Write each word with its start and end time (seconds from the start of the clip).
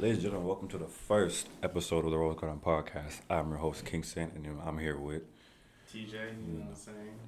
Ladies 0.00 0.18
and 0.18 0.22
gentlemen, 0.22 0.46
welcome 0.46 0.68
to 0.68 0.78
the 0.78 0.86
first 0.86 1.48
episode 1.62 2.04
of 2.04 2.10
the 2.12 2.18
Rose 2.18 2.36
Garden 2.38 2.60
Podcast. 2.64 3.20
I'm 3.28 3.48
your 3.48 3.58
host, 3.58 3.84
Kingston, 3.84 4.30
and 4.34 4.46
I'm 4.64 4.78
here 4.78 4.96
with 4.96 5.22
TJ, 5.92 6.12
you 6.12 6.52
know 6.54 6.60
what 6.60 6.68
I'm 6.68 6.74
saying? 6.74 7.18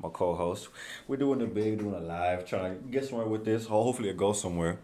my 0.00 0.08
co-host. 0.08 0.68
We're 1.08 1.16
doing 1.16 1.38
the 1.40 1.46
big, 1.46 1.78
doing 1.78 1.94
a 1.94 2.00
live, 2.00 2.46
trying 2.46 2.76
to 2.82 2.88
get 2.88 3.04
somewhere 3.04 3.26
with 3.26 3.44
this. 3.44 3.66
Hopefully, 3.66 4.08
it 4.08 4.16
goes 4.16 4.40
somewhere. 4.40 4.78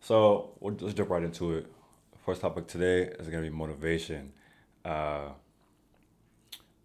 So 0.00 0.50
we'll 0.60 0.74
just 0.74 0.96
jump 0.96 1.10
right 1.10 1.22
into 1.22 1.54
it. 1.54 1.66
First 2.24 2.40
topic 2.42 2.66
today 2.66 3.02
is 3.18 3.28
gonna 3.28 3.42
be 3.42 3.50
motivation. 3.50 4.32
Uh, 4.84 5.28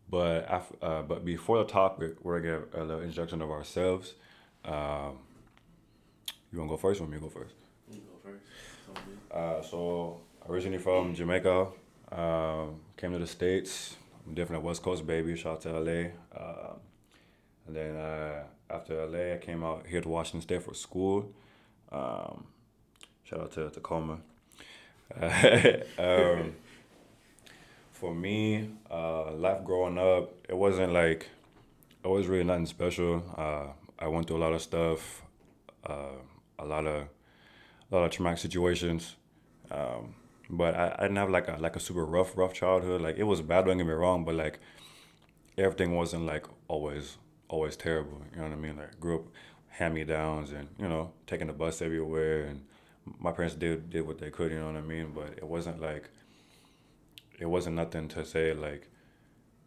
but 0.09 0.45
af- 0.49 0.73
uh, 0.81 1.01
but 1.01 1.25
before 1.25 1.57
the 1.59 1.65
topic, 1.65 2.15
we're 2.23 2.39
gonna 2.39 2.59
get 2.59 2.79
a 2.79 2.83
little 2.83 3.01
introduction 3.01 3.41
of 3.41 3.49
ourselves. 3.51 4.13
Um, 4.65 5.19
you 6.51 6.59
wanna 6.59 6.69
go 6.69 6.77
first? 6.77 7.01
Or 7.01 7.07
me 7.07 7.17
go 7.17 7.29
first? 7.29 7.55
You 7.91 7.99
go 7.99 8.29
first. 8.29 8.43
Sounds 8.85 8.99
good. 9.05 9.17
Uh, 9.33 9.61
so 9.61 10.21
originally 10.47 10.77
from 10.77 11.15
Jamaica, 11.15 11.67
um, 12.11 12.79
came 12.97 13.11
to 13.13 13.19
the 13.19 13.27
states. 13.27 13.95
I'm 14.25 14.33
definitely 14.33 14.63
a 14.63 14.67
West 14.67 14.83
Coast 14.83 15.05
baby. 15.05 15.35
Shout 15.35 15.53
out 15.53 15.61
to 15.61 15.79
LA. 15.79 16.01
Um 16.37 16.79
and 17.67 17.75
then 17.75 17.95
uh, 17.95 18.43
after 18.69 19.05
LA, 19.05 19.35
I 19.35 19.37
came 19.37 19.63
out 19.63 19.85
here 19.87 20.01
to 20.01 20.09
Washington 20.09 20.41
State 20.41 20.63
for 20.63 20.73
school. 20.73 21.31
Um, 21.91 22.45
shout 23.23 23.41
out 23.41 23.51
to 23.53 23.69
Tacoma. 23.69 24.19
um, 25.97 26.55
for 27.91 28.13
me, 28.13 28.69
uh, 28.91 29.31
life 29.33 29.63
growing 29.63 29.97
up, 29.97 30.33
it 30.49 30.57
wasn't 30.57 30.91
like 30.91 31.29
it 32.03 32.07
was 32.07 32.27
really 32.27 32.43
nothing 32.43 32.65
special. 32.65 33.23
Uh, 33.37 33.67
I 33.97 34.07
went 34.07 34.27
through 34.27 34.37
a 34.37 34.43
lot 34.43 34.53
of 34.53 34.61
stuff, 34.61 35.21
uh, 35.85 36.17
a 36.59 36.65
lot 36.65 36.85
of 36.85 37.07
a 37.91 37.95
lot 37.95 38.05
of 38.05 38.11
traumatic 38.11 38.39
situations. 38.39 39.15
Um, 39.71 40.15
but 40.49 40.75
I, 40.75 40.95
I 40.97 41.01
didn't 41.03 41.17
have 41.17 41.29
like 41.29 41.47
a 41.47 41.57
like 41.59 41.75
a 41.75 41.79
super 41.79 42.05
rough 42.05 42.37
rough 42.37 42.53
childhood. 42.53 43.01
Like 43.01 43.17
it 43.17 43.23
was 43.23 43.41
bad, 43.41 43.65
don't 43.65 43.77
get 43.77 43.87
me 43.87 43.93
wrong, 43.93 44.23
but 44.25 44.35
like 44.35 44.59
everything 45.57 45.95
wasn't 45.95 46.25
like 46.25 46.45
always 46.67 47.17
always 47.49 47.75
terrible. 47.75 48.21
You 48.33 48.37
know 48.41 48.49
what 48.49 48.53
I 48.53 48.55
mean? 48.55 48.77
Like 48.77 48.99
grew 48.99 49.17
up 49.17 49.25
hand 49.69 49.95
me 49.95 50.03
downs 50.03 50.51
and 50.51 50.67
you 50.77 50.87
know 50.87 51.11
taking 51.27 51.47
the 51.47 51.53
bus 51.53 51.81
everywhere 51.81 52.43
and 52.45 52.63
my 53.19 53.31
parents 53.31 53.55
did 53.55 53.89
did 53.89 54.05
what 54.07 54.19
they 54.19 54.29
could. 54.29 54.51
You 54.51 54.59
know 54.59 54.67
what 54.67 54.75
I 54.77 54.81
mean? 54.81 55.11
But 55.13 55.37
it 55.37 55.47
wasn't 55.47 55.81
like 55.81 56.09
it 57.39 57.45
wasn't 57.45 57.75
nothing 57.75 58.07
to 58.09 58.25
say 58.25 58.53
like 58.53 58.87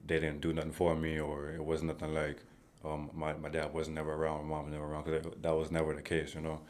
they 0.06 0.20
didn't 0.20 0.41
do 0.41 0.53
nothing 0.53 0.72
for 0.72 0.94
me 0.97 1.19
or 1.19 1.50
it 1.50 1.64
was 1.64 1.83
nothing 1.83 2.14
like 2.14 2.38
um, 2.84 3.10
my, 3.14 3.34
my 3.34 3.48
dad 3.48 3.75
was 3.75 3.88
never 3.88 4.14
around, 4.14 4.44
my 4.44 4.56
mom 4.56 4.64
was 4.66 4.72
never 4.72 4.84
around 4.86 5.05
because 5.05 5.27
that 5.42 5.55
was 5.56 5.70
never 5.72 5.94
the 5.94 6.03
case, 6.03 6.34
you 6.34 6.41
know. 6.41 6.60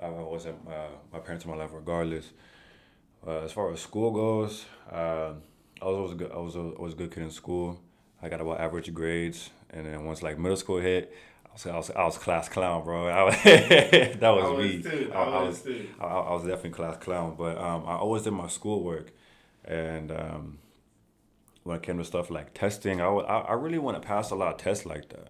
I 0.00 0.08
wasn't 0.10 0.58
uh, 0.68 0.88
my 1.12 1.18
parents 1.20 1.44
in 1.44 1.50
my 1.50 1.56
life 1.56 1.70
regardless. 1.72 2.32
Uh, 3.24 3.40
as 3.44 3.52
far 3.52 3.72
as 3.72 3.80
school 3.80 4.10
goes, 4.10 4.64
uh, 4.90 5.32
I 5.80 5.84
was 5.84 5.96
always 5.96 6.14
good. 6.14 6.32
I 6.32 6.38
was 6.38 6.56
always 6.56 6.94
a 6.94 6.96
good 6.96 7.12
kid 7.12 7.22
in 7.22 7.30
school. 7.30 7.80
I 8.22 8.28
got 8.28 8.40
about 8.40 8.60
average 8.60 8.92
grades, 8.94 9.50
and 9.70 9.86
then 9.86 10.04
once 10.04 10.22
like 10.22 10.38
middle 10.38 10.56
school 10.56 10.78
hit, 10.80 11.14
I 11.46 11.52
was 11.52 11.66
I 11.66 11.76
was, 11.76 11.90
I 11.90 12.04
was 12.04 12.18
class 12.18 12.48
clown, 12.48 12.84
bro. 12.84 13.08
I 13.08 13.22
was, 13.24 13.34
that 13.44 14.20
was, 14.20 14.20
I 14.22 14.50
was 14.50 14.58
me. 14.64 14.82
too. 14.82 15.12
I, 15.14 15.18
I 15.22 15.42
was 15.42 15.62
too. 15.62 15.88
I, 16.00 16.04
I 16.04 16.32
was 16.34 16.42
definitely 16.42 16.70
class 16.70 16.96
clown, 16.98 17.34
but 17.36 17.58
um, 17.58 17.84
I 17.86 17.96
always 17.96 18.22
did 18.22 18.32
my 18.32 18.48
schoolwork, 18.48 19.12
and 19.64 20.10
um, 20.12 20.58
when 21.64 21.76
it 21.76 21.82
came 21.82 21.98
to 21.98 22.04
stuff 22.04 22.30
like 22.30 22.54
testing, 22.54 23.00
I, 23.00 23.06
I, 23.08 23.38
I 23.40 23.52
really 23.54 23.78
want 23.78 24.00
to 24.00 24.06
pass 24.06 24.30
a 24.30 24.34
lot 24.36 24.52
of 24.54 24.58
tests 24.58 24.86
like 24.86 25.08
that. 25.10 25.28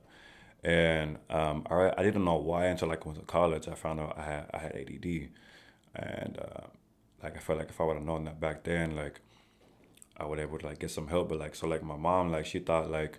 And 0.62 1.18
um, 1.30 1.66
I, 1.70 1.92
I 1.96 2.02
didn't 2.02 2.24
know 2.24 2.36
why 2.36 2.66
until 2.66 2.88
like 2.88 3.04
I 3.06 3.08
went 3.08 3.20
to 3.20 3.24
college. 3.26 3.68
I 3.68 3.74
found 3.74 4.00
out 4.00 4.16
I 4.18 4.22
had 4.22 4.50
I 4.52 4.58
had 4.58 4.72
ADD, 4.76 5.28
and 5.94 6.38
uh, 6.38 6.66
like 7.26 7.36
I 7.36 7.40
felt 7.40 7.58
like 7.58 7.70
if 7.70 7.80
I 7.80 7.84
would 7.84 7.96
have 7.96 8.04
known 8.10 8.24
that 8.24 8.40
back 8.40 8.64
then, 8.64 8.96
like 8.96 9.20
I 10.16 10.24
would 10.24 10.38
able 10.38 10.58
to 10.58 10.66
like 10.66 10.78
get 10.78 10.90
some 10.90 11.08
help. 11.08 11.28
But 11.30 11.38
like 11.38 11.54
so 11.54 11.66
like 11.66 11.82
my 11.82 11.96
mom 11.96 12.30
like 12.32 12.46
she 12.46 12.58
thought 12.60 12.90
like 12.90 13.18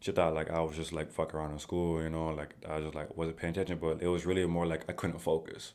she 0.00 0.12
thought 0.12 0.34
like 0.34 0.50
I 0.50 0.60
was 0.60 0.76
just 0.76 0.92
like 0.92 1.10
fuck 1.12 1.34
around 1.34 1.52
in 1.52 1.58
school, 1.58 2.02
you 2.02 2.08
know, 2.10 2.28
like 2.40 2.54
I 2.68 2.76
was 2.76 2.84
just 2.84 2.94
like 2.94 3.16
wasn't 3.16 3.36
paying 3.36 3.52
attention. 3.52 3.78
But 3.78 4.02
it 4.02 4.08
was 4.08 4.24
really 4.26 4.46
more 4.46 4.66
like 4.66 4.84
I 4.88 4.92
couldn't 4.92 5.18
focus. 5.20 5.72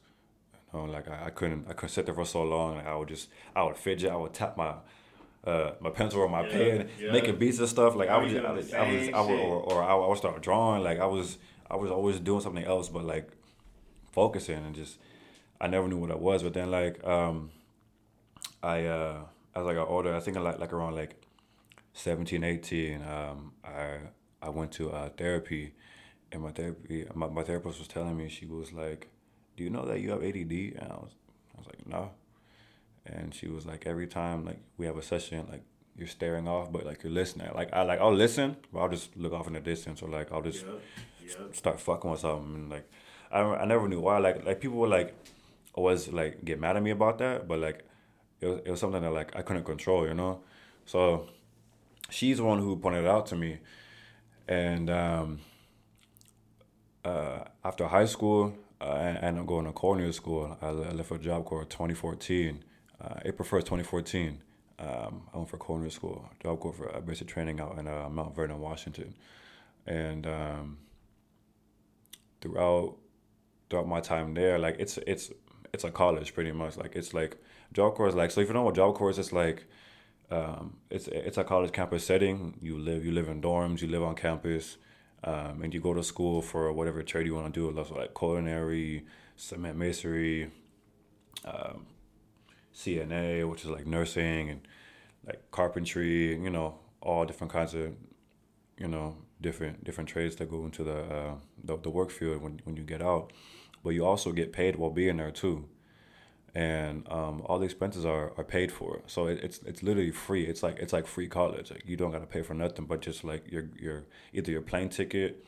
You 0.73 0.79
know, 0.79 0.85
like 0.85 1.07
I, 1.09 1.27
I 1.27 1.29
couldn't 1.29 1.67
I 1.69 1.73
couldn't 1.73 1.89
sit 1.97 2.05
there 2.05 2.15
for 2.15 2.25
so 2.25 2.43
long. 2.43 2.75
Like 2.77 2.87
I 2.87 2.95
would 2.95 3.07
just 3.09 3.29
I 3.55 3.63
would 3.63 3.77
fidget. 3.77 4.11
I 4.11 4.15
would 4.15 4.33
tap 4.33 4.57
my 4.57 4.73
uh, 5.45 5.71
my 5.79 5.91
pencil 5.91 6.21
or 6.21 6.29
my 6.29 6.41
Yeah, 6.43 6.51
pen, 6.57 6.89
yeah. 6.99 7.11
making 7.11 7.37
beats 7.37 7.59
and 7.59 7.69
stuff. 7.69 7.95
Like 7.95 8.09
I 8.09 8.17
was, 8.17 8.33
I 8.35 8.51
was, 8.51 8.73
I 8.73 8.91
was, 8.91 9.09
I 9.09 9.21
would, 9.21 9.39
or, 9.39 9.61
or 9.71 9.83
I, 9.83 9.93
I 9.95 10.07
would 10.07 10.17
start 10.17 10.41
drawing. 10.41 10.83
Like 10.83 10.99
I 10.99 11.05
was, 11.05 11.37
I 11.69 11.75
was 11.75 11.91
always 11.91 12.19
doing 12.19 12.41
something 12.41 12.63
else, 12.63 12.89
but 12.89 13.05
like 13.05 13.29
focusing 14.11 14.57
and 14.57 14.73
just, 14.73 14.97
I 15.59 15.67
never 15.67 15.87
knew 15.87 15.97
what 15.97 16.11
I 16.11 16.15
was. 16.15 16.43
But 16.43 16.53
then 16.53 16.71
like, 16.71 17.03
um, 17.05 17.51
I, 18.61 18.85
uh, 18.85 19.19
as 19.55 19.65
I 19.65 19.73
got 19.73 19.87
older, 19.87 20.15
I 20.15 20.19
think 20.19 20.37
like 20.37 20.59
like 20.59 20.73
around 20.73 20.95
like 20.95 21.15
17, 21.93 22.43
18, 22.43 23.01
um, 23.03 23.53
I 23.63 23.99
I 24.41 24.49
went 24.49 24.71
to 24.73 24.91
uh, 24.91 25.09
therapy, 25.09 25.73
and 26.31 26.43
my 26.43 26.51
therapy, 26.51 27.05
my, 27.13 27.27
my 27.27 27.43
therapist 27.43 27.79
was 27.79 27.87
telling 27.87 28.17
me 28.17 28.29
she 28.29 28.45
was 28.45 28.73
like, 28.73 29.07
"Do 29.55 29.63
you 29.63 29.69
know 29.69 29.85
that 29.85 29.99
you 30.01 30.11
have 30.11 30.23
ADD?" 30.23 30.51
And 30.79 30.91
I 30.91 30.95
was, 30.95 31.11
I 31.55 31.57
was 31.57 31.67
like, 31.67 31.87
"No." 31.87 32.11
And 33.05 33.33
she 33.33 33.47
was 33.47 33.65
like, 33.65 33.85
"Every 33.85 34.07
time 34.07 34.45
like 34.45 34.59
we 34.77 34.85
have 34.85 34.97
a 34.97 35.01
session, 35.01 35.47
like 35.49 35.63
you're 35.95 36.07
staring 36.07 36.47
off, 36.47 36.71
but 36.71 36.85
like 36.85 37.03
you're 37.03 37.11
listening. 37.11 37.49
Like 37.55 37.73
I 37.73 37.83
like 37.83 37.99
I'll 37.99 38.13
listen, 38.13 38.57
but 38.73 38.79
I'll 38.79 38.89
just 38.89 39.15
look 39.15 39.33
off 39.33 39.47
in 39.47 39.53
the 39.53 39.61
distance, 39.61 40.01
or 40.01 40.09
like 40.09 40.31
I'll 40.31 40.41
just 40.41 40.65
start 41.53 41.79
fucking 41.79 42.11
with 42.11 42.19
something. 42.19 42.55
And 42.55 42.69
like 42.69 42.89
I 43.31 43.41
I 43.41 43.65
never 43.65 43.87
knew 43.87 44.01
why. 44.01 44.17
Like 44.17 44.45
like 44.45 44.59
people 44.59 44.77
were 44.77 44.87
like 44.87 45.15
always 45.75 46.07
like 46.07 46.43
get 46.43 46.59
mad 46.59 46.77
at 46.77 46.83
me 46.83 46.91
about 46.91 47.19
that, 47.19 47.47
but 47.47 47.59
like 47.59 47.85
it 48.41 48.47
was, 48.47 48.59
it 48.65 48.71
was 48.71 48.79
something 48.79 49.01
that 49.01 49.11
like 49.11 49.35
I 49.35 49.41
couldn't 49.41 49.65
control, 49.65 50.07
you 50.07 50.13
know. 50.13 50.41
So 50.85 51.29
she's 52.09 52.37
the 52.37 52.43
one 52.43 52.59
who 52.59 52.75
pointed 52.77 53.03
it 53.03 53.09
out 53.09 53.27
to 53.27 53.35
me, 53.35 53.59
and 54.47 54.89
um, 54.89 55.39
uh, 57.03 57.43
after 57.63 57.87
high 57.87 58.05
school, 58.05 58.55
uh, 58.81 58.93
and, 58.93 59.17
and 59.17 59.39
I'm 59.39 59.45
going 59.45 59.65
to 59.65 59.73
culinary 59.73 60.13
school. 60.13 60.57
I, 60.61 60.69
left 60.71 61.09
for 61.09 61.17
Job 61.17 61.45
Corps 61.45 61.65
2014, 61.65 62.63
uh, 63.01 63.15
April 63.25 63.47
1st, 63.47 63.61
2014. 63.61 64.41
Um, 64.77 65.21
I 65.33 65.37
went 65.37 65.49
for 65.49 65.57
culinary 65.57 65.91
school, 65.91 66.29
Job 66.41 66.59
Corps 66.59 66.73
for 66.73 66.95
uh, 66.95 66.99
basic 66.99 67.27
training 67.27 67.59
out 67.59 67.77
in 67.77 67.87
uh, 67.87 68.09
Mount 68.09 68.35
Vernon, 68.35 68.59
Washington, 68.59 69.13
and 69.85 70.25
um, 70.25 70.77
throughout 72.41 72.97
throughout 73.69 73.87
my 73.87 73.99
time 73.99 74.33
there, 74.33 74.59
like 74.59 74.75
it's 74.79 74.97
it's 75.07 75.31
it's 75.75 75.83
a 75.83 75.91
college 75.91 76.33
pretty 76.33 76.51
much. 76.51 76.77
Like 76.77 76.95
it's 76.95 77.13
like 77.13 77.37
Job 77.73 77.95
Corps 77.95 78.07
is 78.07 78.15
like 78.15 78.31
so. 78.31 78.41
If 78.41 78.47
you 78.47 78.53
know 78.53 78.63
what 78.63 78.75
Job 78.75 78.95
Corps 78.95 79.11
is, 79.11 79.19
it's 79.19 79.33
like 79.33 79.65
um, 80.31 80.77
it's 80.89 81.07
it's 81.09 81.37
a 81.37 81.43
college 81.43 81.71
campus 81.73 82.05
setting. 82.05 82.57
You 82.61 82.79
live 82.79 83.05
you 83.05 83.11
live 83.11 83.27
in 83.27 83.41
dorms. 83.41 83.81
You 83.81 83.89
live 83.89 84.01
on 84.01 84.15
campus, 84.15 84.77
um, 85.23 85.61
and 85.61 85.73
you 85.73 85.81
go 85.81 85.93
to 85.93 86.01
school 86.01 86.41
for 86.41 86.71
whatever 86.71 87.03
trade 87.03 87.27
you 87.27 87.35
want 87.35 87.53
to 87.53 87.59
do. 87.59 87.71
That's 87.75 87.91
like 87.91 88.15
culinary, 88.15 89.05
cement 89.35 89.77
masonry, 89.77 90.49
um, 91.43 91.85
CNA, 92.73 93.49
which 93.49 93.65
is 93.65 93.69
like 93.69 93.85
nursing 93.85 94.49
and 94.49 94.67
like 95.27 95.51
carpentry. 95.51 96.41
You 96.41 96.49
know, 96.49 96.79
all 97.01 97.25
different 97.25 97.51
kinds 97.51 97.73
of 97.73 97.93
you 98.77 98.87
know 98.87 99.17
different 99.41 99.83
different 99.83 100.09
trades 100.09 100.37
that 100.37 100.49
go 100.49 100.63
into 100.63 100.85
the 100.85 100.99
uh, 101.03 101.35
the, 101.63 101.77
the 101.77 101.89
work 101.89 102.11
field 102.11 102.41
when 102.41 102.61
when 102.63 102.77
you 102.77 102.83
get 102.83 103.01
out. 103.01 103.33
But 103.85 103.91
you 103.91 104.05
also 104.05 104.33
get 104.33 104.51
paid 104.51 104.75
while 104.75 104.91
being 104.91 105.17
there 105.17 105.31
too 105.31 105.69
and 106.55 107.05
um, 107.11 107.41
all 107.45 107.59
the 107.59 107.65
expenses 107.65 108.05
are, 108.05 108.31
are 108.37 108.43
paid 108.45 108.71
for. 108.71 109.01
So 109.07 109.27
it, 109.27 109.39
it's 109.43 109.59
it's 109.65 109.83
literally 109.83 110.11
free. 110.11 110.45
It's 110.45 110.63
like 110.63 110.79
it's 110.79 110.93
like 110.93 111.05
free 111.05 111.27
college. 111.27 111.69
Like 111.69 111.83
you 111.85 111.97
don't 111.97 112.11
gotta 112.11 112.25
pay 112.25 112.41
for 112.41 112.53
nothing, 112.53 112.85
but 112.85 113.01
just 113.01 113.25
like 113.25 113.51
your 113.51 113.65
your 113.77 114.05
either 114.33 114.51
your 114.51 114.61
plane 114.61 114.87
ticket 114.87 115.45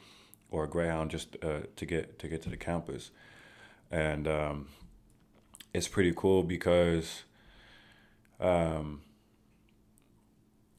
or 0.51 0.65
a 0.65 0.67
Greyhound 0.67 1.09
just 1.09 1.37
uh, 1.41 1.61
to 1.77 1.85
get 1.85 2.19
to 2.19 2.27
get 2.27 2.41
to 2.41 2.49
the 2.49 2.57
campus, 2.57 3.11
and 3.89 4.27
um, 4.27 4.67
it's 5.73 5.87
pretty 5.87 6.13
cool 6.13 6.43
because, 6.43 7.23
um, 8.41 9.01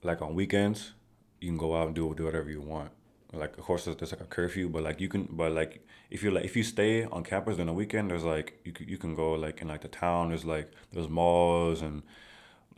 like 0.03 0.21
on 0.21 0.35
weekends, 0.35 0.93
you 1.41 1.49
can 1.49 1.57
go 1.57 1.75
out 1.75 1.87
and 1.87 1.97
do 1.97 2.15
do 2.15 2.25
whatever 2.25 2.51
you 2.51 2.61
want. 2.61 2.91
Like 3.33 3.59
of 3.59 3.65
course 3.65 3.85
there's, 3.85 4.01
like 4.13 4.21
a 4.23 4.25
curfew, 4.25 4.71
but 4.71 4.83
like 4.83 5.01
you 5.01 5.09
can, 5.09 5.29
but 5.31 5.53
like 5.53 5.87
if 6.11 6.23
you 6.23 6.31
like 6.31 6.45
if 6.45 6.57
you 6.57 6.63
stay 6.63 7.05
on 7.05 7.23
campus 7.25 7.57
during 7.57 7.67
the 7.67 7.75
weekend, 7.75 8.11
there's 8.11 8.25
like 8.25 8.59
you 8.65 8.73
can, 8.73 8.89
you 8.89 8.97
can 8.97 9.15
go 9.15 9.33
like 9.33 9.61
in 9.61 9.69
like 9.69 9.83
the 9.83 9.89
town. 9.89 10.31
There's 10.31 10.47
like 10.47 10.73
there's 10.93 11.09
malls 11.11 11.83
and 11.83 12.03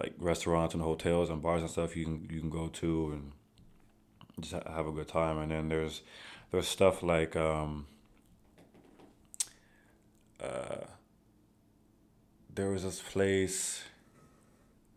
like 0.01 0.15
restaurants 0.19 0.75
and 0.75 0.83
hotels 0.83 1.31
and 1.31 1.41
bars 1.41 1.61
and 1.61 1.71
stuff 1.71 1.97
you 1.97 2.05
can 2.05 2.29
you 2.29 2.41
can 2.41 2.51
go 2.51 2.67
to 2.69 3.13
and 3.13 3.33
just 4.41 4.53
ha- 4.53 4.75
have 4.75 4.89
a 4.89 4.93
good 4.93 5.07
time. 5.07 5.39
And 5.39 5.53
then 5.53 5.69
there's 5.69 6.03
there's 6.51 6.67
stuff 6.67 7.05
like 7.05 7.37
um 7.37 7.87
uh 10.43 10.87
there 12.53 12.71
was 12.71 12.83
this 12.83 13.01
place. 13.01 13.85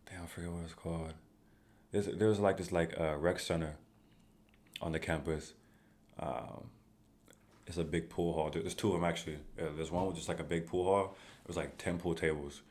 Damn, 0.10 0.24
I 0.24 0.26
forget 0.26 0.50
what 0.50 0.64
it's 0.64 0.74
called. 0.74 1.14
There's 1.92 2.08
there 2.08 2.30
was 2.30 2.40
like 2.40 2.58
this 2.58 2.72
like 2.72 3.00
uh, 3.00 3.18
rec 3.18 3.40
center 3.40 3.76
on 4.84 4.92
the 4.92 5.00
campus. 5.00 5.54
Um, 6.20 6.66
it's 7.66 7.78
a 7.78 7.84
big 7.84 8.10
pool 8.10 8.34
hall. 8.34 8.50
There's 8.52 8.76
two 8.76 8.90
of 8.90 8.94
them 8.94 9.04
actually. 9.04 9.38
Uh, 9.60 9.70
there's 9.76 9.90
one 9.92 10.06
with 10.06 10.16
just 10.18 10.28
like 10.30 10.40
a 10.40 10.44
big 10.44 10.68
pool 10.68 10.84
hall. 10.84 11.16
It 11.44 11.48
was 11.48 11.58
like 11.58 11.78
ten 11.78 11.98
pool 11.98 12.14
tables, 12.14 12.62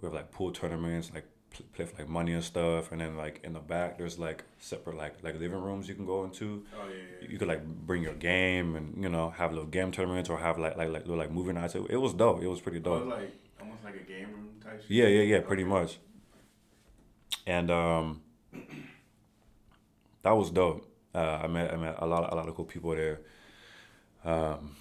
we 0.00 0.06
have 0.06 0.12
like 0.14 0.30
pool 0.30 0.50
tournaments, 0.52 1.10
like 1.14 1.26
play 1.74 1.84
for 1.84 1.96
like 1.98 2.08
money 2.08 2.32
and 2.32 2.44
stuff, 2.44 2.92
and 2.92 3.00
then 3.00 3.16
like 3.16 3.40
in 3.42 3.52
the 3.54 3.60
back 3.60 3.98
there's 3.98 4.18
like 4.18 4.44
separate 4.58 4.96
like 4.96 5.14
like 5.22 5.34
living 5.38 5.60
rooms 5.60 5.88
you 5.88 5.94
can 5.94 6.06
go 6.06 6.24
into. 6.24 6.64
Oh 6.76 6.88
yeah, 6.88 6.94
yeah. 7.22 7.28
You 7.30 7.38
could 7.38 7.48
like 7.48 7.64
bring 7.64 8.02
your 8.02 8.14
game 8.14 8.76
and 8.76 9.02
you 9.02 9.08
know 9.08 9.30
have 9.30 9.52
little 9.52 9.68
game 9.68 9.90
tournaments 9.92 10.28
or 10.30 10.38
have 10.38 10.58
like 10.58 10.76
like 10.76 10.90
like 10.90 11.02
little 11.02 11.16
like 11.16 11.30
movie 11.32 11.52
nights. 11.52 11.74
It, 11.76 11.82
it 11.90 11.96
was 11.96 12.12
dope. 12.14 12.42
It 12.42 12.48
was 12.48 12.60
pretty 12.60 12.78
Oh, 12.78 12.82
dope. 12.82 13.02
it's 13.02 13.10
like 13.10 13.32
almost 13.60 13.84
like 13.84 13.94
a 13.96 14.04
game 14.04 14.28
room 14.32 14.48
type. 14.62 14.80
shit? 14.82 14.90
Yeah, 14.90 15.06
yeah, 15.06 15.22
yeah, 15.22 15.40
pretty 15.40 15.62
Okay. 15.64 15.70
much. 15.70 15.98
And 17.46 17.70
um, 17.70 18.20
that 20.22 20.32
was 20.32 20.50
dope. 20.50 20.86
Uh, 21.14 21.40
I 21.42 21.46
met 21.46 21.72
I 21.72 21.76
met 21.76 21.96
a 21.98 22.06
lot 22.06 22.32
a 22.32 22.36
lot 22.36 22.48
of 22.48 22.54
cool 22.54 22.64
people 22.64 22.90
there. 22.94 23.20
Um, 24.24 24.76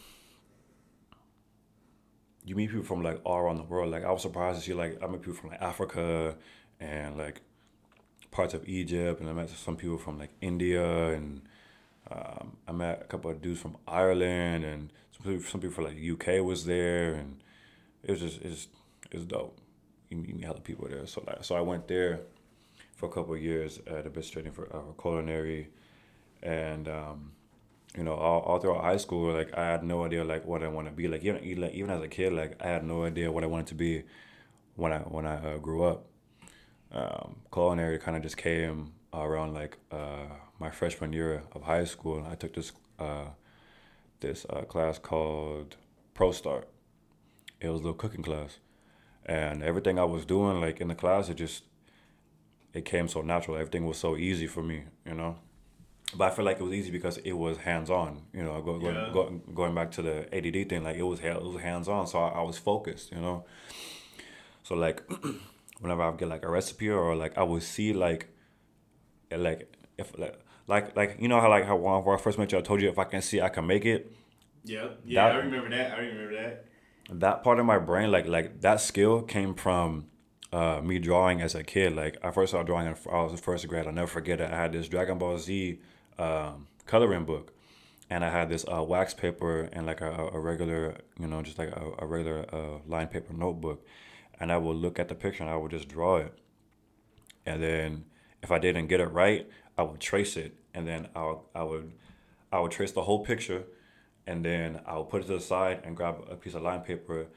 you 2.45 2.55
meet 2.55 2.69
people 2.69 2.85
from 2.85 3.03
like 3.03 3.19
all 3.23 3.37
around 3.37 3.57
the 3.57 3.63
world. 3.63 3.91
Like 3.91 4.03
I 4.03 4.11
was 4.11 4.21
surprised 4.21 4.59
to 4.59 4.65
see 4.65 4.73
like 4.73 5.01
I 5.03 5.07
met 5.07 5.21
people 5.21 5.35
from 5.35 5.51
like 5.51 5.61
Africa 5.61 6.35
and 6.79 7.17
like 7.17 7.41
parts 8.31 8.53
of 8.53 8.67
Egypt, 8.67 9.21
and 9.21 9.29
I 9.29 9.33
met 9.33 9.49
some 9.49 9.75
people 9.75 9.97
from 9.97 10.19
like 10.19 10.31
India, 10.41 11.09
and 11.09 11.41
um, 12.11 12.57
I 12.67 12.71
met 12.71 13.01
a 13.01 13.05
couple 13.05 13.31
of 13.31 13.41
dudes 13.41 13.59
from 13.59 13.77
Ireland, 13.87 14.65
and 14.65 14.91
some 15.11 15.31
people, 15.31 15.49
some 15.49 15.61
people 15.61 15.75
from 15.75 15.85
like 15.85 15.97
UK 15.97 16.43
was 16.43 16.65
there, 16.65 17.13
and 17.15 17.41
it 18.03 18.11
was 18.11 18.19
just 18.21 18.41
it's 18.41 18.67
it's 19.11 19.25
dope. 19.25 19.57
You 20.09 20.17
meet, 20.17 20.43
hella 20.43 20.59
people 20.59 20.87
there. 20.87 21.05
So 21.07 21.23
like 21.25 21.43
so 21.43 21.55
I 21.55 21.61
went 21.61 21.87
there 21.87 22.21
for 22.95 23.07
a 23.07 23.11
couple 23.11 23.33
of 23.33 23.41
years 23.41 23.79
at 23.87 24.05
a 24.05 24.09
bit 24.09 24.29
training 24.29 24.51
for, 24.51 24.65
uh, 24.75 24.81
for 24.81 24.93
culinary, 25.01 25.69
and 26.41 26.87
um, 26.87 27.31
you 27.97 28.03
know 28.03 28.13
all, 28.13 28.41
all 28.41 28.59
throughout 28.59 28.83
high 28.83 28.97
school 28.97 29.33
like 29.33 29.57
I 29.57 29.65
had 29.65 29.83
no 29.83 30.05
idea 30.05 30.23
like 30.23 30.45
what 30.45 30.63
I 30.63 30.67
want 30.67 30.87
to 30.87 30.93
be 30.93 31.07
like 31.07 31.23
even 31.23 31.43
even 31.43 31.89
as 31.89 32.01
a 32.01 32.07
kid 32.07 32.33
like 32.33 32.55
I 32.61 32.67
had 32.67 32.83
no 32.83 33.03
idea 33.03 33.31
what 33.31 33.43
I 33.43 33.47
wanted 33.47 33.67
to 33.67 33.75
be 33.75 34.03
when 34.75 34.93
I 34.93 34.99
when 34.99 35.25
I 35.25 35.35
uh, 35.35 35.57
grew 35.57 35.83
up. 35.83 36.05
Um, 36.91 37.35
culinary 37.53 37.99
kind 37.99 38.17
of 38.17 38.23
just 38.23 38.37
came 38.37 38.93
around 39.13 39.53
like 39.53 39.77
uh, 39.91 40.25
my 40.59 40.71
freshman 40.71 41.13
year 41.13 41.43
of 41.53 41.63
high 41.63 41.83
school. 41.83 42.25
I 42.29 42.35
took 42.35 42.55
this 42.55 42.71
uh, 42.97 43.29
this 44.19 44.45
uh, 44.49 44.61
class 44.61 44.97
called 44.97 45.75
ProStart. 46.15 46.65
It 47.61 47.67
was 47.69 47.81
a 47.81 47.83
little 47.83 47.93
cooking 47.93 48.23
class, 48.23 48.59
and 49.25 49.61
everything 49.61 49.99
I 49.99 50.05
was 50.05 50.25
doing 50.25 50.61
like 50.61 50.81
in 50.81 50.87
the 50.87 50.95
class, 50.95 51.29
it 51.29 51.35
just 51.35 51.63
it 52.73 52.85
came 52.85 53.07
so 53.07 53.21
natural. 53.21 53.57
Everything 53.57 53.85
was 53.85 53.97
so 53.97 54.15
easy 54.15 54.47
for 54.47 54.63
me, 54.63 54.85
you 55.05 55.13
know. 55.13 55.37
But 56.15 56.31
I 56.31 56.35
feel 56.35 56.43
like 56.45 56.59
it 56.59 56.63
was 56.63 56.73
easy 56.73 56.89
because 56.91 57.17
it 57.17 57.33
was 57.33 57.57
hands 57.57 57.89
on. 57.89 58.23
You 58.33 58.43
know, 58.43 58.59
go, 58.61 58.79
go, 58.79 58.89
Yeah. 58.91 59.09
go, 59.11 59.29
going 59.53 59.75
back 59.75 59.91
to 59.91 60.01
the 60.01 60.35
ADD 60.35 60.67
thing, 60.69 60.83
like 60.83 60.95
it 60.97 61.03
was 61.03 61.19
it 61.19 61.41
was 61.41 61.61
hands 61.61 61.87
on, 61.87 62.07
so 62.07 62.19
I, 62.19 62.39
I 62.39 62.41
was 62.41 62.57
focused. 62.57 63.11
You 63.11 63.19
know. 63.21 63.45
So 64.63 64.75
like, 64.75 65.03
whenever 65.79 66.01
I 66.03 66.11
get 66.15 66.27
like 66.29 66.43
a 66.43 66.49
recipe 66.49 66.89
or 66.89 67.15
like 67.15 67.37
I 67.37 67.43
would 67.43 67.63
see 67.63 67.93
like, 67.93 68.27
like 69.31 69.71
if 69.97 70.17
like 70.17 70.39
like 70.67 70.95
like 70.95 71.17
you 71.19 71.27
know 71.27 71.39
how 71.41 71.49
like 71.49 71.65
how 71.65 71.75
when 71.75 72.15
I 72.15 72.17
first 72.17 72.37
met 72.39 72.51
you, 72.51 72.57
I 72.57 72.61
told 72.61 72.81
you 72.81 72.89
if 72.89 72.97
I 72.99 73.03
can 73.03 73.21
see, 73.21 73.41
I 73.41 73.49
can 73.49 73.67
make 73.67 73.85
it. 73.85 74.11
Yep. 74.65 75.01
Yeah, 75.05 75.27
I 75.27 75.35
remember 75.37 75.69
that. 75.69 75.93
I 75.93 75.99
remember 75.99 76.33
that. 76.35 76.65
that 77.11 77.43
part 77.43 77.59
of 77.59 77.65
my 77.65 77.77
brain, 77.79 78.11
like 78.11 78.27
like 78.27 78.61
that 78.61 78.81
skill 78.81 79.21
came 79.21 79.53
from 79.53 80.07
uh, 80.51 80.81
me 80.83 80.99
drawing 80.99 81.41
as 81.41 81.55
a 81.55 81.63
kid. 81.63 81.95
Like 81.95 82.17
I 82.23 82.31
first 82.31 82.51
started 82.51 82.67
drawing, 82.67 82.87
in, 82.87 82.95
I 83.11 83.21
was 83.23 83.31
in 83.31 83.37
first 83.37 83.67
grade. 83.67 83.85
I'll 83.85 83.93
never 83.93 84.07
forget 84.07 84.41
it. 84.41 84.51
I 84.51 84.55
had 84.57 84.73
this 84.73 84.87
Dragon 84.89 85.17
Ball 85.17 85.37
Z 85.37 85.79
um, 86.19 86.67
coloring 86.85 87.25
book, 87.25 87.53
and 88.09 88.23
I 88.23 88.29
had 88.29 88.49
this 88.49 88.65
uh, 88.71 88.83
wax 88.83 89.13
paper 89.13 89.69
and 89.73 89.85
like 89.85 90.01
a, 90.01 90.29
a 90.33 90.39
regular, 90.39 90.97
you 91.19 91.27
know, 91.27 91.41
just 91.41 91.57
like 91.57 91.69
a, 91.69 91.85
a 91.99 92.05
regular 92.05 92.45
uh, 92.53 92.79
line 92.87 93.07
paper 93.07 93.33
notebook, 93.33 93.85
and 94.39 94.51
I 94.51 94.57
would 94.57 94.77
look 94.77 94.99
at 94.99 95.07
the 95.07 95.15
picture 95.15 95.43
and 95.43 95.51
I 95.51 95.55
would 95.55 95.71
just 95.71 95.87
draw 95.87 96.17
it, 96.17 96.33
and 97.45 97.63
then 97.63 98.05
if 98.43 98.51
I 98.51 98.59
didn't 98.59 98.87
get 98.87 98.99
it 98.99 99.11
right, 99.11 99.49
I 99.77 99.83
would 99.83 99.99
trace 99.99 100.37
it, 100.37 100.55
and 100.73 100.87
then 100.87 101.07
I 101.15 101.23
would, 101.25 101.39
I 101.55 101.63
would 101.63 101.91
I 102.51 102.59
would 102.59 102.71
trace 102.71 102.91
the 102.91 103.03
whole 103.03 103.23
picture, 103.23 103.63
and 104.25 104.43
then 104.43 104.81
I 104.85 104.97
would 104.97 105.09
put 105.09 105.21
it 105.21 105.27
to 105.27 105.33
the 105.33 105.39
side 105.39 105.81
and 105.83 105.95
grab 105.95 106.15
a 106.29 106.35
piece 106.35 106.55
of 106.55 106.61
line 106.63 106.81
paper, 106.81 107.27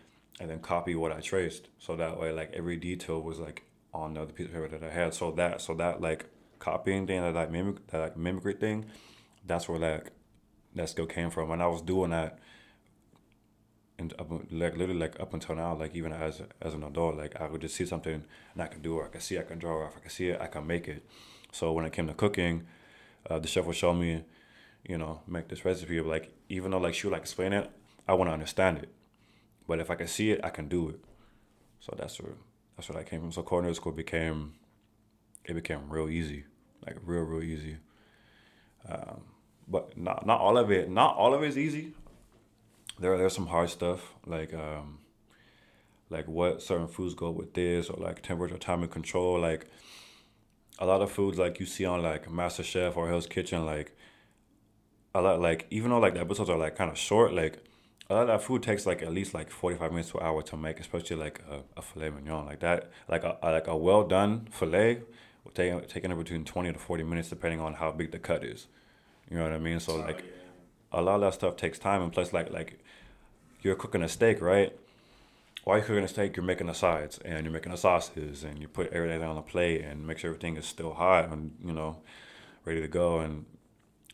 and 0.41 0.49
then 0.51 0.61
copy 0.61 0.95
what 0.95 1.13
I 1.13 1.21
traced. 1.21 1.69
So 1.79 1.97
that 1.97 2.19
way, 2.19 2.33
like 2.33 2.53
every 2.55 2.77
detail 2.77 3.21
was 3.21 3.39
like 3.39 3.65
on 3.93 4.15
the 4.15 4.23
other 4.23 4.33
piece 4.33 4.47
of 4.47 4.53
paper 4.53 4.69
that 4.69 4.83
I 4.83 4.91
had. 4.91 5.15
So 5.15 5.31
that 5.33 5.61
so 5.61 5.75
that 5.75 6.01
like 6.01 6.27
copying 6.63 7.07
thing, 7.07 7.21
that 7.23 7.35
like 7.35 7.51
mimic 7.51 7.87
that 7.89 8.01
like 8.01 8.17
mimicry 8.17 8.55
thing, 8.55 8.87
that's 9.45 9.69
where 9.69 9.79
like 9.79 10.13
that 10.77 10.89
skill 10.89 11.07
came 11.07 11.31
from. 11.31 11.51
And 11.51 11.63
I 11.63 11.67
was 11.67 11.83
doing 11.83 12.11
that. 12.11 12.39
And 13.99 14.15
up, 14.19 14.31
like 14.31 14.77
literally 14.77 14.99
like 14.99 15.21
up 15.21 15.35
until 15.35 15.55
now, 15.55 15.75
like 15.75 15.95
even 15.95 16.13
as 16.13 16.43
as 16.61 16.75
an 16.75 16.83
adult, 16.83 17.17
like 17.17 17.41
I 17.41 17.47
would 17.49 17.61
just 17.61 17.77
see 17.77 17.87
something 17.87 18.25
and 18.53 18.63
I 18.63 18.67
can 18.67 18.83
do 18.83 19.01
it. 19.01 19.05
I 19.05 19.09
can 19.09 19.21
see, 19.21 19.39
I 19.39 19.43
can 19.43 19.59
draw. 19.59 19.87
If 19.87 19.97
I 19.97 20.01
can 20.01 20.11
see 20.11 20.29
it, 20.29 20.41
I 20.41 20.47
can 20.47 20.67
make 20.67 20.89
it. 20.89 21.05
So 21.53 21.73
when 21.73 21.85
it 21.85 21.93
came 21.93 22.07
to 22.07 22.15
cooking, 22.15 22.67
uh, 23.29 23.39
the 23.39 23.49
chef 23.49 23.67
would 23.67 23.77
show 23.77 23.93
me, 23.93 24.25
you 24.89 24.99
know, 24.99 25.21
make 25.27 25.49
this 25.49 25.65
recipe. 25.65 25.99
Of 25.99 26.07
like 26.07 26.33
even 26.49 26.71
though 26.71 26.79
like 26.79 26.95
she 26.95 27.07
would 27.07 27.13
like 27.13 27.23
explain 27.23 27.53
it, 27.53 27.71
I 28.09 28.15
want 28.15 28.29
to 28.31 28.33
understand 28.33 28.79
it. 28.79 28.89
But 29.69 29.79
if 29.79 29.91
I 29.91 29.95
can 29.95 30.09
see 30.09 30.31
it, 30.33 30.41
I 30.43 30.51
can 30.51 30.69
do 30.69 30.89
it. 30.89 31.01
So 31.81 31.95
that's 31.99 32.21
where 32.21 32.35
that's 32.77 32.89
where 32.89 32.99
I 32.99 33.05
came 33.05 33.21
from. 33.21 33.33
So 33.33 33.43
culinary 33.43 33.75
school 33.75 33.93
became, 33.93 34.55
it 35.45 35.55
became 35.55 35.91
real 35.91 36.09
easy, 36.09 36.45
like 36.87 36.97
real 37.05 37.23
real 37.23 37.43
easy. 37.43 37.77
Um, 38.89 39.23
but 39.69 39.97
not 39.97 40.27
not 40.27 40.41
all 40.41 40.59
of 40.59 40.71
it. 40.71 40.91
Not 40.91 41.17
all 41.17 41.35
of 41.35 41.43
it 41.43 41.49
is 41.49 41.59
easy. 41.59 41.93
There 42.99 43.17
there's 43.17 43.35
some 43.35 43.47
hard 43.47 43.71
stuff 43.71 44.15
like 44.27 44.53
um, 44.55 44.99
like 46.11 46.29
what 46.29 46.63
certain 46.63 46.89
foods 46.89 47.15
go 47.15 47.31
with 47.31 47.55
this 47.55 47.89
or 47.89 47.97
like 48.03 48.23
temperature 48.23 48.59
timing 48.59 48.89
control 48.91 49.41
like 49.41 49.67
a 50.79 50.87
lot 50.87 51.01
of 51.01 51.11
foods 51.11 51.39
like 51.39 51.59
you 51.61 51.67
see 51.67 51.85
on 51.85 52.03
like 52.03 52.27
MasterChef 52.29 52.97
or 52.97 53.09
Hell's 53.09 53.27
Kitchen 53.27 53.65
like 53.65 53.97
a 55.15 55.21
lot 55.23 55.41
like 55.41 55.67
even 55.71 55.91
though 55.91 55.99
like 55.99 56.15
the 56.15 56.21
episodes 56.21 56.51
are 56.51 56.59
like 56.59 56.77
kind 56.77 56.91
of 56.91 56.99
short 56.99 57.33
like 57.33 57.59
a 58.11 58.15
lot 58.15 58.23
of 58.23 58.29
that 58.29 58.43
food 58.43 58.63
takes 58.63 58.85
like 58.85 59.03
at 59.03 59.13
least 59.13 59.33
like 59.35 59.51
45 59.51 59.91
minutes 59.91 60.11
to 60.11 60.19
an 60.19 60.27
hour 60.27 60.43
to 60.43 60.57
make 60.57 60.81
especially 60.81 61.17
like 61.17 61.41
a, 61.51 61.61
a 61.79 61.83
filet 61.83 62.11
mignon 62.11 62.47
like 62.47 62.61
that 62.61 62.91
like 63.09 63.23
a, 63.25 63.37
a- 63.43 63.53
like 63.53 63.67
a 63.69 63.77
well 63.77 64.05
done 64.05 64.49
filet 64.51 65.03
take 65.55 65.89
taking 65.89 66.17
between 66.17 66.45
20 66.45 66.73
to 66.73 66.79
40 66.79 67.05
minutes 67.05 67.29
depending 67.29 67.61
on 67.61 67.75
how 67.75 67.91
big 67.93 68.11
the 68.13 68.19
cut 68.19 68.45
is 68.45 68.67
you 69.31 69.37
know 69.37 69.45
what 69.45 69.53
I 69.53 69.59
mean 69.59 69.81
so 69.81 69.95
Oh, 69.95 69.99
like 69.99 70.25
yeah. 70.25 70.33
a 70.93 71.03
lot 71.03 71.17
of 71.17 71.21
that 71.23 71.35
stuff 71.35 71.57
takes 71.57 71.79
time 71.79 72.03
and 72.03 72.13
plus 72.13 72.33
like 72.33 72.51
like 72.51 72.79
you're 73.63 73.77
cooking 73.77 74.03
a 74.03 74.09
steak 74.09 74.41
right 74.41 74.77
while 75.65 75.77
you're 75.79 75.87
cooking 75.87 76.05
a 76.05 76.09
steak 76.09 76.37
you're 76.37 76.45
making 76.45 76.67
the 76.69 76.75
sides 76.75 77.19
and 77.25 77.45
you're 77.45 77.53
making 77.53 77.73
the 77.73 77.79
sauces 77.79 78.45
and 78.45 78.61
you 78.61 78.69
put 78.69 78.93
everything 78.93 79.23
on 79.23 79.37
the 79.37 79.43
plate 79.43 79.83
and 79.83 80.07
make 80.07 80.19
sure 80.19 80.31
everything 80.31 80.57
is 80.57 80.67
still 80.67 80.95
hot 80.95 81.31
and 81.31 81.53
you 81.65 81.73
know 81.73 81.99
ready 82.65 82.81
to 82.81 82.89
go 82.89 83.21
and 83.21 83.45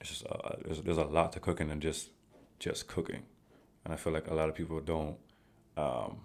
it's 0.00 0.10
just 0.10 0.26
uh, 0.26 0.56
there's, 0.64 0.80
there's 0.82 0.98
a 0.98 1.04
lot 1.04 1.32
to 1.32 1.40
cooking 1.40 1.68
than 1.68 1.80
just 1.80 2.10
just 2.58 2.88
cooking 2.88 3.22
and 3.84 3.94
i 3.94 3.96
feel 3.96 4.12
like 4.12 4.28
a 4.28 4.34
lot 4.34 4.48
of 4.48 4.54
people 4.54 4.80
don't 4.80 5.16
um 5.76 6.18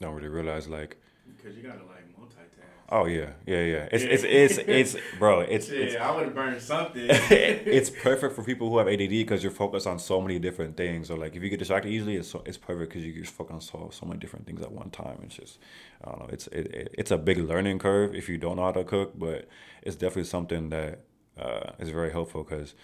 don't 0.00 0.14
really 0.14 0.28
realize 0.28 0.68
like 0.68 0.96
Because 1.36 1.56
you 1.56 1.62
gotta 1.62 1.84
like 1.84 2.04
multitask. 2.18 2.53
Oh 2.90 3.06
yeah 3.06 3.30
yeah 3.46 3.60
yeah 3.60 3.88
it's 3.90 4.04
it's 4.04 4.24
it's 4.24 4.58
it's 4.58 4.96
bro 5.18 5.40
it's 5.40 5.66
Shit, 5.68 5.78
it's 5.78 5.96
I 5.96 6.14
would 6.14 6.24
have 6.26 6.34
burned 6.34 6.60
something. 6.60 7.06
it's 7.08 7.90
perfect 8.02 8.34
for 8.34 8.44
people 8.44 8.68
who 8.68 8.78
have 8.78 8.88
ADD 8.88 9.08
because 9.08 9.42
you're 9.42 9.52
focused 9.52 9.86
on 9.86 9.98
so 9.98 10.20
many 10.20 10.38
different 10.38 10.76
things. 10.76 11.08
So 11.08 11.14
like 11.14 11.34
if 11.34 11.42
you 11.42 11.48
get 11.48 11.58
distracted 11.58 11.90
easily, 11.90 12.16
it's 12.16 12.28
so, 12.28 12.42
it's 12.44 12.58
perfect 12.58 12.92
because 12.92 13.04
you 13.04 13.12
just 13.12 13.32
focus 13.32 13.54
on 13.54 13.60
so 13.60 13.90
so 13.92 14.06
many 14.06 14.20
different 14.20 14.46
things 14.46 14.60
at 14.62 14.70
one 14.70 14.90
time. 14.90 15.18
It's 15.24 15.34
just 15.34 15.58
I 16.04 16.10
don't 16.10 16.20
know. 16.20 16.28
It's 16.30 16.46
it, 16.48 16.66
it, 16.74 16.94
it's 16.98 17.10
a 17.10 17.18
big 17.18 17.38
learning 17.38 17.78
curve 17.78 18.14
if 18.14 18.28
you 18.28 18.38
don't 18.38 18.56
know 18.56 18.64
how 18.64 18.72
to 18.72 18.84
cook, 18.84 19.18
but 19.18 19.48
it's 19.82 19.96
definitely 19.96 20.24
something 20.24 20.68
that 20.70 21.00
uh, 21.38 21.70
is 21.78 21.90
very 21.90 22.12
helpful 22.12 22.44
because 22.44 22.74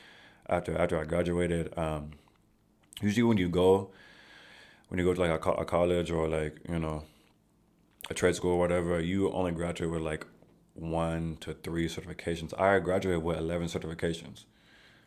after 0.49 0.76
after 0.76 0.99
I 0.99 1.04
graduated, 1.04 1.76
um, 1.78 2.11
usually 3.02 3.23
when 3.25 3.37
you 3.37 3.49
go 3.49 3.90
when 4.88 4.99
you 4.99 5.04
go 5.04 5.14
to 5.14 5.21
like 5.21 5.30
a, 5.30 5.38
co- 5.38 5.54
a 5.54 5.64
college 5.64 6.11
or 6.11 6.28
like 6.28 6.59
you 6.69 6.78
know 6.78 7.04
a 8.09 8.14
trade 8.14 8.35
school 8.35 8.52
or 8.52 8.59
whatever, 8.59 9.00
you 9.00 9.30
only 9.33 9.52
graduate 9.52 9.90
with 9.90 10.02
like 10.02 10.26
one 10.75 11.37
to 11.40 11.54
three 11.54 11.88
certifications. 11.88 12.59
I 12.59 12.78
graduated 12.78 13.23
with 13.23 13.37
eleven 13.38 13.69
certifications. 13.69 14.45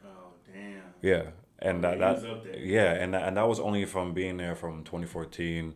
oh 0.05 0.33
damn. 0.51 0.81
Yeah, 1.01 1.23
and 1.59 1.83
that, 1.83 1.99
that 1.99 2.15
was 2.15 2.25
up 2.25 2.43
there. 2.43 2.57
yeah, 2.57 2.93
and 2.93 3.13
that, 3.13 3.27
and 3.27 3.37
that 3.37 3.47
was 3.47 3.59
only 3.59 3.85
from 3.85 4.13
being 4.13 4.37
there 4.37 4.55
from 4.55 4.83
2014 4.83 5.73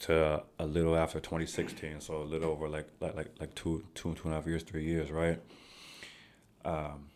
to 0.00 0.42
a 0.58 0.66
little 0.66 0.96
after 0.96 1.18
2016, 1.20 2.00
so 2.00 2.22
a 2.22 2.24
little 2.24 2.50
over 2.50 2.68
like 2.68 2.88
like 3.00 3.14
like 3.14 3.30
like 3.40 3.54
two 3.54 3.84
two 3.94 4.14
two 4.14 4.22
and 4.24 4.32
a 4.32 4.36
half 4.36 4.46
years, 4.46 4.62
three 4.62 4.84
years, 4.84 5.10
right? 5.10 5.40
Um, 6.64 7.08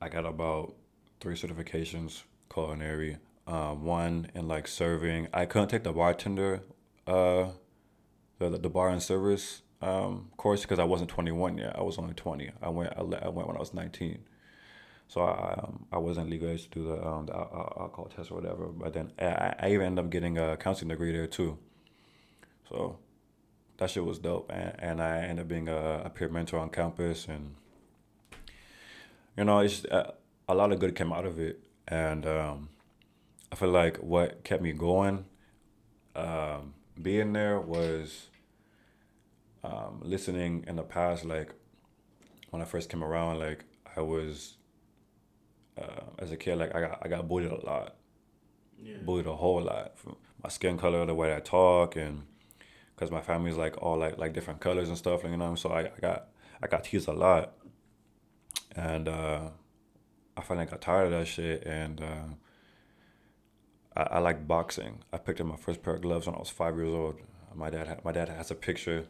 I 0.00 0.08
got 0.08 0.26
about 0.26 0.74
three 1.20 1.34
certifications 1.34 2.22
culinary. 2.52 3.18
Um, 3.46 3.84
one 3.84 4.30
in 4.34 4.48
like 4.48 4.66
serving. 4.66 5.28
I 5.32 5.46
couldn't 5.46 5.68
take 5.68 5.84
the 5.84 5.92
bartender, 5.92 6.62
uh, 7.06 7.50
the 8.38 8.50
the 8.50 8.68
bar 8.68 8.88
and 8.88 9.02
service 9.02 9.62
um 9.82 10.30
course 10.36 10.62
because 10.62 10.78
I 10.78 10.84
wasn't 10.84 11.10
21 11.10 11.58
yet. 11.58 11.76
I 11.76 11.82
was 11.82 11.98
only 11.98 12.14
20. 12.14 12.50
I 12.62 12.68
went 12.68 12.92
I, 12.96 13.00
I 13.00 13.28
went 13.28 13.48
when 13.48 13.56
I 13.56 13.60
was 13.60 13.74
19. 13.74 14.18
So 15.08 15.20
I 15.20 15.54
um, 15.62 15.86
I 15.92 15.98
wasn't 15.98 16.30
legal 16.30 16.56
to 16.56 16.68
do 16.68 16.84
the 16.84 17.06
um 17.06 17.26
the 17.26 17.34
al- 17.34 17.50
al- 17.52 17.76
alcohol 17.80 18.10
test 18.14 18.30
or 18.30 18.34
whatever. 18.36 18.66
But 18.66 18.92
then 18.92 19.12
I, 19.18 19.54
I 19.58 19.70
even 19.70 19.86
ended 19.86 20.04
up 20.04 20.10
getting 20.10 20.38
a 20.38 20.56
counseling 20.56 20.88
degree 20.88 21.12
there 21.12 21.26
too. 21.26 21.58
So 22.68 22.98
that 23.78 23.90
shit 23.90 24.04
was 24.04 24.18
dope, 24.18 24.50
and 24.52 24.74
and 24.78 25.02
I 25.02 25.18
ended 25.20 25.40
up 25.40 25.48
being 25.48 25.68
a, 25.68 26.02
a 26.04 26.10
peer 26.10 26.28
mentor 26.28 26.58
on 26.58 26.70
campus, 26.70 27.26
and 27.28 27.54
you 29.36 29.44
know, 29.44 29.60
it's 29.60 29.84
uh, 29.84 30.12
a 30.48 30.54
lot 30.54 30.72
of 30.72 30.80
good 30.80 30.94
came 30.94 31.12
out 31.12 31.26
of 31.26 31.38
it, 31.38 31.60
and 31.86 32.26
um, 32.26 32.68
I 33.52 33.56
feel 33.56 33.68
like 33.70 33.98
what 33.98 34.44
kept 34.44 34.62
me 34.62 34.72
going, 34.72 35.26
um, 36.14 36.74
being 37.00 37.32
there 37.32 37.60
was 37.60 38.26
um, 39.64 40.00
listening 40.02 40.64
in 40.66 40.76
the 40.76 40.82
past, 40.82 41.24
like 41.24 41.52
when 42.50 42.62
I 42.62 42.64
first 42.64 42.88
came 42.88 43.02
around, 43.04 43.38
like 43.38 43.64
I 43.96 44.00
was 44.00 44.56
uh, 45.80 46.04
as 46.18 46.30
a 46.32 46.36
kid, 46.36 46.56
like 46.58 46.74
I 46.74 46.80
got 46.80 46.98
I 47.04 47.08
got 47.08 47.28
bullied 47.28 47.50
a 47.52 47.64
lot, 47.66 47.96
Yeah. 48.82 48.96
bullied 49.02 49.26
a 49.26 49.34
whole 49.34 49.62
lot 49.62 49.98
from 49.98 50.16
my 50.42 50.48
skin 50.48 50.78
color, 50.78 51.04
the 51.06 51.14
way 51.14 51.34
I 51.34 51.40
talk, 51.40 51.96
and 51.96 52.22
because 52.94 53.10
my 53.10 53.20
family's 53.20 53.56
like 53.56 53.82
all 53.82 53.98
like 53.98 54.18
like 54.18 54.32
different 54.32 54.60
colors 54.60 54.88
and 54.88 54.96
stuff, 54.96 55.22
like, 55.22 55.32
you 55.32 55.36
know. 55.36 55.54
So 55.54 55.70
I, 55.70 55.80
I 55.80 56.00
got 56.00 56.28
I 56.62 56.66
got 56.66 56.84
teased 56.84 57.08
a 57.08 57.12
lot, 57.12 57.52
and 58.74 59.08
uh, 59.08 59.50
I 60.36 60.40
finally 60.42 60.66
got 60.66 60.80
tired 60.80 61.06
of 61.06 61.10
that 61.12 61.26
shit, 61.26 61.64
and 61.66 62.00
uh, 62.00 62.28
I, 63.96 64.02
I 64.02 64.18
like 64.18 64.46
boxing. 64.46 64.98
I 65.12 65.18
picked 65.18 65.40
up 65.40 65.46
my 65.46 65.56
first 65.56 65.82
pair 65.82 65.94
of 65.94 66.02
gloves 66.02 66.26
when 66.26 66.34
I 66.34 66.38
was 66.38 66.50
five 66.50 66.76
years 66.76 66.94
old. 66.94 67.16
My 67.54 67.70
dad 67.70 67.86
had, 67.88 68.04
my 68.04 68.12
dad 68.12 68.28
has 68.28 68.50
a 68.50 68.54
picture 68.54 69.06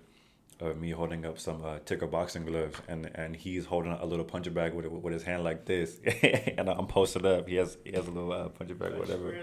of 0.60 0.78
me 0.80 0.90
holding 0.90 1.26
up 1.26 1.38
some 1.38 1.62
uh, 1.64 1.78
ticker 1.84 2.06
boxing 2.06 2.46
gloves, 2.46 2.80
and 2.88 3.10
and 3.14 3.36
he's 3.36 3.66
holding 3.66 3.92
a 3.92 4.06
little 4.06 4.24
puncher 4.24 4.50
bag 4.50 4.72
with 4.72 4.86
with 4.86 5.12
his 5.12 5.22
hand 5.24 5.44
like 5.44 5.64
this, 5.66 5.98
and 6.58 6.68
I'm 6.70 6.86
posted 6.86 7.26
up. 7.26 7.48
He 7.48 7.56
has 7.56 7.76
he 7.84 7.92
has 7.92 8.06
a 8.06 8.10
little 8.10 8.32
uh, 8.32 8.48
puncher 8.48 8.74
bag, 8.74 8.94
whatever. 8.94 9.38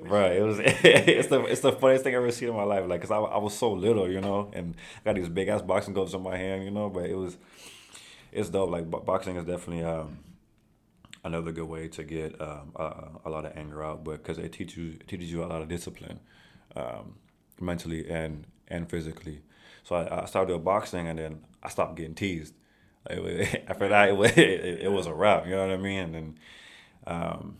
Right, 0.00 0.32
it 0.32 0.42
was 0.42 0.58
it's 0.64 1.28
the 1.28 1.44
it's 1.44 1.60
the 1.60 1.72
funniest 1.72 2.04
thing 2.04 2.14
I've 2.14 2.22
ever 2.22 2.32
seen 2.32 2.48
in 2.48 2.56
my 2.56 2.64
life. 2.64 2.86
Like, 2.88 3.00
cause 3.02 3.10
I, 3.10 3.18
I 3.18 3.38
was 3.38 3.56
so 3.56 3.72
little, 3.72 4.10
you 4.10 4.20
know, 4.20 4.50
and 4.54 4.74
I 5.04 5.10
got 5.10 5.16
these 5.16 5.28
big 5.28 5.48
ass 5.48 5.62
boxing 5.62 5.94
gloves 5.94 6.14
on 6.14 6.22
my 6.22 6.36
hand, 6.36 6.64
you 6.64 6.70
know. 6.70 6.88
But 6.88 7.06
it 7.06 7.14
was, 7.16 7.36
it's 8.32 8.48
dope. 8.48 8.70
Like 8.70 8.90
bo- 8.90 9.00
boxing 9.00 9.36
is 9.36 9.44
definitely 9.44 9.84
um, 9.84 10.18
another 11.26 11.52
good 11.52 11.68
way 11.68 11.88
to 11.88 12.04
get 12.04 12.40
um, 12.40 12.72
a, 12.76 12.94
a 13.26 13.30
lot 13.30 13.44
of 13.44 13.56
anger 13.56 13.84
out, 13.84 14.04
but 14.04 14.22
because 14.22 14.38
it 14.38 14.52
teaches 14.52 14.76
you 14.76 14.90
it 15.00 15.08
teaches 15.08 15.30
you 15.32 15.44
a 15.44 15.46
lot 15.46 15.62
of 15.62 15.68
discipline, 15.68 16.20
um, 16.76 17.16
mentally 17.60 18.08
and 18.08 18.46
and 18.68 18.88
physically. 18.88 19.42
So 19.84 19.96
I, 19.96 20.22
I 20.22 20.24
started 20.26 20.48
doing 20.48 20.62
boxing, 20.64 21.08
and 21.08 21.18
then 21.18 21.44
I 21.62 21.68
stopped 21.68 21.96
getting 21.96 22.14
teased. 22.14 22.54
After 23.08 23.88
that, 23.88 24.08
it 24.08 24.16
was, 24.16 24.30
it, 24.36 24.80
it 24.82 24.92
was 24.92 25.06
a 25.06 25.14
wrap. 25.14 25.46
You 25.46 25.52
know 25.52 25.66
what 25.66 25.74
I 25.74 25.76
mean? 25.78 26.14
And. 26.14 26.36
Um, 27.06 27.58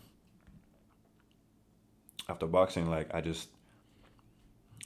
after 2.29 2.45
boxing, 2.47 2.89
like 2.89 3.13
I 3.13 3.21
just, 3.21 3.49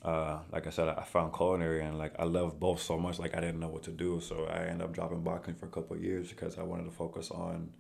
uh, 0.04 0.40
like 0.52 0.66
I 0.68 0.70
said, 0.72 0.90
I 0.90 1.04
found 1.04 1.34
culinary 1.34 1.84
and 1.84 1.98
like 1.98 2.14
I 2.20 2.24
love 2.26 2.60
both 2.60 2.82
so 2.82 2.98
much. 2.98 3.20
Like 3.20 3.36
I 3.36 3.40
didn't 3.42 3.60
know 3.60 3.68
what 3.70 3.84
to 3.84 3.92
do, 3.92 4.20
so 4.22 4.46
I 4.46 4.66
ended 4.66 4.82
up 4.82 4.94
dropping 4.94 5.22
boxing 5.22 5.56
for 5.56 5.66
a 5.68 5.70
couple 5.70 5.96
of 5.96 6.04
years 6.04 6.30
because 6.30 6.58
I 6.58 6.64
wanted 6.64 6.86
to 6.86 6.92
focus 6.92 7.32
on 7.32 7.72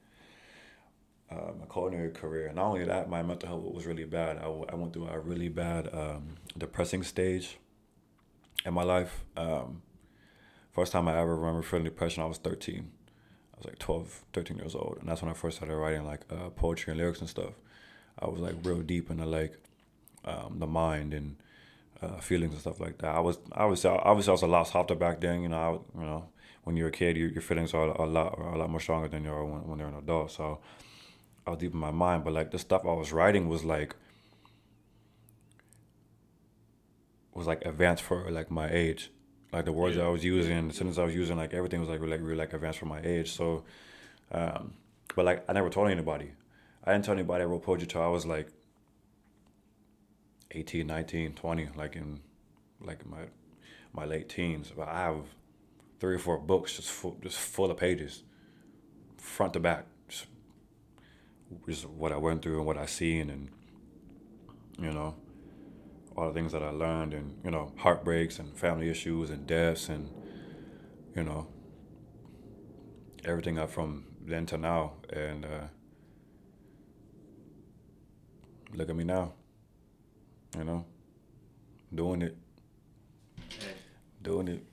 uh, 1.31 1.51
my 1.59 1.65
culinary 1.71 2.11
career. 2.11 2.51
Not 2.53 2.65
only 2.65 2.83
that, 2.85 3.09
my 3.09 3.23
mental 3.23 3.47
health 3.47 3.73
was 3.73 3.85
really 3.85 4.03
bad. 4.03 4.37
I, 4.37 4.45
I 4.45 4.75
went 4.75 4.93
through 4.93 5.07
a 5.07 5.19
really 5.19 5.49
bad 5.49 5.89
um, 5.93 6.35
depressing 6.57 7.03
stage 7.03 7.57
in 8.65 8.73
my 8.73 8.83
life. 8.83 9.23
Um, 9.37 9.81
first 10.71 10.91
time 10.91 11.07
I 11.07 11.17
ever 11.17 11.35
remember 11.35 11.61
feeling 11.61 11.85
depression, 11.85 12.23
I 12.23 12.25
was 12.25 12.37
13. 12.37 12.91
I 13.53 13.57
was 13.57 13.65
like 13.65 13.79
12, 13.79 14.23
13 14.33 14.57
years 14.57 14.75
old. 14.75 14.97
And 14.99 15.09
that's 15.09 15.21
when 15.21 15.31
I 15.31 15.33
first 15.33 15.57
started 15.57 15.75
writing 15.75 16.05
like 16.05 16.21
uh, 16.29 16.49
poetry 16.49 16.91
and 16.91 16.99
lyrics 16.99 17.19
and 17.19 17.29
stuff. 17.29 17.53
I 18.19 18.27
was 18.27 18.39
like 18.39 18.55
real 18.63 18.81
deep 18.81 19.09
into 19.09 19.25
like 19.25 19.57
um, 20.25 20.57
the 20.59 20.67
mind 20.67 21.13
and 21.13 21.37
uh, 22.01 22.19
feelings 22.19 22.53
and 22.53 22.61
stuff 22.61 22.79
like 22.79 22.97
that. 22.99 23.15
I 23.15 23.19
was 23.19 23.37
obviously 23.53 23.89
obviously 23.89 24.31
I 24.31 24.33
was 24.33 24.41
a 24.41 24.47
lot 24.47 24.67
softer 24.67 24.95
back 24.95 25.21
then. 25.21 25.41
You 25.41 25.49
know, 25.49 25.57
I, 25.95 25.99
you 25.99 26.05
know, 26.05 26.29
when 26.63 26.75
you're 26.75 26.89
a 26.89 26.91
kid, 26.91 27.15
your, 27.17 27.29
your 27.29 27.41
feelings 27.41 27.73
are 27.73 27.87
a 27.87 28.05
lot 28.05 28.37
are 28.37 28.53
a 28.53 28.57
lot 28.57 28.69
more 28.69 28.79
stronger 28.79 29.07
than 29.07 29.23
you 29.23 29.31
are 29.31 29.45
when, 29.45 29.67
when 29.67 29.77
they're 29.77 29.87
an 29.87 29.95
adult. 29.95 30.31
So 30.31 30.59
I 31.45 31.51
was 31.51 31.59
deep 31.59 31.73
in 31.73 31.79
my 31.79 31.91
mind, 31.91 32.23
but 32.23 32.33
like 32.33 32.51
the 32.51 32.59
stuff 32.59 32.83
I 32.85 32.93
was 32.93 33.11
writing 33.11 33.49
was 33.49 33.63
like 33.63 33.95
was 37.33 37.47
like 37.47 37.65
advanced 37.65 38.03
for 38.03 38.29
like 38.29 38.51
my 38.51 38.69
age. 38.69 39.11
Like 39.51 39.65
the 39.65 39.71
words 39.71 39.97
Yeah. 39.97 40.03
I 40.05 40.07
was 40.09 40.23
using, 40.23 40.69
the 40.69 40.73
sentences 40.73 40.99
I 40.99 41.03
was 41.03 41.15
using, 41.15 41.37
like 41.37 41.53
everything 41.53 41.79
was 41.79 41.89
like 41.89 41.99
really, 41.99 42.11
like 42.11 42.21
really 42.21 42.37
like 42.37 42.53
advanced 42.53 42.79
for 42.79 42.85
my 42.85 43.01
age. 43.03 43.31
So, 43.31 43.63
um, 44.31 44.73
but 45.15 45.25
like 45.25 45.43
I 45.49 45.53
never 45.53 45.69
told 45.69 45.89
anybody. 45.89 46.31
I 46.83 46.93
didn't 46.93 47.05
tell 47.05 47.13
anybody 47.13 47.43
I 47.43 47.45
wrote 47.45 47.63
poetry 47.63 47.87
till 47.87 48.01
I 48.01 48.07
was 48.07 48.25
like 48.25 48.47
18, 50.51 50.87
19, 50.87 51.33
20, 51.33 51.69
like 51.75 51.95
in 51.95 52.19
like 52.79 53.01
in 53.03 53.11
my 53.11 53.23
my 53.93 54.05
late 54.05 54.29
teens. 54.29 54.71
But 54.75 54.87
I 54.87 54.99
have 55.01 55.25
three 55.99 56.15
or 56.15 56.19
four 56.19 56.37
books 56.37 56.75
just 56.75 56.89
full, 56.89 57.17
just 57.21 57.37
full 57.37 57.69
of 57.69 57.77
pages, 57.77 58.23
front 59.17 59.53
to 59.53 59.59
back, 59.59 59.85
just, 61.67 61.87
what 61.87 62.11
I 62.11 62.17
went 62.17 62.41
through 62.41 62.57
and 62.57 62.65
what 62.65 62.77
I 62.77 62.85
seen 62.85 63.29
and 63.29 63.49
you 64.79 64.91
know 64.91 65.15
all 66.15 66.27
the 66.27 66.33
things 66.33 66.51
that 66.51 66.63
I 66.63 66.69
learned 66.69 67.13
and 67.13 67.37
you 67.43 67.51
know 67.51 67.71
heartbreaks 67.77 68.39
and 68.39 68.57
family 68.57 68.89
issues 68.89 69.29
and 69.29 69.45
deaths 69.47 69.89
and 69.89 70.09
you 71.15 71.23
know 71.23 71.47
everything 73.23 73.57
up 73.59 73.69
from 73.69 74.05
then 74.25 74.45
to 74.47 74.57
now 74.57 74.93
and 75.11 75.45
uh, 75.45 75.67
look 78.73 78.89
at 78.89 78.95
me 78.95 79.03
now 79.03 79.33
you 80.57 80.63
know 80.63 80.85
doing 81.93 82.21
it 82.21 82.37
doing 84.21 84.47
it. 84.47 84.63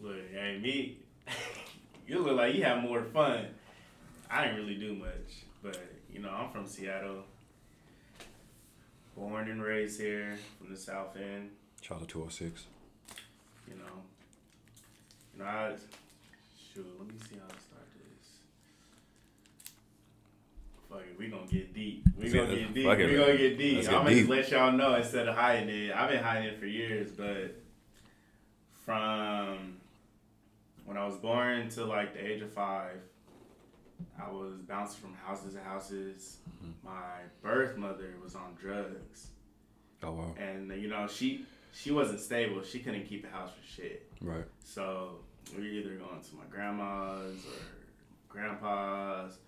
Look, 0.00 0.16
hey, 0.32 0.58
me. 0.60 1.01
you 2.06 2.18
look 2.18 2.36
like 2.36 2.54
you 2.54 2.64
have 2.64 2.82
more 2.82 3.02
fun. 3.02 3.46
I 4.30 4.44
didn't 4.44 4.60
really 4.60 4.76
do 4.76 4.94
much, 4.94 5.44
but 5.62 5.78
you 6.12 6.20
know, 6.20 6.30
I'm 6.30 6.50
from 6.50 6.66
Seattle. 6.66 7.24
Born 9.16 9.48
and 9.50 9.62
raised 9.62 10.00
here 10.00 10.38
from 10.58 10.70
the 10.72 10.76
South 10.80 11.16
End. 11.16 11.50
Charlotte 11.82 12.08
206 12.08 12.64
You 13.68 13.74
know, 13.74 13.80
you 15.34 15.42
know, 15.42 15.44
I 15.50 15.72
shoot. 16.72 16.86
Let 16.98 17.08
me 17.08 17.14
see 17.28 17.36
how 17.38 17.46
to 17.52 17.60
start 17.60 17.86
this. 17.92 18.28
Fuck 20.88 21.00
it, 21.00 21.18
we 21.18 21.28
gonna 21.28 21.46
get 21.46 21.74
deep. 21.74 22.06
We 22.18 22.30
Yeah, 22.30 22.44
gonna 22.46 22.56
get 22.56 22.74
deep. 22.74 22.86
it, 22.86 23.10
we 23.10 23.16
gonna 23.16 23.36
get 23.36 23.58
deep. 23.58 23.78
I'm 23.88 23.92
gonna 24.04 24.10
just 24.14 24.28
let 24.30 24.50
y'all 24.50 24.72
know 24.72 24.94
instead 24.94 25.28
of 25.28 25.34
hiding 25.36 25.68
it. 25.68 25.92
I've 25.94 26.08
been 26.08 26.22
hiding 26.24 26.48
it 26.48 26.58
for 26.58 26.66
years, 26.66 27.10
but 27.10 27.54
from 28.86 29.51
when 30.92 31.02
I 31.02 31.06
was 31.06 31.16
born 31.16 31.70
to 31.70 31.86
like 31.86 32.12
the 32.12 32.22
age 32.22 32.42
of 32.42 32.52
five, 32.52 33.00
I 34.22 34.30
was 34.30 34.60
bouncing 34.68 35.00
from 35.00 35.14
houses 35.14 35.54
to 35.54 35.60
houses. 35.62 36.36
Mm-hmm. 36.62 36.86
My 36.86 37.20
birth 37.40 37.78
mother 37.78 38.14
was 38.22 38.34
on 38.34 38.54
drugs, 38.60 39.28
oh 40.02 40.12
wow 40.12 40.34
and 40.38 40.70
you 40.72 40.88
know 40.88 41.06
she 41.06 41.46
she 41.72 41.92
wasn't 41.92 42.20
stable. 42.20 42.62
She 42.62 42.80
couldn't 42.80 43.06
keep 43.06 43.22
the 43.22 43.30
house 43.30 43.50
for 43.50 43.66
shit. 43.66 44.12
right 44.20 44.44
So 44.62 45.20
we 45.56 45.70
either 45.70 45.94
going 45.94 46.20
to 46.20 46.36
my 46.36 46.44
grandma's 46.50 47.42
or 47.46 47.62
grandpa's 48.28 49.38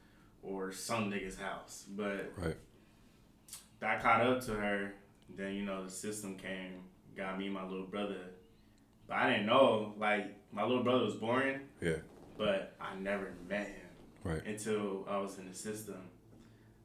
or 0.42 0.72
some 0.72 1.10
nigga's 1.10 1.38
house. 1.38 1.84
But 1.90 2.32
right 2.38 2.56
that 3.80 4.02
caught 4.02 4.22
up 4.22 4.40
to 4.46 4.52
her. 4.52 4.94
Then 5.36 5.54
you 5.54 5.62
know 5.66 5.84
the 5.84 5.90
system 5.90 6.36
came, 6.36 6.84
got 7.14 7.38
me 7.38 7.46
and 7.46 7.54
my 7.54 7.64
little 7.64 7.86
brother. 7.86 8.30
But 9.06 9.16
I 9.18 9.30
didn't 9.30 9.46
know 9.46 9.94
like 9.98 10.36
my 10.52 10.62
little 10.64 10.82
brother 10.82 11.04
was 11.04 11.14
born, 11.14 11.60
yeah 11.80 11.96
but 12.36 12.74
I 12.80 12.96
never 12.96 13.32
met 13.48 13.68
him 13.68 13.86
right 14.24 14.44
until 14.46 15.06
I 15.08 15.18
was 15.18 15.38
in 15.38 15.48
the 15.48 15.54
system. 15.54 16.08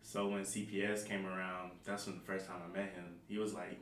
So 0.01 0.27
when 0.27 0.41
CPS 0.43 1.07
came 1.07 1.25
around, 1.25 1.71
that's 1.85 2.05
when 2.07 2.15
the 2.15 2.21
first 2.23 2.47
time 2.47 2.57
I 2.67 2.75
met 2.77 2.93
him. 2.93 3.05
He 3.27 3.37
was 3.37 3.53
like, 3.53 3.79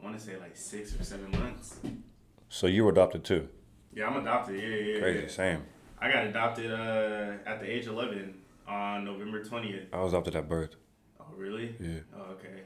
I 0.00 0.04
want 0.04 0.18
to 0.18 0.24
say 0.24 0.36
like 0.36 0.56
six 0.56 0.94
or 0.98 1.02
seven 1.04 1.30
months. 1.32 1.76
so 2.48 2.66
you 2.66 2.84
were 2.84 2.90
adopted 2.92 3.24
too 3.24 3.48
Yeah, 3.94 4.06
I'm 4.08 4.16
adopted. 4.16 4.60
Yeah, 4.60 4.68
yeah, 4.68 5.00
crazy 5.00 5.22
yeah. 5.22 5.28
same 5.28 5.62
I 6.00 6.10
got 6.12 6.26
adopted 6.26 6.70
uh, 6.72 7.32
at 7.50 7.60
the 7.60 7.70
age 7.70 7.86
of 7.86 7.94
11 7.94 8.34
on 8.68 9.04
November 9.04 9.42
20th. 9.42 9.86
I 9.92 10.00
was 10.02 10.12
adopted 10.12 10.36
at 10.36 10.48
birth 10.48 10.74
Oh, 11.20 11.24
really? 11.36 11.74
yeah 11.80 12.00
Oh, 12.16 12.32
okay. 12.32 12.62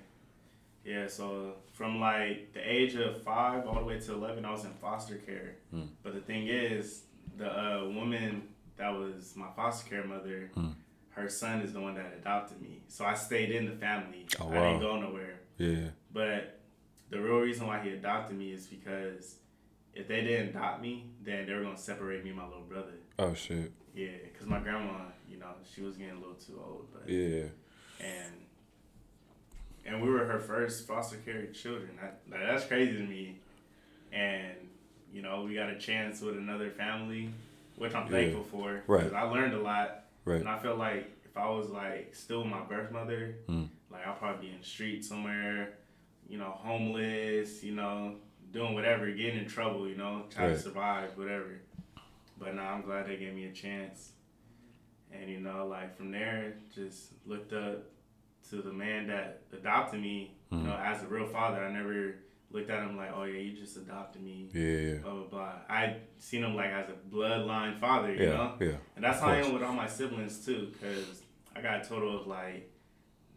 Yeah, 0.85 1.07
so 1.09 1.55
from 1.73 2.01
like 2.01 2.53
the 2.53 2.61
age 2.61 2.95
of 2.95 3.23
five 3.23 3.67
all 3.67 3.75
the 3.81 3.85
way 3.85 4.01
to 4.01 4.13
11, 4.15 4.45
I 4.45 4.51
was 4.51 4.65
in 4.65 4.73
foster 4.75 5.17
care. 5.17 5.57
Hmm. 5.71 5.83
But 6.03 6.15
the 6.15 6.21
thing 6.21 6.47
is, 6.49 7.03
the 7.37 7.49
uh, 7.51 7.85
woman 7.89 8.49
that 8.77 8.91
was 8.91 9.35
my 9.37 9.49
foster 9.55 9.89
care 9.91 10.05
mother, 10.05 10.51
Hmm. 10.55 10.71
her 11.11 11.29
son 11.29 11.61
is 11.61 11.73
the 11.75 11.81
one 11.81 11.95
that 11.97 12.15
adopted 12.19 12.61
me. 12.63 12.81
So 12.89 13.05
I 13.05 13.15
stayed 13.15 13.51
in 13.51 13.67
the 13.67 13.77
family. 13.77 14.27
Oh, 14.41 14.49
I 14.51 14.55
didn't 14.71 14.81
go 14.81 14.99
nowhere. 15.01 15.41
yeah 15.59 15.89
But 16.13 16.61
the 17.11 17.21
real 17.21 17.41
reason 17.41 17.67
why 17.67 17.83
he 17.83 17.91
adopted 17.91 18.39
me 18.39 18.53
is 18.53 18.67
because 18.67 19.37
if 19.95 20.09
they 20.09 20.23
didn't 20.23 20.51
adopt 20.51 20.81
me, 20.81 21.11
then 21.23 21.47
they 21.47 21.53
were 21.53 21.63
going 21.63 21.77
to 21.77 21.83
separate 21.83 22.23
me 22.25 22.31
and 22.31 22.39
my 22.39 22.47
little 22.47 22.63
brother. 22.63 22.95
oh 23.19 23.35
shit 23.35 23.71
Yeah, 23.95 24.17
because 24.33 24.47
my 24.47 24.61
grandma, 24.61 24.99
you 25.29 25.37
know, 25.39 25.53
she 25.75 25.83
was 25.83 25.97
getting 25.99 26.15
a 26.15 26.19
little 26.21 26.35
too 26.47 26.59
old, 26.65 26.87
but 26.93 27.07
yeah 27.09 27.47
and 28.01 28.33
and 29.85 30.03
we 30.03 30.09
were 30.11 30.25
her 30.25 30.39
first 30.39 30.87
foster 30.87 31.17
care 31.19 31.47
children. 31.47 31.91
That, 32.01 32.21
like, 32.31 32.41
that's 32.41 32.67
crazy 32.67 32.97
to 32.97 33.03
me. 33.03 33.39
And 34.13 34.55
you 35.13 35.23
know, 35.23 35.43
we 35.43 35.55
got 35.55 35.69
a 35.71 35.77
chance 35.79 36.21
with 36.21 36.37
another 36.37 36.71
family, 36.71 37.31
which 37.77 37.95
I'm 37.95 38.05
Yeah. 38.07 38.11
thankful 38.13 38.45
for. 38.45 38.83
Right. 38.87 39.13
I 39.13 39.23
learned 39.23 39.55
a 39.55 39.61
lot, 39.61 40.05
Right. 40.25 40.39
and 40.41 40.49
I 40.49 40.57
feel 40.59 40.77
like 40.77 41.11
if 41.25 41.37
I 41.37 41.49
was 41.51 41.69
like 41.71 42.15
still 42.15 42.45
my 42.45 42.61
birth 42.63 42.93
mother, 42.93 43.35
Mm. 43.49 43.69
like 43.91 44.07
I'll 44.07 44.15
probably 44.15 44.47
be 44.49 44.53
in 44.55 44.61
the 44.61 44.65
street 44.67 45.05
somewhere, 45.05 45.75
you 46.29 46.39
know, 46.39 46.51
homeless, 46.51 47.65
you 47.65 47.75
know, 47.75 48.17
doing 48.53 48.75
whatever, 48.75 49.11
getting 49.11 49.41
in 49.41 49.47
trouble, 49.49 49.89
you 49.89 49.97
know, 49.97 50.27
trying 50.31 50.49
Right. 50.51 50.57
to 50.57 50.63
survive, 50.63 51.17
whatever. 51.19 51.59
But 52.39 52.55
now 52.55 52.73
I'm 52.75 52.83
glad 52.83 53.07
they 53.09 53.17
gave 53.17 53.35
me 53.35 53.47
a 53.47 53.53
chance. 53.53 54.13
And 55.13 55.29
you 55.29 55.41
know, 55.41 55.67
like 55.67 55.97
from 55.97 56.13
there, 56.13 56.55
just 56.73 57.13
looked 57.27 57.53
up 57.53 57.85
to 58.49 58.57
the 58.63 58.73
man 58.73 59.07
that 59.09 59.43
adopted 59.53 60.01
me, 60.01 60.35
you 60.51 60.59
Mhm. 60.59 60.65
know, 60.65 60.77
as 60.77 61.03
a 61.03 61.07
real 61.07 61.27
father. 61.27 61.63
I 61.63 61.71
never 61.73 62.17
looked 62.51 62.71
at 62.71 62.83
him 62.83 62.97
like, 62.97 63.11
oh 63.15 63.25
yeah, 63.25 63.39
you 63.39 63.57
just 63.57 63.77
adopted 63.77 64.23
me, 64.23 64.49
Yeah, 64.53 64.95
blah 65.03 65.13
blah 65.13 65.25
blah. 65.25 65.53
I 65.69 65.99
seen 66.19 66.43
him 66.43 66.57
like 66.57 66.71
as 66.71 66.89
a 66.89 67.15
bloodline 67.15 67.79
father, 67.79 68.13
you 68.13 68.25
yeah, 68.25 68.33
know. 68.35 68.57
yeah. 68.61 68.77
And 68.97 69.05
that's 69.05 69.21
how 69.21 69.29
I 69.29 69.37
am 69.37 69.53
with 69.53 69.63
all 69.63 69.73
my 69.75 69.87
siblings 69.87 70.45
too, 70.45 70.73
because 70.73 71.23
I 71.55 71.61
got 71.61 71.85
a 71.85 71.89
total 71.89 72.19
of 72.21 72.27
like 72.27 72.71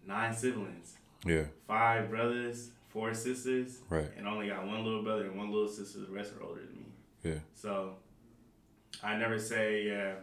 nine 0.05 0.33
siblings, 0.33 0.98
Yeah, 1.25 1.45
five 1.67 2.10
brothers, 2.10 2.72
four 2.89 3.13
sisters, 3.13 3.81
right. 3.89 4.10
and 4.17 4.27
only 4.27 4.48
got 4.48 4.65
one 4.65 4.83
little 4.83 5.03
brother 5.03 5.25
and 5.27 5.38
one 5.38 5.51
little 5.51 5.67
sister. 5.69 6.00
The 6.00 6.12
rest 6.12 6.33
are 6.36 6.43
older 6.43 6.62
than 6.62 6.75
me. 6.77 6.86
Yeah. 7.24 7.39
So 7.53 7.98
I 9.03 9.15
never 9.17 9.38
say, 9.39 9.83
yeah, 9.88 10.15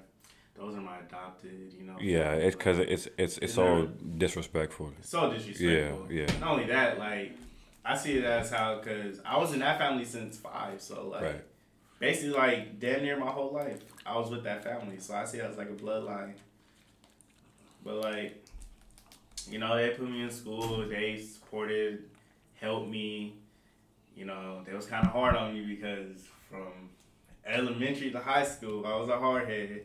those 0.57 0.75
are 0.75 0.80
my 0.80 0.99
adopted. 0.99 1.73
You 1.78 1.87
know. 1.87 1.97
Yeah, 2.00 2.33
it's 2.33 2.57
because 2.57 2.78
it's 2.78 3.09
it's 3.19 3.38
it's 3.38 3.54
so 3.54 3.87
disrespectful. 4.19 4.92
so 5.02 5.33
disrespectful. 5.33 6.07
Yeah, 6.11 6.26
yeah. 6.28 6.38
Not 6.40 6.50
only 6.52 6.66
that, 6.66 6.99
like 6.99 7.37
I 7.85 7.97
see 7.97 8.19
it 8.19 8.25
as 8.25 8.50
how 8.50 8.78
because 8.78 9.21
I 9.25 9.38
was 9.38 9.52
in 9.52 9.61
that 9.61 9.78
family 9.78 10.04
since 10.04 10.38
five, 10.38 10.80
so 10.80 11.09
like 11.09 11.23
Right. 11.23 11.45
basically 11.99 12.30
like 12.30 12.78
damn 12.78 13.02
near 13.02 13.19
my 13.19 13.30
whole 13.30 13.52
life 13.52 13.80
I 14.07 14.16
was 14.19 14.30
with 14.30 14.45
that 14.45 14.64
family, 14.64 14.99
so 14.99 15.14
I 15.14 15.25
see 15.25 15.38
it 15.38 15.45
as 15.45 15.57
like 15.57 15.71
a 15.71 15.75
bloodline. 15.75 16.33
But 17.85 17.97
like, 17.97 18.45
you 19.49 19.59
know, 19.59 19.76
they 19.76 19.90
put 19.90 20.11
me 20.11 20.23
in 20.23 20.30
school. 20.30 20.87
They 20.88 21.16
supported, 21.19 22.04
helped 22.61 22.88
me. 22.88 23.35
You 24.16 24.26
know, 24.26 24.62
they 24.66 24.75
was 24.75 24.87
kind 24.87 25.07
of 25.07 25.12
hard 25.12 25.37
on 25.37 25.54
me 25.54 25.64
because 25.64 26.23
from 26.50 26.90
elementary 27.47 28.11
to 28.11 28.19
high 28.19 28.45
school, 28.45 28.85
I 28.87 28.97
was 28.97 29.09
a 29.09 29.19
hard 29.19 29.49
hardhead. 29.49 29.83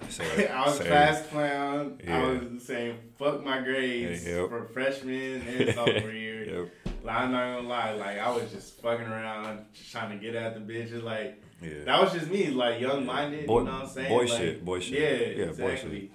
I 0.00 0.64
was 0.66 0.78
say- 0.78 0.86
class 0.86 1.26
clown. 1.26 2.00
Yeah. 2.04 2.18
I 2.18 2.26
was 2.28 2.62
saying 2.64 2.98
fuck 3.18 3.44
my 3.44 3.60
grades 3.60 4.26
Yeah, 4.26 4.40
yep. 4.40 4.48
for 4.48 4.64
freshman 4.66 5.42
and 5.42 5.74
sophomore 5.74 6.10
year. 6.12 6.44
Yep. 6.60 6.70
Like, 7.04 7.16
I'm 7.16 7.32
not 7.32 7.56
gonna 7.56 7.68
lie, 7.68 7.92
like 7.94 8.18
I 8.18 8.30
was 8.30 8.50
just 8.52 8.80
fucking 8.80 9.06
around, 9.06 9.64
just 9.72 9.90
trying 9.92 10.18
to 10.18 10.24
get 10.24 10.34
at 10.34 10.54
the 10.54 10.60
bitches. 10.72 11.02
Like 11.02 11.42
Yeah. 11.62 11.84
that 11.84 12.00
was 12.00 12.12
just 12.12 12.30
me, 12.30 12.48
like 12.48 12.80
young 12.80 13.04
minded. 13.06 13.46
Boy- 13.46 13.60
you 13.60 13.66
know 13.66 13.72
what 13.72 13.82
I'm 13.82 13.88
saying? 13.88 14.08
boy 14.08 14.20
Like, 14.24 14.28
shit, 14.40 14.64
boy 14.64 14.80
shit. 14.80 15.36
Yeah, 15.36 15.44
Yeah, 15.46 15.50
boy 15.52 15.56
shit. 15.56 15.70
exactly. 15.74 16.10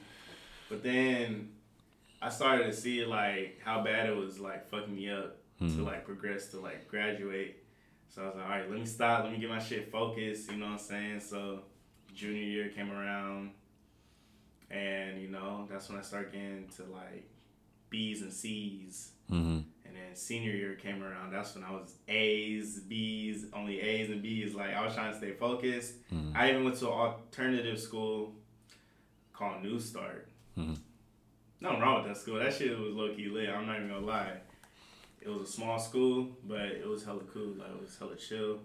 But 0.69 0.83
then 0.83 1.49
I 2.21 2.29
started 2.29 2.65
to 2.65 2.73
see 2.73 3.05
like 3.05 3.59
how 3.63 3.83
bad 3.83 4.09
it 4.09 4.15
was 4.15 4.39
like 4.39 4.69
fucking 4.69 4.95
me 4.95 5.09
up 5.09 5.37
to 5.59 5.65
Mhm. 5.65 5.85
like 5.85 6.05
progress 6.05 6.47
to 6.51 6.59
like 6.59 6.87
graduate. 6.87 7.59
So 8.09 8.21
I 8.21 8.25
was 8.27 8.35
like, 8.35 8.43
all 8.45 8.49
right, 8.49 8.69
let 8.69 8.79
me 8.79 8.85
stop, 8.85 9.23
let 9.23 9.33
me 9.33 9.39
get 9.39 9.49
my 9.49 9.59
shit 9.59 9.91
focused. 9.91 10.51
You 10.51 10.57
know 10.57 10.65
what 10.67 10.71
I'm 10.73 10.77
saying? 10.79 11.19
So 11.19 11.61
junior 12.13 12.43
year 12.43 12.69
came 12.69 12.91
around, 12.91 13.51
and 14.73 15.21
you 15.21 15.27
know 15.29 15.67
that's 15.69 15.87
when 15.89 15.99
I 15.99 16.01
started 16.01 16.31
getting 16.33 16.67
to 16.77 16.83
like 16.91 17.29
B's 17.89 18.21
and 18.23 18.33
C's. 18.33 19.11
Mhm. 19.29 19.63
And 19.85 19.95
then 19.95 20.15
senior 20.15 20.51
year 20.51 20.73
came 20.75 21.03
around. 21.03 21.31
That's 21.31 21.53
when 21.55 21.63
I 21.63 21.71
was 21.71 21.93
A's, 22.07 22.79
B's, 22.79 23.45
only 23.53 23.79
A's 23.79 24.09
and 24.09 24.21
B's. 24.23 24.55
Like 24.55 24.73
I 24.73 24.83
was 24.83 24.95
trying 24.95 25.11
to 25.11 25.17
stay 25.17 25.33
focused. 25.33 25.95
Mhm. 26.11 26.35
I 26.35 26.49
even 26.49 26.63
went 26.63 26.77
to 26.77 26.87
an 26.87 26.93
alternative 26.93 27.79
school 27.79 28.33
called 29.31 29.61
New 29.63 29.79
Start. 29.79 30.27
Mhm. 30.57 30.77
Nothing 31.61 31.79
wrong 31.79 32.03
with 32.03 32.11
that 32.13 32.17
school. 32.19 32.39
That 32.39 32.53
shit 32.53 32.77
was 32.77 32.93
low 32.93 33.13
key 33.15 33.27
lit. 33.29 33.49
I'm 33.49 33.65
not 33.67 33.77
even 33.77 33.89
gonna 33.89 34.05
lie. 34.05 34.41
It 35.21 35.29
was 35.29 35.47
a 35.47 35.51
small 35.51 35.79
school, 35.79 36.35
but 36.43 36.61
it 36.65 36.85
was 36.87 37.05
hella 37.05 37.23
cool. 37.31 37.53
Like 37.53 37.69
it 37.69 37.79
was 37.81 37.97
hella 37.97 38.15
chill. 38.15 38.59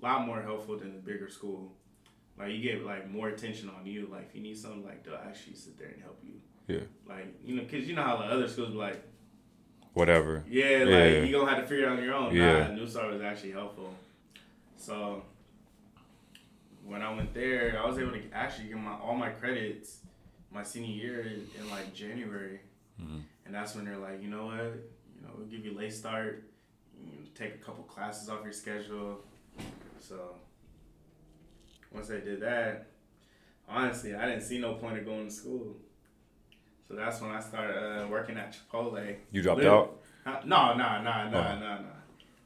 A 0.00 0.04
lot 0.04 0.26
more 0.26 0.42
helpful 0.42 0.76
than 0.78 0.92
the 0.92 0.98
bigger 1.00 1.28
school. 1.28 1.74
Like 2.38 2.50
you 2.52 2.60
get 2.62 2.84
like 2.84 3.08
more 3.10 3.28
attention 3.28 3.70
on 3.70 3.86
you. 3.86 4.08
Like 4.10 4.28
if 4.30 4.34
you 4.34 4.42
need 4.42 4.56
something, 4.58 4.84
like 4.84 5.04
they'll 5.04 5.14
actually 5.14 5.54
sit 5.54 5.78
there 5.78 5.88
and 5.88 6.02
help 6.02 6.20
you. 6.24 6.34
Yeah. 6.66 6.80
Like 7.08 7.34
you 7.44 7.56
know, 7.56 7.62
cause 7.64 7.84
you 7.84 7.94
know 7.94 8.02
how 8.02 8.16
the 8.16 8.24
other 8.24 8.48
schools 8.48 8.70
be 8.70 8.76
like, 8.76 9.02
Whatever. 9.92 10.42
yeah, 10.48 10.78
like 10.78 10.88
Yeah. 10.88 11.22
you 11.22 11.32
gonna 11.32 11.50
have 11.50 11.60
to 11.62 11.66
figure 11.68 11.84
it 11.84 11.88
out 11.88 11.98
on 11.98 12.04
your 12.04 12.14
own. 12.14 12.34
Yeah. 12.34 12.68
Nah, 12.68 12.74
New 12.74 12.86
Start 12.88 13.12
was 13.12 13.22
actually 13.22 13.52
helpful. 13.52 13.94
So 14.76 15.22
when 16.84 17.02
I 17.02 17.14
went 17.14 17.32
there, 17.34 17.80
I 17.82 17.86
was 17.86 17.98
able 17.98 18.12
to 18.12 18.22
actually 18.32 18.68
get 18.68 18.78
my 18.78 18.92
all 18.94 19.14
my 19.14 19.30
credits 19.30 20.00
my 20.50 20.62
senior 20.62 20.90
year 20.94 21.20
in, 21.22 21.46
in 21.60 21.70
like 21.70 21.92
January, 21.94 22.60
Mhm. 23.02 23.22
and 23.44 23.52
that's 23.54 23.74
when 23.74 23.84
they're 23.84 23.96
like, 23.98 24.22
you 24.22 24.28
know 24.28 24.46
what, 24.46 24.56
you 25.16 25.20
know, 25.22 25.30
we'll 25.36 25.46
give 25.48 25.64
you 25.64 25.72
a 25.72 25.78
late 25.78 25.92
start, 25.92 26.44
you 26.96 27.06
know, 27.06 27.12
take 27.34 27.54
a 27.56 27.58
couple 27.58 27.82
classes 27.84 28.28
off 28.28 28.44
your 28.44 28.52
schedule. 28.52 29.24
So 29.98 30.36
once 31.94 32.08
they 32.08 32.20
did 32.20 32.40
that, 32.40 32.86
honestly, 33.68 34.14
I 34.14 34.26
didn't 34.26 34.42
see 34.42 34.58
no 34.58 34.74
point 34.74 34.98
of 34.98 35.04
going 35.04 35.26
to 35.26 35.32
school. 35.32 35.76
So 36.88 36.94
that's 36.94 37.20
when 37.20 37.30
I 37.30 37.40
started 37.40 37.76
uh, 37.76 38.06
working 38.08 38.36
at 38.36 38.54
Chipotle. 38.54 39.16
You 39.30 39.42
dropped 39.42 39.60
Literally. 39.62 39.88
out. 40.26 40.46
No, 40.46 40.74
no, 40.74 41.02
no, 41.02 41.30
no, 41.30 41.38
Oh. 41.38 41.58
no, 41.58 41.78
no. 41.82 41.86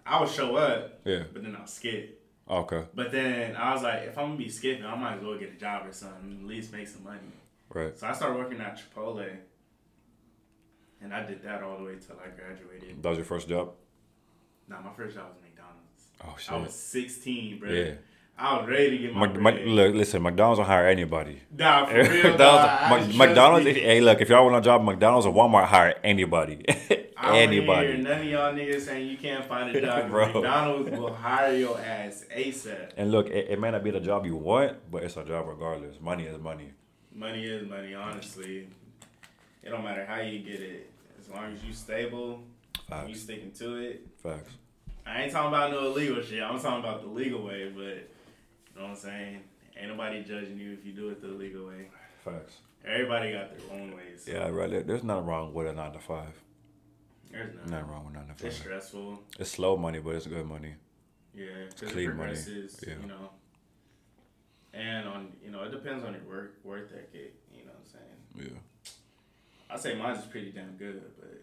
I 0.06 0.20
would 0.20 0.28
show 0.30 0.56
up, 0.56 1.00
Yeah. 1.04 1.24
but 1.32 1.42
then 1.42 1.56
I'll 1.58 1.66
skip. 1.66 2.14
Okay. 2.48 2.84
But 2.94 3.12
then 3.12 3.56
I 3.56 3.74
was 3.74 3.82
like, 3.82 4.02
if 4.04 4.16
I'm 4.16 4.26
gonna 4.28 4.36
be 4.38 4.48
skipping, 4.48 4.84
I 4.84 4.94
might 4.94 5.16
as 5.18 5.22
well 5.22 5.36
get 5.38 5.52
a 5.52 5.56
job 5.58 5.86
or 5.86 5.92
something, 5.92 6.38
at 6.42 6.46
least 6.46 6.72
make 6.72 6.88
some 6.88 7.04
money. 7.04 7.18
Right. 7.68 7.98
So 7.98 8.06
I 8.06 8.12
started 8.12 8.38
working 8.38 8.60
at 8.60 8.78
Chipotle, 8.80 9.28
and 11.02 11.12
I 11.14 11.24
did 11.26 11.42
that 11.42 11.62
all 11.62 11.76
the 11.78 11.84
way 11.84 11.96
till 12.04 12.16
I 12.24 12.28
graduated. 12.28 13.02
That 13.02 13.08
was 13.10 13.18
your 13.18 13.24
first 13.26 13.48
job. 13.48 13.72
Nah, 14.66 14.80
my 14.80 14.92
first 14.92 15.14
job 15.16 15.26
was 15.28 15.42
McDonald's. 15.42 16.08
Oh 16.24 16.36
shit! 16.38 16.52
I 16.52 16.56
was 16.62 16.74
16, 16.74 17.58
bro. 17.58 17.70
Yeah. 17.70 17.90
I 18.40 18.58
was 18.60 18.68
ready 18.68 18.90
to 18.90 18.98
get 18.98 19.14
my 19.14 19.26
look, 19.26 19.94
listen. 19.94 20.22
McDonald's 20.22 20.58
don't 20.60 20.66
hire 20.66 20.86
anybody. 20.86 21.40
Nah, 21.56 21.86
for 21.86 21.94
real, 21.96 22.06
That 22.06 22.38
nah, 22.38 22.54
was- 22.54 22.64
I- 22.64 22.88
Mc- 22.90 23.04
trust 23.06 23.18
McDonald's. 23.18 23.66
Hey, 23.66 24.00
look. 24.00 24.20
If 24.20 24.28
y'all 24.28 24.44
want 24.44 24.56
a 24.56 24.60
job, 24.60 24.84
McDonald's 24.84 25.26
or 25.26 25.34
Walmart 25.34 25.64
hire 25.66 25.94
anybody. 26.04 26.64
I 27.20 27.44
don't 27.44 27.50
hear 27.52 27.96
none 27.96 28.20
of 28.20 28.24
y'all 28.26 28.52
niggas 28.54 28.82
saying 28.82 29.08
you 29.08 29.16
can't 29.18 29.44
find 29.44 29.74
a 29.74 29.80
job. 29.84 30.08
Bro. 30.08 30.26
McDonald's 30.34 30.90
will 30.92 31.12
hire 31.12 31.52
your 31.54 31.80
ass 31.80 32.24
ASAP. 32.34 32.92
And 32.96 33.10
look, 33.10 33.26
it, 33.28 33.48
it 33.50 33.60
may 33.60 33.72
not 33.72 33.82
be 33.82 33.90
the 33.90 33.98
job 34.00 34.24
you 34.24 34.36
want, 34.36 34.76
but 34.90 35.02
it's 35.02 35.16
a 35.16 35.24
job 35.24 35.46
regardless. 35.48 36.00
Money 36.00 36.24
is 36.24 36.38
money. 36.38 36.70
Money 37.12 37.44
is 37.44 37.68
money, 37.68 37.92
honestly. 37.94 38.68
It 39.64 39.70
don't 39.70 39.82
matter 39.82 40.06
how 40.06 40.20
you 40.20 40.38
get 40.38 40.60
it. 40.60 40.90
As 41.20 41.28
long 41.28 41.52
as 41.52 41.64
you 41.64 41.72
stable, 41.72 42.40
Facts. 42.88 43.08
you 43.08 43.14
sticking 43.16 43.50
to 43.58 43.74
it. 43.76 44.06
Facts. 44.22 44.52
I 45.04 45.22
ain't 45.22 45.32
talking 45.32 45.48
about 45.48 45.72
no 45.72 45.86
illegal 45.86 46.22
shit. 46.22 46.40
I'm 46.42 46.60
talking 46.60 46.78
about 46.84 47.02
the 47.02 47.08
legal 47.08 47.42
way, 47.42 47.68
but 47.74 48.08
you 48.78 48.84
know 48.84 48.90
what 48.90 48.98
I'm 48.98 49.02
saying? 49.02 49.40
Ain't 49.76 49.88
nobody 49.90 50.22
judging 50.22 50.58
you 50.58 50.72
if 50.72 50.84
you 50.84 50.92
do 50.92 51.08
it 51.10 51.20
the 51.20 51.28
legal 51.28 51.66
way. 51.68 51.88
Facts. 52.24 52.58
Everybody 52.84 53.32
got 53.32 53.50
their 53.56 53.78
own 53.78 53.94
ways. 53.96 54.24
so 54.24 54.32
Yeah, 54.32 54.48
right. 54.48 54.70
there- 54.70 54.82
There's 54.82 55.02
nothing 55.02 55.26
wrong 55.26 55.52
with 55.52 55.66
a 55.66 55.72
nine 55.72 55.92
to 55.92 55.98
five. 55.98 56.32
There's 57.30 57.54
nothing. 57.54 57.70
Nothing 57.70 57.88
wrong 57.90 58.04
with 58.06 58.14
nine 58.14 58.26
to 58.28 58.34
five. 58.34 58.46
It's 58.46 58.56
stressful. 58.56 59.22
It's 59.38 59.50
slow 59.50 59.76
money, 59.76 59.98
but 59.98 60.14
it's 60.14 60.26
good 60.26 60.46
money. 60.46 60.74
Yeah, 61.34 61.46
because 61.68 61.82
it 61.90 61.92
clean 61.92 62.16
money. 62.16 62.34
Yeah. 62.86 62.94
you 63.00 63.06
know. 63.06 63.30
And 64.74 65.08
on, 65.08 65.32
you 65.44 65.50
know, 65.50 65.62
it 65.64 65.70
depends 65.70 66.04
on 66.04 66.14
your 66.14 66.22
work 66.22 66.54
work 66.64 66.90
ethic. 66.92 67.34
You 67.52 67.64
know 67.64 67.72
what 67.72 67.80
I'm 67.80 68.42
saying? 68.44 68.52
Yeah. 68.54 69.74
I 69.74 69.76
say 69.76 69.94
mine's 69.96 70.20
is 70.20 70.26
pretty 70.26 70.50
damn 70.52 70.76
good, 70.76 71.02
but 71.18 71.42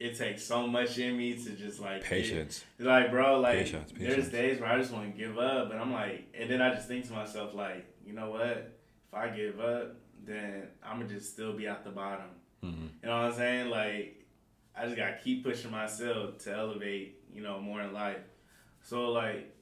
it 0.00 0.16
takes 0.16 0.42
so 0.42 0.66
much 0.66 0.98
in 0.98 1.16
me 1.16 1.34
to 1.34 1.50
just 1.50 1.78
like 1.78 2.00
get- 2.00 2.04
Patience. 2.10 2.64
like, 2.78 3.10
bro, 3.10 3.38
like 3.38 3.58
Patience, 3.58 3.92
there's 3.96 4.28
days 4.30 4.58
where 4.60 4.70
I 4.70 4.78
just 4.78 4.92
want 4.92 5.12
to 5.14 5.16
give 5.18 5.38
up, 5.38 5.68
but 5.68 5.78
I'm 5.78 5.92
like, 5.92 6.26
and 6.34 6.50
then 6.50 6.60
I 6.62 6.74
just 6.74 6.88
think 6.88 7.06
to 7.08 7.12
myself, 7.12 7.54
like, 7.54 7.84
you 8.04 8.12
know 8.14 8.30
what? 8.30 8.46
If 9.08 9.14
I 9.14 9.28
give 9.28 9.60
up, 9.60 9.96
then 10.24 10.68
I'm 10.82 11.00
gonna 11.00 11.08
just 11.12 11.32
still 11.32 11.52
be 11.52 11.66
at 11.68 11.84
the 11.84 11.90
bottom. 11.90 12.26
hmm 12.62 12.68
You 13.02 13.08
know 13.08 13.16
what 13.22 13.32
I'm 13.32 13.34
saying? 13.34 13.68
Like, 13.70 14.24
I 14.76 14.84
just 14.86 14.96
gotta 14.96 15.16
keep 15.22 15.44
pushing 15.44 15.70
myself 15.70 16.38
to 16.44 16.52
elevate, 16.56 17.20
you 17.32 17.42
know, 17.42 17.60
more 17.60 17.82
in 17.82 17.92
life. 17.92 18.22
So 18.82 19.10
like, 19.10 19.54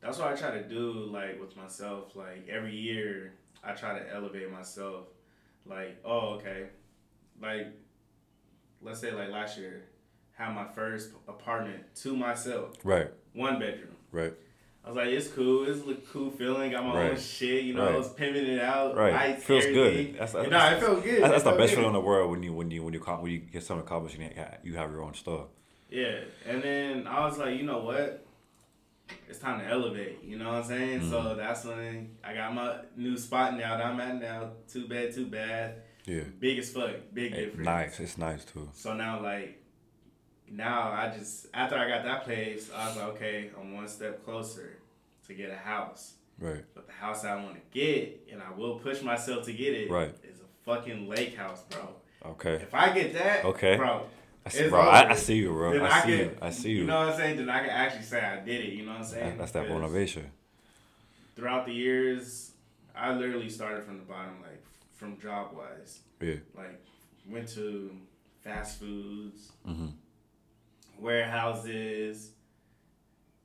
that's 0.00 0.18
what 0.18 0.28
I 0.32 0.36
try 0.36 0.50
to 0.52 0.68
do, 0.68 0.92
like 1.10 1.40
with 1.40 1.56
myself. 1.56 2.14
Like 2.14 2.46
every 2.48 2.76
year, 2.76 3.32
I 3.64 3.72
try 3.72 3.98
to 3.98 4.14
elevate 4.14 4.50
myself. 4.52 5.06
Like, 5.66 5.96
oh, 6.04 6.34
okay, 6.36 6.66
like, 7.40 7.68
let's 8.84 9.00
say 9.00 9.12
like 9.12 9.30
last 9.30 9.58
year, 9.58 9.84
had 10.32 10.54
my 10.54 10.66
first 10.74 11.10
apartment 11.28 11.82
to 12.02 12.16
myself, 12.16 12.72
Right. 12.84 13.08
one 13.32 13.58
bedroom. 13.58 13.94
Right. 14.12 14.32
I 14.84 14.88
was 14.88 14.96
like, 14.96 15.08
it's 15.08 15.28
cool. 15.28 15.64
It's 15.66 15.80
a 15.88 15.94
cool 16.12 16.30
feeling. 16.30 16.72
Got 16.72 16.84
my 16.84 16.94
Right. 16.94 17.10
own 17.12 17.16
shit. 17.18 17.64
You 17.64 17.72
know, 17.74 17.86
Right. 17.86 17.94
I 17.94 17.98
was 17.98 18.12
pimping 18.12 18.44
it 18.46 18.60
out. 18.60 18.94
Right. 18.94 19.14
Lights, 19.14 19.44
Feels 19.44 19.64
everything. 19.64 20.06
good. 20.12 20.20
That's, 20.20 20.32
that's, 20.32 20.50
nah, 20.50 20.70
it 20.72 20.80
felt 20.80 21.02
good. 21.02 21.22
that's, 21.22 21.30
that's 21.32 21.44
the 21.44 21.50
best 21.52 21.60
good. 21.70 21.76
feeling 21.76 21.86
in 21.86 21.92
the 21.94 22.00
world 22.00 22.30
when 22.30 22.42
you 22.42 22.52
when 22.52 22.70
you 22.70 22.82
when 22.82 22.92
you 22.92 23.00
when 23.00 23.32
you 23.32 23.38
get 23.38 23.62
something 23.62 23.84
accomplished 23.86 24.18
and 24.18 24.24
you, 24.36 24.72
you 24.72 24.76
have 24.76 24.90
your 24.90 25.02
own 25.02 25.14
stuff. 25.14 25.46
Yeah, 25.88 26.18
and 26.46 26.62
then 26.62 27.06
I 27.06 27.24
was 27.24 27.38
like, 27.38 27.56
you 27.56 27.62
know 27.64 27.78
what? 27.78 28.26
It's 29.28 29.38
time 29.38 29.60
to 29.60 29.66
elevate. 29.66 30.22
You 30.24 30.38
know 30.38 30.48
what 30.48 30.54
I'm 30.56 30.64
saying? 30.64 31.00
Mm-hmm. 31.00 31.10
So 31.10 31.34
that's 31.34 31.64
when 31.64 32.16
I 32.24 32.34
got 32.34 32.54
my 32.54 32.76
new 32.96 33.16
spot 33.16 33.56
now 33.56 33.76
that 33.76 33.86
I'm 33.86 34.00
at 34.00 34.20
now. 34.20 34.50
Too 34.70 34.86
bad, 34.88 35.14
too 35.14 35.26
bad. 35.26 35.76
Yeah. 36.06 36.22
Big 36.38 36.58
as 36.58 36.70
fuck. 36.70 36.90
Big 37.12 37.32
Hey, 37.32 37.44
difference. 37.46 37.64
nice. 37.64 38.00
It's 38.00 38.18
nice 38.18 38.44
too. 38.44 38.68
So 38.74 38.94
now, 38.94 39.22
like, 39.22 39.60
now 40.50 40.90
I 40.92 41.12
just 41.16 41.46
after 41.54 41.76
I 41.76 41.88
got 41.88 42.04
that 42.04 42.24
place, 42.24 42.70
I 42.74 42.86
was 42.88 42.96
like, 42.96 43.06
okay, 43.14 43.50
I'm 43.58 43.74
one 43.74 43.88
step 43.88 44.24
closer 44.24 44.76
to 45.26 45.34
get 45.34 45.50
a 45.50 45.56
house. 45.56 46.14
Right. 46.38 46.64
But 46.74 46.86
the 46.86 46.92
house 46.92 47.24
I 47.24 47.36
want 47.36 47.54
to 47.54 47.60
get, 47.72 48.28
and 48.30 48.42
I 48.42 48.50
will 48.58 48.78
push 48.78 49.00
myself 49.02 49.44
to 49.46 49.52
get 49.52 49.72
it, 49.72 49.90
Right. 49.90 50.14
is 50.24 50.40
a 50.40 50.64
fucking 50.64 51.08
lake 51.08 51.36
house, 51.36 51.62
bro. 51.70 51.88
Okay. 52.32 52.54
If 52.54 52.74
I 52.74 52.92
get 52.92 53.12
that, 53.14 53.44
Okay. 53.44 53.76
bro, 53.76 54.02
I 54.44 54.48
see, 54.50 54.58
It's 54.60 54.70
bro, 54.70 54.80
I, 54.80 55.10
I 55.10 55.14
see 55.14 55.36
you, 55.36 55.52
bro. 55.52 55.72
then 55.72 55.82
I 55.82 55.88
I, 55.88 56.00
see 56.02 56.06
can, 56.08 56.18
you. 56.18 56.36
I 56.42 56.50
see 56.50 56.70
you. 56.70 56.76
You 56.80 56.84
know 56.86 56.98
what 56.98 57.08
I'm 57.14 57.16
saying? 57.18 57.36
Then 57.38 57.48
I 57.48 57.60
can 57.60 57.70
actually 57.70 58.02
say 58.04 58.20
I 58.20 58.40
did 58.40 58.60
it. 58.64 58.72
You 58.74 58.84
know 58.84 58.92
what 58.92 59.00
I'm 59.00 59.06
saying? 59.06 59.38
That's 59.38 59.52
that 59.52 59.68
motivation. 59.70 60.30
Throughout 61.36 61.66
the 61.66 61.72
years, 61.72 62.52
I 62.94 63.12
literally 63.14 63.48
started 63.48 63.84
from 63.84 63.96
the 63.98 64.04
bottom, 64.04 64.34
like 64.42 64.53
from 64.94 65.18
job 65.18 65.54
wise. 65.56 66.00
Yeah. 66.20 66.36
Like 66.56 66.82
went 67.28 67.48
to 67.50 67.90
fast 68.42 68.78
foods, 68.80 69.52
hmm 69.64 69.86
warehouses, 70.98 72.30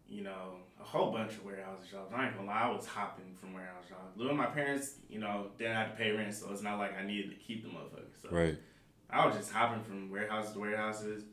you 0.07 0.23
know, 0.23 0.57
a 0.79 0.83
whole 0.83 1.11
bunch 1.11 1.33
of 1.33 1.43
warehouse 1.45 1.81
jobs. 1.91 2.11
I 2.15 2.27
ain't 2.27 2.35
gonna 2.35 2.47
lie, 2.47 2.61
I 2.61 2.71
was 2.71 2.85
hopping 2.85 3.33
from 3.39 3.53
warehouse 3.53 3.85
jobs. 3.89 4.15
Little 4.17 4.35
my 4.35 4.45
parents, 4.45 4.93
you 5.09 5.19
know, 5.19 5.47
didn't 5.57 5.75
have 5.75 5.91
to 5.91 5.97
pay 5.97 6.11
rent, 6.11 6.33
so 6.33 6.51
it's 6.51 6.61
not 6.61 6.77
like 6.77 6.97
I 6.97 7.03
needed 7.05 7.29
to 7.31 7.35
keep 7.37 7.63
the 7.63 7.69
motherfuckers. 7.69 8.21
So 8.21 8.29
Right. 8.31 8.57
I 9.09 9.25
was 9.25 9.35
just 9.35 9.51
hopping 9.51 9.83
from 9.83 10.09
warehouses 10.09 10.53
to 10.53 10.59
warehouses. 10.59 11.23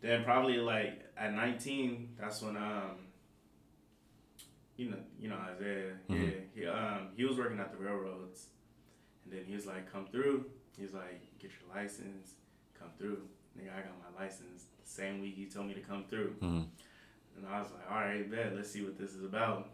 Then 0.00 0.24
probably 0.24 0.56
like 0.58 1.02
at 1.16 1.32
19, 1.34 2.16
that's 2.18 2.40
when 2.42 2.56
um, 2.56 3.06
you 4.76 4.90
know, 4.90 4.98
you 5.18 5.28
know 5.28 5.36
Isaiah, 5.36 5.92
yeah, 6.08 6.16
Mhm. 6.16 6.42
he 6.54 6.66
um 6.66 7.08
he 7.16 7.24
was 7.24 7.36
working 7.38 7.60
at 7.60 7.70
the 7.70 7.78
railroads, 7.78 8.46
and 9.24 9.32
then 9.32 9.44
he 9.46 9.54
was 9.54 9.66
like, 9.66 9.90
come 9.92 10.06
through. 10.10 10.44
He 10.76 10.82
was 10.82 10.92
like, 10.94 11.20
get 11.38 11.50
your 11.50 11.74
license, 11.74 12.32
come 12.78 12.88
through. 12.98 13.22
Nigga, 13.58 13.70
I 13.72 13.80
got 13.82 13.92
my 13.98 14.22
license 14.24 14.64
the 14.82 14.88
same 14.88 15.20
week 15.20 15.34
he 15.36 15.46
told 15.46 15.66
me 15.66 15.74
to 15.74 15.80
come 15.80 16.04
through. 16.10 16.34
hmm 16.40 16.62
And 17.36 17.46
I 17.50 17.60
was 17.60 17.68
like, 17.72 17.90
all 17.90 17.98
right, 18.00 18.28
bet, 18.30 18.54
let's 18.54 18.70
see 18.70 18.82
what 18.82 18.98
this 18.98 19.14
is 19.14 19.24
about. 19.24 19.70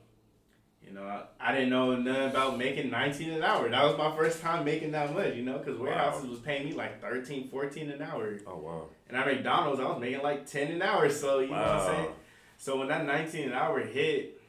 You 0.86 0.92
know, 0.94 1.02
I, 1.04 1.24
I 1.38 1.52
didn't 1.54 1.68
know 1.70 1.94
nothing 1.96 2.30
about 2.30 2.56
making 2.56 2.90
19 2.90 3.30
an 3.32 3.42
hour. 3.42 3.68
That 3.68 3.84
was 3.84 3.98
my 3.98 4.16
first 4.16 4.40
time 4.40 4.64
making 4.64 4.92
that 4.92 5.14
much, 5.14 5.34
you 5.34 5.42
know, 5.42 5.58
because 5.58 5.78
warehouses 5.78 6.26
was 6.28 6.38
paying 6.38 6.66
me 6.66 6.72
like 6.72 7.02
13, 7.02 7.48
14 7.50 7.90
an 7.90 8.00
hour. 8.02 8.38
Oh 8.46 8.56
wow. 8.56 8.84
And 9.08 9.16
at 9.16 9.26
McDonald's, 9.26 9.78
I 9.78 9.84
was 9.84 10.00
making 10.00 10.22
like 10.22 10.46
10 10.46 10.72
an 10.72 10.80
hour. 10.82 11.10
So, 11.10 11.40
you 11.40 11.48
know 11.48 11.56
what 11.56 11.66
I'm 11.68 11.94
saying? 11.94 12.08
So 12.56 12.78
when 12.78 12.88
that 12.88 13.04
19 13.04 13.48
an 13.48 13.52
hour 13.52 13.80
hit, 13.80 14.39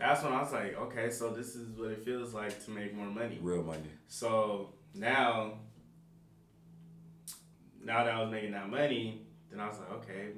that's 0.00 0.22
when 0.22 0.32
I 0.32 0.40
was 0.42 0.52
like, 0.52 0.76
okay, 0.78 1.10
so 1.10 1.30
this 1.30 1.54
is 1.54 1.68
what 1.78 1.90
it 1.90 2.04
feels 2.04 2.32
like 2.34 2.64
to 2.64 2.70
make 2.70 2.94
more 2.94 3.06
money. 3.06 3.38
Real 3.40 3.62
money. 3.62 3.82
So 4.08 4.70
now, 4.94 5.54
now 7.84 8.04
that 8.04 8.14
I 8.14 8.22
was 8.22 8.30
making 8.30 8.52
that 8.52 8.68
money, 8.68 9.22
then 9.50 9.60
I 9.60 9.68
was 9.68 9.78
like, 9.78 9.92
okay, 9.98 10.28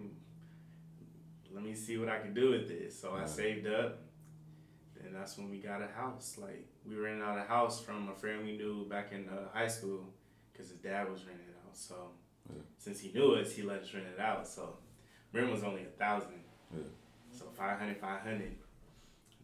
let 1.52 1.62
me 1.62 1.74
see 1.74 1.96
what 1.98 2.08
I 2.08 2.18
can 2.18 2.34
do 2.34 2.50
with 2.50 2.68
this. 2.68 2.98
So 3.00 3.14
I 3.14 3.24
saved 3.26 3.66
up. 3.66 3.98
And 5.04 5.14
that's 5.14 5.36
when 5.36 5.50
we 5.50 5.58
got 5.58 5.82
a 5.82 5.88
house. 5.88 6.38
Like 6.40 6.66
we 6.86 6.94
rented 6.96 7.22
out 7.22 7.38
a 7.38 7.42
house 7.42 7.80
from 7.80 8.08
a 8.08 8.14
friend 8.14 8.44
we 8.44 8.56
knew 8.56 8.86
back 8.88 9.12
in 9.12 9.28
uh, 9.28 9.48
high 9.52 9.66
school, 9.68 10.06
because 10.52 10.70
his 10.70 10.78
dad 10.78 11.10
was 11.10 11.24
renting 11.24 11.46
it 11.48 11.56
out. 11.66 11.76
So 11.76 11.94
Yeah. 12.48 12.62
since 12.78 13.00
he 13.00 13.12
knew 13.12 13.34
us, 13.34 13.52
he 13.52 13.62
let 13.62 13.80
us 13.82 13.92
rent 13.94 14.06
it 14.06 14.20
out. 14.20 14.46
So 14.46 14.76
rent 15.32 15.50
was 15.50 15.62
only 15.64 15.82
a 15.82 15.92
thousand. 15.98 16.42
Yeah. 16.74 16.82
So 17.32 17.46
500, 17.56 17.98
500. 17.98 18.56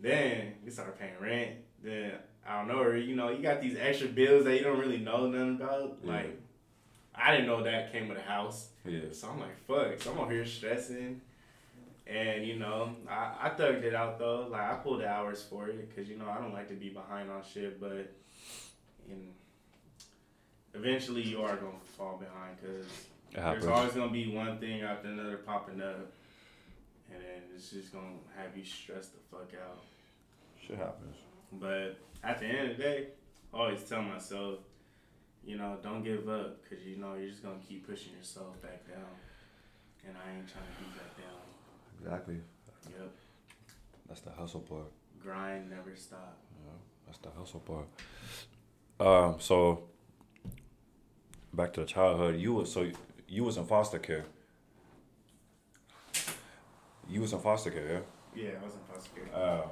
Then 0.01 0.55
we 0.65 0.71
started 0.71 0.99
paying 0.99 1.15
rent. 1.21 1.57
Then 1.83 2.13
I 2.47 2.59
don't 2.59 2.69
know, 2.69 2.81
or 2.81 2.97
you 2.97 3.17
know, 3.17 3.31
you 3.31 3.43
got 3.43 3.61
these 3.61 3.77
extra 3.79 4.09
bills 4.09 4.45
that 4.45 4.57
you 4.57 4.65
don't 4.65 4.79
really 4.79 4.99
know 4.99 5.29
nothing 5.29 5.57
about. 5.57 5.99
Yeah. 6.03 6.13
Like 6.13 6.41
I 7.15 7.33
didn't 7.33 7.47
know 7.47 7.63
that 7.65 7.93
came 7.93 8.09
with 8.09 8.19
a 8.19 8.23
house. 8.23 8.69
Yeah. 8.85 9.01
So 9.13 9.29
I'm 9.29 9.41
like, 9.41 9.59
fuck. 9.67 10.01
So 10.01 10.13
I'm 10.13 10.19
over 10.19 10.33
here 10.33 10.47
stressing. 10.47 11.21
And 12.07 12.47
you 12.47 12.57
know, 12.57 12.97
I, 13.09 13.35
I 13.43 13.51
thugged 13.51 13.83
it 13.83 13.95
out 13.95 14.19
though. 14.19 14.49
Like 14.51 14.63
I 14.63 14.75
pulled 14.77 15.01
the 15.01 15.09
hours 15.09 15.43
for 15.43 15.69
it 15.69 15.89
because 15.89 16.09
you 16.09 16.17
know 16.17 16.29
I 16.29 16.41
don't 16.41 16.55
like 16.55 16.69
to 16.69 16.75
be 16.75 16.89
behind 16.89 17.31
on 17.31 17.43
shit, 17.53 17.81
but 17.81 18.13
in 19.11 19.29
eventually 20.75 21.23
you 21.23 21.43
are 21.43 21.57
gonna 21.57 21.73
fall 21.97 22.17
behind 22.17 22.57
because 22.61 22.87
there's 23.33 23.67
always 23.67 23.93
gonna 23.93 24.13
be 24.13 24.35
one 24.35 24.59
thing 24.59 24.83
after 24.83 25.09
another 25.09 25.39
popping 25.39 25.83
up, 25.83 26.13
and 27.13 27.23
then 27.23 27.43
it's 27.55 27.71
just 27.71 27.93
gonna 27.93 28.17
have 28.37 28.57
you 28.57 28.65
stressed 28.65 29.13
the 29.13 29.21
fuck 29.31 29.51
out. 29.63 29.83
Shit 30.65 30.77
happens. 30.79 31.17
But 31.53 31.97
at 32.23 32.39
the 32.41 32.47
end 32.47 32.71
of 32.73 32.77
the 32.77 32.83
day, 32.83 33.07
I 33.55 33.57
always 33.57 33.83
tell 33.85 34.03
myself, 34.03 34.59
you 35.45 35.57
know, 35.57 35.79
don't 35.83 36.03
give 36.03 36.29
up 36.29 36.63
because 36.63 36.85
you 36.85 36.97
know 36.97 37.15
you're 37.15 37.31
just 37.31 37.43
gonna 37.43 37.57
keep 37.67 37.87
pushing 37.89 38.13
yourself 38.15 38.61
back 38.61 38.87
down, 38.87 39.07
and 40.07 40.15
I 40.17 40.37
ain't 40.37 40.49
trying 40.49 40.65
to 40.65 40.83
be 40.85 40.91
back 40.99 41.17
down. 41.17 42.03
Exactly. 42.03 42.41
Yep, 42.91 43.11
That's 44.09 44.21
the 44.21 44.31
hustle 44.31 44.61
part. 44.61 44.91
grind 45.23 45.71
never 45.71 45.95
stop. 45.97 46.37
Yeah, 46.65 46.73
that's 47.07 47.19
the 47.19 47.31
hustle 47.31 47.61
part. 47.61 47.87
Um, 49.01 49.37
so 49.41 49.85
back 51.53 51.73
to 51.75 51.81
the 51.81 51.87
childhood. 51.87 52.39
You 52.41 52.53
was 52.55 52.73
so 52.73 52.91
you 53.29 53.45
was 53.45 53.57
in 53.57 53.65
foster 53.67 53.99
care. 53.99 54.25
You 57.09 57.23
was 57.23 57.33
in 57.33 57.41
foster 57.41 57.71
care, 57.71 58.03
Yeah, 58.35 58.45
Yeah, 58.45 58.51
I 58.61 58.65
was 58.65 58.75
in 58.75 58.81
foster 58.93 59.11
care. 59.15 59.43
Um, 59.43 59.71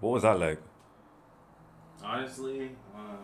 what 0.00 0.12
was 0.14 0.22
that 0.24 0.40
like? 0.40 0.60
Honestly, 2.02 2.70
um, 2.94 3.18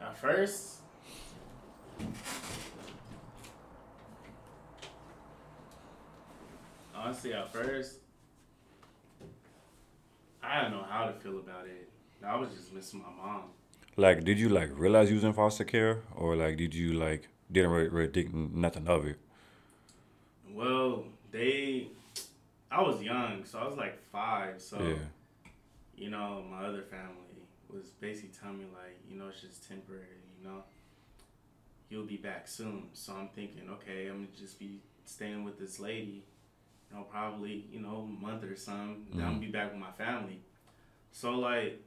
at 0.00 0.16
first, 0.16 0.76
honestly, 6.94 7.32
at 7.34 7.52
first, 7.52 7.96
I 10.42 10.60
didn't 10.60 10.78
know 10.78 10.86
how 10.88 11.06
to 11.06 11.12
feel 11.12 11.38
about 11.38 11.66
it. 11.66 11.88
I 12.24 12.36
was 12.36 12.50
just 12.50 12.72
missing 12.72 13.02
my 13.02 13.10
mom. 13.10 13.42
Like, 13.96 14.22
did 14.24 14.38
you 14.38 14.48
like 14.48 14.70
realize 14.78 15.08
you 15.08 15.16
was 15.16 15.24
in 15.24 15.32
foster 15.32 15.64
care, 15.64 16.02
or 16.14 16.36
like 16.36 16.56
did 16.56 16.72
you 16.72 16.92
like 16.94 17.28
didn't 17.50 17.70
really, 17.70 17.88
really 17.88 18.12
think 18.12 18.32
nothing 18.32 18.86
of 18.86 19.06
it? 19.06 19.16
Well, 20.58 21.04
they, 21.30 21.86
I 22.68 22.82
was 22.82 23.00
young, 23.00 23.44
so 23.44 23.60
I 23.60 23.64
was 23.68 23.76
like 23.76 23.96
five. 24.10 24.60
So, 24.60 24.76
Yeah. 24.80 24.96
you 25.96 26.10
know, 26.10 26.42
my 26.50 26.66
other 26.66 26.82
family 26.82 27.46
was 27.68 27.90
basically 28.00 28.30
telling 28.30 28.58
me 28.58 28.64
like, 28.74 28.98
you 29.08 29.16
know, 29.16 29.28
it's 29.28 29.40
just 29.40 29.68
temporary. 29.68 30.18
You 30.40 30.48
know, 30.48 30.64
you'll 31.88 32.06
be 32.06 32.16
back 32.16 32.48
soon. 32.48 32.88
So 32.92 33.14
I'm 33.14 33.28
thinking, 33.28 33.70
okay, 33.70 34.08
I'm 34.08 34.24
gonna 34.24 34.36
just 34.36 34.58
be 34.58 34.80
staying 35.04 35.44
with 35.44 35.60
this 35.60 35.78
lady. 35.78 36.24
You 36.90 36.96
know, 36.96 37.04
probably 37.04 37.66
you 37.70 37.78
know 37.78 38.08
a 38.08 38.24
month 38.24 38.42
or 38.42 38.56
something. 38.56 39.06
Then 39.12 39.20
I'm 39.20 39.26
gonna 39.26 39.30
mm-hmm. 39.34 39.40
be 39.40 39.52
back 39.52 39.70
with 39.70 39.80
my 39.80 39.92
family. 39.92 40.40
So 41.12 41.38
like, 41.38 41.80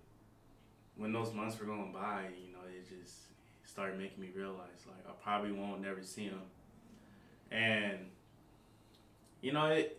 when 0.95 1.11
those 1.11 1.33
months 1.33 1.59
were 1.59 1.65
going 1.65 1.91
by, 1.91 2.27
you 2.39 2.53
know, 2.53 2.63
it 2.69 2.87
just 2.87 3.17
started 3.65 3.99
making 3.99 4.21
me 4.21 4.29
realize 4.33 4.85
like 4.87 5.05
I 5.05 5.11
probably 5.21 5.51
won't 5.51 5.81
never 5.81 6.01
see 6.03 6.25
him. 6.25 6.41
And 7.51 8.07
you 9.41 9.53
know, 9.53 9.67
it. 9.67 9.97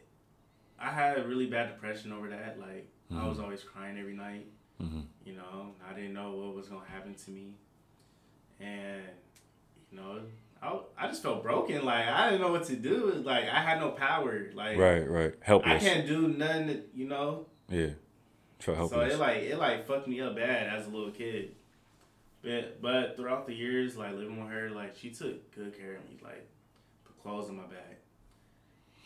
I 0.78 0.90
had 0.90 1.26
really 1.28 1.46
bad 1.46 1.68
depression 1.68 2.12
over 2.12 2.28
that. 2.28 2.58
Like 2.58 2.88
I 3.14 3.28
was 3.28 3.38
always 3.38 3.62
crying 3.62 3.98
every 3.98 4.14
night. 4.14 4.46
Mm-hmm. 4.82 5.00
You 5.24 5.34
know, 5.34 5.74
I 5.88 5.94
didn't 5.94 6.14
know 6.14 6.32
what 6.32 6.54
was 6.54 6.68
gonna 6.68 6.84
happen 6.84 7.14
to 7.14 7.30
me, 7.30 7.54
and 8.60 9.02
you 9.90 9.98
know, 9.98 10.20
I, 10.62 10.78
I 10.96 11.06
just 11.08 11.22
felt 11.22 11.42
broken. 11.42 11.84
Like 11.84 12.06
I 12.06 12.30
didn't 12.30 12.40
know 12.40 12.52
what 12.52 12.64
to 12.64 12.76
do. 12.76 13.22
Like 13.24 13.44
I 13.44 13.60
had 13.60 13.80
no 13.80 13.90
power. 13.90 14.46
Like 14.54 14.78
Right, 14.78 15.08
right. 15.08 15.34
Help. 15.40 15.66
I 15.66 15.78
can't 15.78 16.06
do 16.06 16.28
nothing. 16.28 16.66
That, 16.68 16.88
you 16.94 17.08
know, 17.08 17.46
Yeah. 17.68 17.90
Felt 18.58 18.90
so 18.90 19.00
it 19.00 19.18
like 19.18 19.38
it 19.38 19.58
like 19.58 19.86
fucked 19.88 20.06
me 20.06 20.20
up 20.20 20.36
bad 20.36 20.68
as 20.68 20.86
a 20.86 20.90
little 20.90 21.10
kid. 21.10 21.56
But 22.42 22.80
but 22.80 23.16
throughout 23.16 23.46
the 23.46 23.54
years, 23.54 23.96
like 23.96 24.14
living 24.14 24.40
with 24.40 24.52
her, 24.52 24.70
like 24.70 24.96
she 24.96 25.10
took 25.10 25.52
good 25.52 25.76
care 25.76 25.96
of 25.96 26.04
me. 26.04 26.18
Like 26.22 26.48
put 27.04 27.20
clothes 27.22 27.48
on 27.48 27.56
my 27.56 27.64
back, 27.64 27.98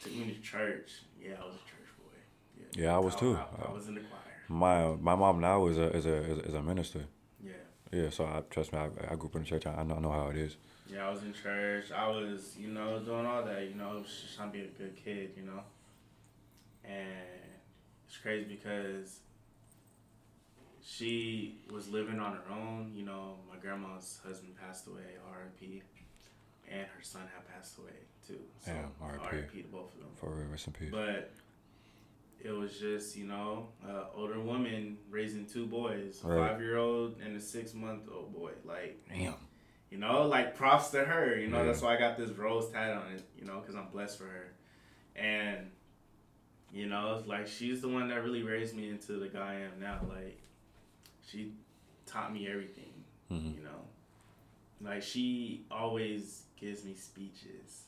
took 0.02 0.12
me 0.14 0.32
to 0.34 0.40
church. 0.40 1.02
Yeah, 1.20 1.34
I 1.42 1.44
was 1.44 1.54
a 1.54 1.58
church 1.58 1.90
boy. 1.98 2.80
Yeah, 2.80 2.96
I 2.96 2.98
was 2.98 3.14
too. 3.14 3.36
I, 3.36 3.62
I 3.62 3.70
uh, 3.70 3.74
was 3.74 3.88
in 3.88 3.94
the 3.94 4.00
choir. 4.00 4.20
my 4.48 4.94
my 5.00 5.14
mom 5.14 5.40
now 5.40 5.66
is 5.66 5.78
a 5.78 5.94
is 5.96 6.06
a 6.06 6.46
is 6.46 6.54
a, 6.54 6.62
minister. 6.62 7.04
Yeah. 7.42 7.52
Yeah, 7.92 8.10
so 8.10 8.24
I 8.24 8.42
trust 8.50 8.72
me. 8.72 8.78
I, 8.78 8.86
I 9.10 9.16
grew 9.16 9.28
up 9.28 9.36
in 9.36 9.42
the 9.42 9.48
church. 9.48 9.66
I 9.66 9.82
know 9.82 9.96
I 9.96 10.00
know 10.00 10.10
how 10.10 10.28
it 10.28 10.36
is. 10.36 10.56
Yeah, 10.92 11.08
I 11.08 11.10
was 11.10 11.22
in 11.22 11.32
church. 11.32 11.90
I 11.90 12.08
was, 12.08 12.56
you 12.56 12.68
know, 12.68 13.00
doing 13.00 13.26
all 13.26 13.44
that. 13.44 13.62
You 13.68 13.74
know, 13.74 14.02
just 14.04 14.36
trying 14.36 14.52
to 14.52 14.58
be 14.58 14.64
a 14.64 14.68
good 14.68 14.96
kid. 14.96 15.30
You 15.36 15.42
know. 15.44 15.62
and 16.84 17.06
it's 18.06 18.16
crazy 18.18 18.44
because 18.44 19.18
she 20.84 21.58
was 21.72 21.88
living 21.88 22.20
on 22.20 22.32
her 22.32 22.52
own. 22.52 22.92
You 22.94 23.04
know, 23.04 23.36
my 23.50 23.58
grandma's 23.60 24.20
husband 24.24 24.54
passed 24.56 24.86
away, 24.86 25.18
R.I.P., 25.28 25.82
and 26.70 26.80
her 26.82 27.02
son 27.02 27.22
had 27.34 27.46
passed 27.54 27.78
away 27.78 27.90
too. 28.26 28.38
So 28.64 28.72
Yeah, 28.72 28.86
R.I.P. 29.00 29.62
To 29.62 29.68
both 29.68 29.92
of 29.94 30.00
them. 30.00 30.08
For 30.16 30.30
real, 30.30 30.46
rest 30.48 30.66
in 30.66 30.72
peace. 30.72 30.90
But 30.90 31.32
it 32.42 32.50
was 32.50 32.78
just, 32.78 33.16
you 33.16 33.24
know, 33.26 33.68
uh, 33.88 34.04
older 34.14 34.40
woman 34.40 34.98
raising 35.10 35.46
two 35.46 35.66
boys, 35.66 36.22
a 36.24 36.28
Right. 36.28 36.50
five 36.50 36.60
year 36.60 36.76
old 36.76 37.18
and 37.24 37.36
a 37.36 37.40
six 37.40 37.74
month 37.74 38.02
old 38.12 38.34
boy. 38.34 38.52
Like, 38.64 39.00
Damn. 39.08 39.34
you 39.90 39.98
know, 39.98 40.26
like 40.26 40.54
props 40.54 40.90
to 40.90 41.04
her. 41.04 41.36
You 41.38 41.48
know, 41.48 41.58
Yeah. 41.58 41.64
that's 41.64 41.82
why 41.82 41.94
I 41.96 41.98
got 41.98 42.16
this 42.16 42.30
rose 42.30 42.70
tat 42.70 42.92
on 42.96 43.12
it. 43.12 43.22
You 43.38 43.44
know, 43.46 43.60
because 43.60 43.74
I'm 43.74 43.88
blessed 43.88 44.18
for 44.18 44.24
her, 44.26 44.52
and 45.16 45.70
you 46.72 46.86
know, 46.86 47.14
it's 47.18 47.26
like 47.28 47.46
she's 47.46 47.80
the 47.80 47.88
one 47.88 48.08
that 48.08 48.22
really 48.22 48.42
raised 48.42 48.74
me 48.76 48.90
into 48.90 49.12
the 49.18 49.28
guy 49.28 49.52
I 49.54 49.60
am 49.60 49.80
now. 49.80 50.00
Like, 50.08 50.40
she 51.26 51.52
taught 52.06 52.32
me 52.32 52.48
everything. 52.48 52.92
hmm 53.28 53.52
You 53.56 53.62
know, 53.64 53.80
like 54.80 55.02
she 55.02 55.64
always 55.70 56.42
gives 56.60 56.84
me 56.84 56.94
speeches. 56.94 57.82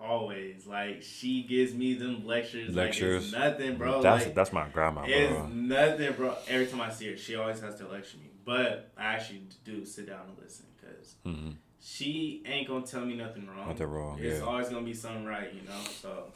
Always, 0.00 0.64
like 0.66 1.02
she 1.02 1.42
gives 1.42 1.74
me 1.74 1.94
them 1.94 2.24
lectures. 2.24 2.74
Lectures. 2.74 3.32
like 3.32 3.44
it's 3.44 3.60
nothing, 3.60 3.76
bro. 3.76 4.00
That's 4.00 4.26
like, 4.26 4.34
that's 4.34 4.52
my 4.52 4.68
grandma, 4.68 5.04
it's 5.04 5.32
bro. 5.32 5.46
nothing, 5.48 6.12
bro. 6.12 6.36
Every 6.46 6.66
time 6.66 6.80
I 6.80 6.90
see 6.90 7.10
her, 7.10 7.16
she 7.16 7.34
always 7.34 7.60
has 7.60 7.74
to 7.76 7.88
lecture 7.88 8.18
me. 8.18 8.30
But 8.44 8.90
I 8.96 9.14
actually 9.14 9.42
do 9.64 9.84
sit 9.84 10.06
down 10.06 10.20
and 10.28 10.38
listen 10.40 10.66
because 10.80 11.14
hmm 11.24 11.50
she 11.80 12.42
ain't 12.44 12.68
gonna 12.68 12.86
tell 12.86 13.04
me 13.04 13.14
nothing 13.16 13.46
wrong. 13.48 13.68
Nothing 13.68 13.86
wrong. 13.88 14.18
It's 14.20 14.40
Yeah. 14.40 14.46
always 14.46 14.68
gonna 14.68 14.84
be 14.84 14.94
something 14.94 15.24
right, 15.24 15.52
you 15.52 15.62
know. 15.62 15.80
So, 16.00 16.32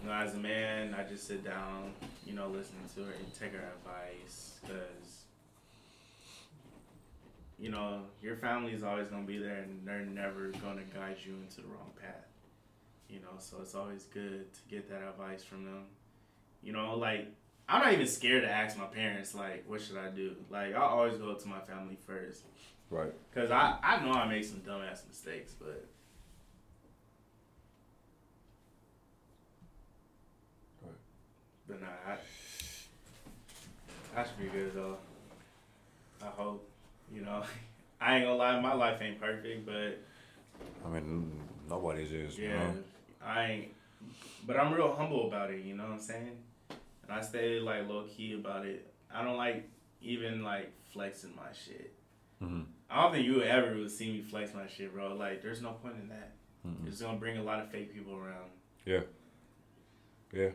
you 0.00 0.06
know, 0.08 0.12
as 0.12 0.34
a 0.34 0.38
man, 0.38 0.94
I 0.98 1.02
just 1.04 1.26
sit 1.26 1.44
down, 1.44 1.92
you 2.24 2.32
know, 2.34 2.48
listening 2.48 2.88
to 2.94 3.04
her 3.04 3.12
and 3.12 3.34
take 3.34 3.52
her 3.52 3.68
advice 3.76 4.58
because, 4.62 5.09
you 7.60 7.70
know, 7.70 8.00
your 8.22 8.36
family 8.36 8.72
is 8.72 8.82
always 8.82 9.08
gonna 9.08 9.26
be 9.26 9.38
there 9.38 9.58
and 9.58 9.86
they're 9.86 10.00
never 10.00 10.48
gonna 10.62 10.84
guide 10.94 11.18
you 11.24 11.34
into 11.34 11.60
the 11.60 11.68
wrong 11.68 11.90
path. 12.00 12.26
You 13.08 13.20
know, 13.20 13.36
so 13.38 13.58
it's 13.60 13.74
always 13.74 14.04
good 14.04 14.52
to 14.54 14.60
get 14.68 14.88
that 14.88 15.02
advice 15.02 15.44
from 15.44 15.64
them. 15.64 15.84
You 16.62 16.72
know, 16.72 16.96
like 16.96 17.28
I'm 17.68 17.82
not 17.82 17.92
even 17.92 18.06
scared 18.06 18.42
to 18.42 18.50
ask 18.50 18.78
my 18.78 18.86
parents 18.86 19.34
like, 19.34 19.64
what 19.68 19.80
should 19.80 19.96
I 19.98 20.08
do? 20.10 20.34
Like 20.50 20.74
I 20.74 20.78
always 20.78 21.18
go 21.18 21.34
to 21.34 21.48
my 21.48 21.60
family 21.60 21.98
first. 22.06 22.42
Right. 22.88 23.12
Cause 23.34 23.50
I, 23.50 23.76
I 23.82 24.04
know 24.04 24.12
I 24.12 24.26
make 24.26 24.44
some 24.44 24.60
dumbass 24.60 25.06
mistakes, 25.08 25.52
but 25.58 25.84
Right. 30.82 30.92
but 31.68 31.80
nah, 31.80 31.86
I, 32.06 32.16
I 34.20 34.24
should 34.24 34.38
be 34.38 34.46
good 34.46 34.74
though. 34.74 34.96
I 36.22 36.26
hope, 36.26 36.68
you 37.12 37.22
know. 37.22 37.42
I 38.00 38.16
ain't 38.16 38.24
gonna 38.24 38.36
lie, 38.36 38.58
my 38.60 38.72
life 38.72 39.00
ain't 39.02 39.20
perfect, 39.20 39.66
but 39.66 39.98
I 40.86 40.88
mean, 40.88 41.30
nobody's 41.68 42.10
is. 42.12 42.38
You 42.38 42.48
yeah, 42.48 42.56
know? 42.58 42.74
I 43.24 43.44
ain't. 43.44 43.68
But 44.46 44.56
I'm 44.58 44.72
real 44.72 44.94
humble 44.94 45.28
about 45.28 45.50
it. 45.50 45.62
You 45.64 45.74
know 45.76 45.82
what 45.84 45.92
I'm 45.92 46.00
saying? 46.00 46.36
And 46.70 47.12
I 47.12 47.20
stay 47.20 47.60
like 47.60 47.86
low 47.88 48.04
key 48.04 48.32
about 48.34 48.64
it. 48.64 48.90
I 49.14 49.22
don't 49.22 49.36
like 49.36 49.68
even 50.00 50.42
like 50.42 50.72
flexing 50.92 51.34
my 51.36 51.52
shit. 51.52 51.92
hmm 52.38 52.62
I 52.92 53.02
don't 53.02 53.12
think 53.12 53.26
you 53.26 53.42
ever 53.42 53.76
would 53.76 53.90
see 53.90 54.10
me 54.12 54.20
flex 54.22 54.52
my 54.54 54.66
shit, 54.66 54.92
bro. 54.92 55.14
Like, 55.14 55.42
there's 55.42 55.62
no 55.62 55.72
point 55.72 55.94
in 56.02 56.08
that. 56.08 56.32
Mm-mm. 56.66 56.88
It's 56.88 57.00
gonna 57.00 57.18
bring 57.18 57.36
a 57.38 57.42
lot 57.42 57.60
of 57.60 57.70
fake 57.70 57.94
people 57.94 58.14
around. 58.16 58.50
Yeah. 58.84 59.00
Yeah. 60.32 60.48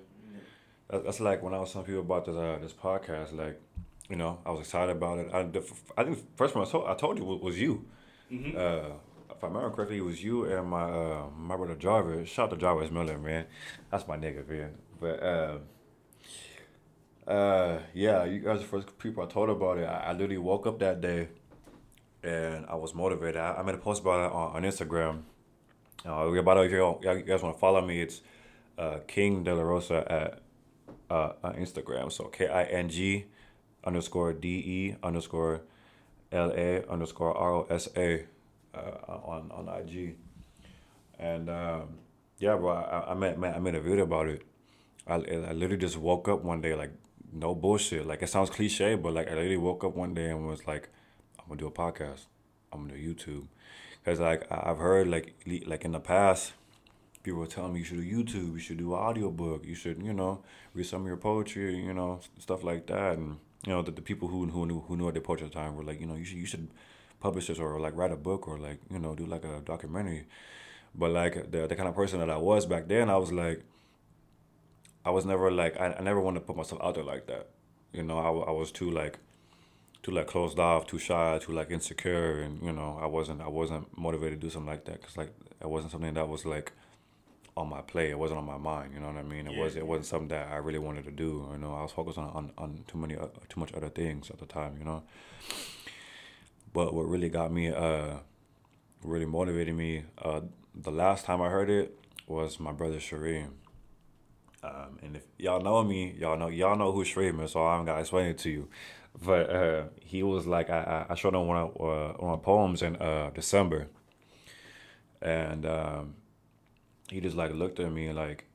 That- 0.89 1.03
That's 1.05 1.19
like 1.19 1.41
when 1.43 1.53
I 1.53 1.59
was 1.59 1.71
telling 1.71 1.85
people 1.85 2.01
about 2.01 2.25
this 2.25 2.35
uh, 2.35 2.57
this 2.61 2.73
podcast. 2.73 3.37
Like, 3.37 3.59
you 4.09 4.15
know, 4.15 4.39
I 4.45 4.51
was 4.51 4.61
excited 4.61 4.95
about 4.95 5.19
it. 5.19 5.27
I, 5.33 5.43
the, 5.43 5.63
I 5.97 6.03
think 6.03 6.17
the 6.17 6.23
first 6.35 6.55
one 6.55 6.65
I 6.65 6.69
told, 6.69 6.87
I 6.87 6.95
told 6.95 7.17
you 7.17 7.25
was, 7.25 7.41
was 7.41 7.59
you. 7.59 7.85
hmm 8.29 8.51
Uh, 8.55 8.91
if 9.35 9.43
I 9.43 9.47
remember 9.47 9.69
correctly, 9.71 9.97
it 9.97 10.05
was 10.05 10.23
you 10.23 10.45
and 10.45 10.69
my 10.69 10.83
uh, 10.83 11.25
my 11.37 11.57
brother 11.57 11.75
Jarvis. 11.75 12.29
Shout 12.29 12.45
out 12.45 12.51
to 12.51 12.57
Jarvis 12.57 12.89
Miller, 12.89 13.17
man. 13.17 13.45
That's 13.91 14.07
my 14.07 14.15
nigga, 14.15 14.47
man. 14.47 14.75
But 14.99 15.21
uh, 15.21 15.57
uh, 17.27 17.79
yeah, 17.93 18.23
you 18.23 18.39
guys 18.39 18.57
are 18.57 18.59
the 18.59 18.65
first 18.65 18.97
people 18.97 19.23
I 19.23 19.27
told 19.27 19.49
about 19.49 19.77
it. 19.77 19.83
I, 19.83 19.97
I 20.07 20.11
literally 20.13 20.37
woke 20.37 20.67
up 20.67 20.79
that 20.79 21.01
day, 21.01 21.27
and 22.23 22.65
I 22.67 22.75
was 22.75 22.93
motivated. 22.93 23.37
I, 23.37 23.55
I 23.55 23.63
made 23.63 23.75
a 23.75 23.77
post 23.79 24.01
about 24.01 24.25
it 24.25 24.31
on, 24.31 24.55
on 24.55 24.63
Instagram. 24.63 25.23
Uh, 26.05 26.41
by 26.41 26.53
the 26.53 26.61
way, 26.61 26.65
if 26.67 26.71
you 26.71 27.23
guys 27.25 27.41
want 27.43 27.55
to 27.55 27.59
follow 27.59 27.85
me, 27.85 28.01
it's 28.01 28.21
uh, 28.77 28.99
King 29.07 29.43
De 29.43 29.53
La 29.53 29.63
Rosa 29.63 30.05
at 30.09 30.39
uh, 31.09 31.33
on 31.43 31.55
Instagram. 31.55 32.11
So 32.11 32.25
K 32.25 32.47
I 32.47 32.63
N 32.63 32.87
G 32.89 33.25
underscore 33.85 34.33
D 34.33 34.47
E 34.49 34.95
underscore 35.03 35.61
L 36.31 36.51
A 36.55 36.85
underscore 36.87 37.35
R 37.35 37.53
O 37.53 37.67
S 37.69 37.89
A 37.95 38.25
uh, 38.73 38.79
on 39.07 39.51
on 39.51 39.69
IG. 39.69 40.15
And 41.19 41.49
um, 41.49 41.97
yeah, 42.39 42.55
bro, 42.55 42.73
I, 42.73 43.11
I 43.11 43.13
made 43.13 43.37
man, 43.37 43.53
I 43.55 43.59
made 43.59 43.75
a 43.75 43.81
video 43.81 44.03
about 44.03 44.27
it. 44.27 44.43
I, 45.07 45.15
I 45.15 45.53
literally 45.53 45.77
just 45.77 45.97
woke 45.97 46.27
up 46.27 46.43
one 46.43 46.61
day 46.61 46.75
like 46.75 46.91
no 47.31 47.53
bullshit. 47.55 48.05
Like 48.05 48.21
it 48.21 48.29
sounds 48.29 48.49
cliche, 48.49 48.95
but 48.95 49.13
like 49.13 49.27
I 49.27 49.31
literally 49.31 49.57
woke 49.57 49.83
up 49.83 49.95
one 49.95 50.13
day 50.13 50.29
and 50.29 50.47
was 50.47 50.65
like, 50.67 50.89
I'm 51.39 51.45
gonna 51.47 51.59
do 51.59 51.67
a 51.67 51.71
podcast. 51.71 52.25
I'm 52.71 52.87
gonna 52.87 52.99
do 52.99 53.13
YouTube. 53.13 53.47
Cause 54.03 54.19
like 54.19 54.45
I've 54.51 54.77
heard 54.77 55.07
like 55.07 55.33
like 55.65 55.83
in 55.83 55.91
the 55.91 55.99
past, 55.99 56.53
people 57.23 57.39
were 57.39 57.47
telling 57.47 57.73
me 57.73 57.79
you 57.79 57.85
should 57.85 57.97
do 57.97 58.23
YouTube, 58.23 58.53
you 58.53 58.59
should 58.59 58.77
do 58.77 58.93
audiobook, 58.93 59.65
you 59.65 59.73
should 59.73 60.01
you 60.03 60.13
know 60.13 60.43
read 60.73 60.85
some 60.85 61.01
of 61.01 61.07
your 61.07 61.17
poetry, 61.17 61.75
you 61.77 61.93
know 61.93 62.19
stuff 62.37 62.63
like 62.63 62.85
that, 62.87 63.17
and 63.17 63.37
you 63.65 63.71
know 63.73 63.81
the, 63.81 63.91
the 63.91 64.01
people 64.01 64.27
who 64.27 64.45
who 64.47 64.65
knew 64.65 64.81
who 64.81 64.95
knew 64.97 65.11
their 65.11 65.21
poetry 65.21 65.47
at 65.47 65.53
the 65.53 65.59
time 65.59 65.75
were 65.75 65.83
like 65.83 65.99
you 65.99 66.05
know 66.07 66.15
you 66.15 66.25
should 66.25 66.37
you 66.37 66.45
should 66.45 66.67
publish 67.19 67.47
this 67.47 67.59
or 67.59 67.79
like 67.79 67.95
write 67.95 68.11
a 68.11 68.15
book 68.15 68.47
or 68.47 68.57
like 68.57 68.79
you 68.91 68.99
know 68.99 69.15
do 69.15 69.25
like 69.25 69.43
a 69.43 69.61
documentary, 69.61 70.25
but 70.93 71.11
like 71.11 71.51
the 71.51 71.67
the 71.67 71.75
kind 71.75 71.89
of 71.89 71.95
person 71.95 72.19
that 72.19 72.29
I 72.29 72.37
was 72.37 72.65
back 72.65 72.87
then, 72.87 73.09
I 73.09 73.17
was 73.17 73.31
like. 73.31 73.63
I 75.03 75.11
was 75.11 75.25
never 75.25 75.51
like 75.51 75.79
I, 75.79 75.93
I 75.99 76.01
never 76.01 76.19
wanted 76.19 76.39
to 76.41 76.45
put 76.45 76.57
myself 76.57 76.81
out 76.81 76.95
there 76.95 77.03
like 77.03 77.27
that, 77.27 77.49
you 77.93 78.03
know. 78.03 78.17
I, 78.17 78.49
I 78.49 78.51
was 78.51 78.71
too 78.71 78.89
like 78.89 79.19
too 80.03 80.11
like 80.11 80.27
closed 80.27 80.59
off, 80.59 80.87
too 80.87 80.97
shy, 80.97 81.39
too 81.41 81.53
like 81.53 81.71
insecure, 81.71 82.41
and 82.41 82.61
you 82.63 82.71
know, 82.71 82.97
I 83.01 83.05
wasn't 83.05 83.41
I 83.41 83.47
wasn't 83.47 83.95
motivated 83.97 84.41
to 84.41 84.47
do 84.47 84.51
something 84.51 84.71
like 84.71 84.85
that 84.85 85.01
because 85.01 85.17
like 85.17 85.33
it 85.61 85.69
wasn't 85.69 85.91
something 85.91 86.13
that 86.13 86.27
was 86.27 86.45
like 86.45 86.71
on 87.57 87.69
my 87.69 87.81
plate. 87.81 88.11
It 88.11 88.19
wasn't 88.19 88.39
on 88.39 88.45
my 88.45 88.57
mind. 88.57 88.93
You 88.93 88.99
know 88.99 89.07
what 89.07 89.17
I 89.17 89.23
mean? 89.23 89.47
It 89.47 89.53
Yeah, 89.53 89.61
was 89.63 89.75
it 89.75 89.85
wasn't 89.87 90.07
something 90.07 90.27
that 90.29 90.47
I 90.49 90.57
really 90.57 90.79
wanted 90.79 91.05
to 91.05 91.11
do. 91.11 91.47
You 91.51 91.57
know, 91.57 91.73
I 91.73 91.83
was 91.83 91.91
focused 91.91 92.17
on 92.17 92.29
on, 92.29 92.51
on 92.57 92.83
too 92.87 92.97
many 92.97 93.15
uh, 93.15 93.27
too 93.49 93.59
much 93.59 93.73
other 93.73 93.89
things 93.89 94.29
at 94.29 94.39
the 94.39 94.45
time. 94.45 94.77
You 94.77 94.85
know. 94.85 95.03
But 96.73 96.93
what 96.93 97.07
really 97.07 97.29
got 97.29 97.51
me 97.51 97.69
uh 97.71 98.17
really 99.03 99.25
motivated 99.25 99.75
me 99.75 100.05
uh 100.21 100.41
the 100.75 100.91
last 100.91 101.25
time 101.25 101.41
I 101.41 101.49
heard 101.49 101.69
it 101.69 101.97
was 102.27 102.59
my 102.59 102.71
brother 102.71 102.97
Shareem. 102.99 103.51
Um, 104.63 104.97
and 105.03 105.15
if 105.17 105.23
y'all 105.37 105.61
know 105.61 105.83
me, 105.83 106.15
y'all 106.17 106.37
know 106.37 106.47
y'all 106.47 106.75
know 106.75 106.91
who 106.91 107.03
Shareem 107.03 107.43
is, 107.43 107.51
so 107.51 107.65
I'm 107.65 107.85
gonna 107.85 107.99
explain 107.99 108.27
it 108.27 108.37
to 108.39 108.49
you. 108.49 108.67
But 109.23 109.49
uh, 109.49 109.83
he 110.01 110.23
was 110.23 110.47
like 110.47 110.69
I 110.69 111.05
I 111.09 111.13
I 111.13 111.15
showed 111.15 111.35
him 111.35 111.47
one 111.47 111.57
of 111.57 111.69
uh, 111.79 112.13
one 112.17 112.33
of 112.33 112.39
my 112.39 112.43
poems 112.43 112.81
in 112.81 112.95
uh, 112.97 113.29
December, 113.33 113.87
and 115.21 115.65
um, 115.65 116.15
he 117.09 117.19
just 117.21 117.35
like 117.35 117.53
looked 117.53 117.79
at 117.79 117.91
me 117.91 118.07
and 118.07 118.17
like 118.17 118.45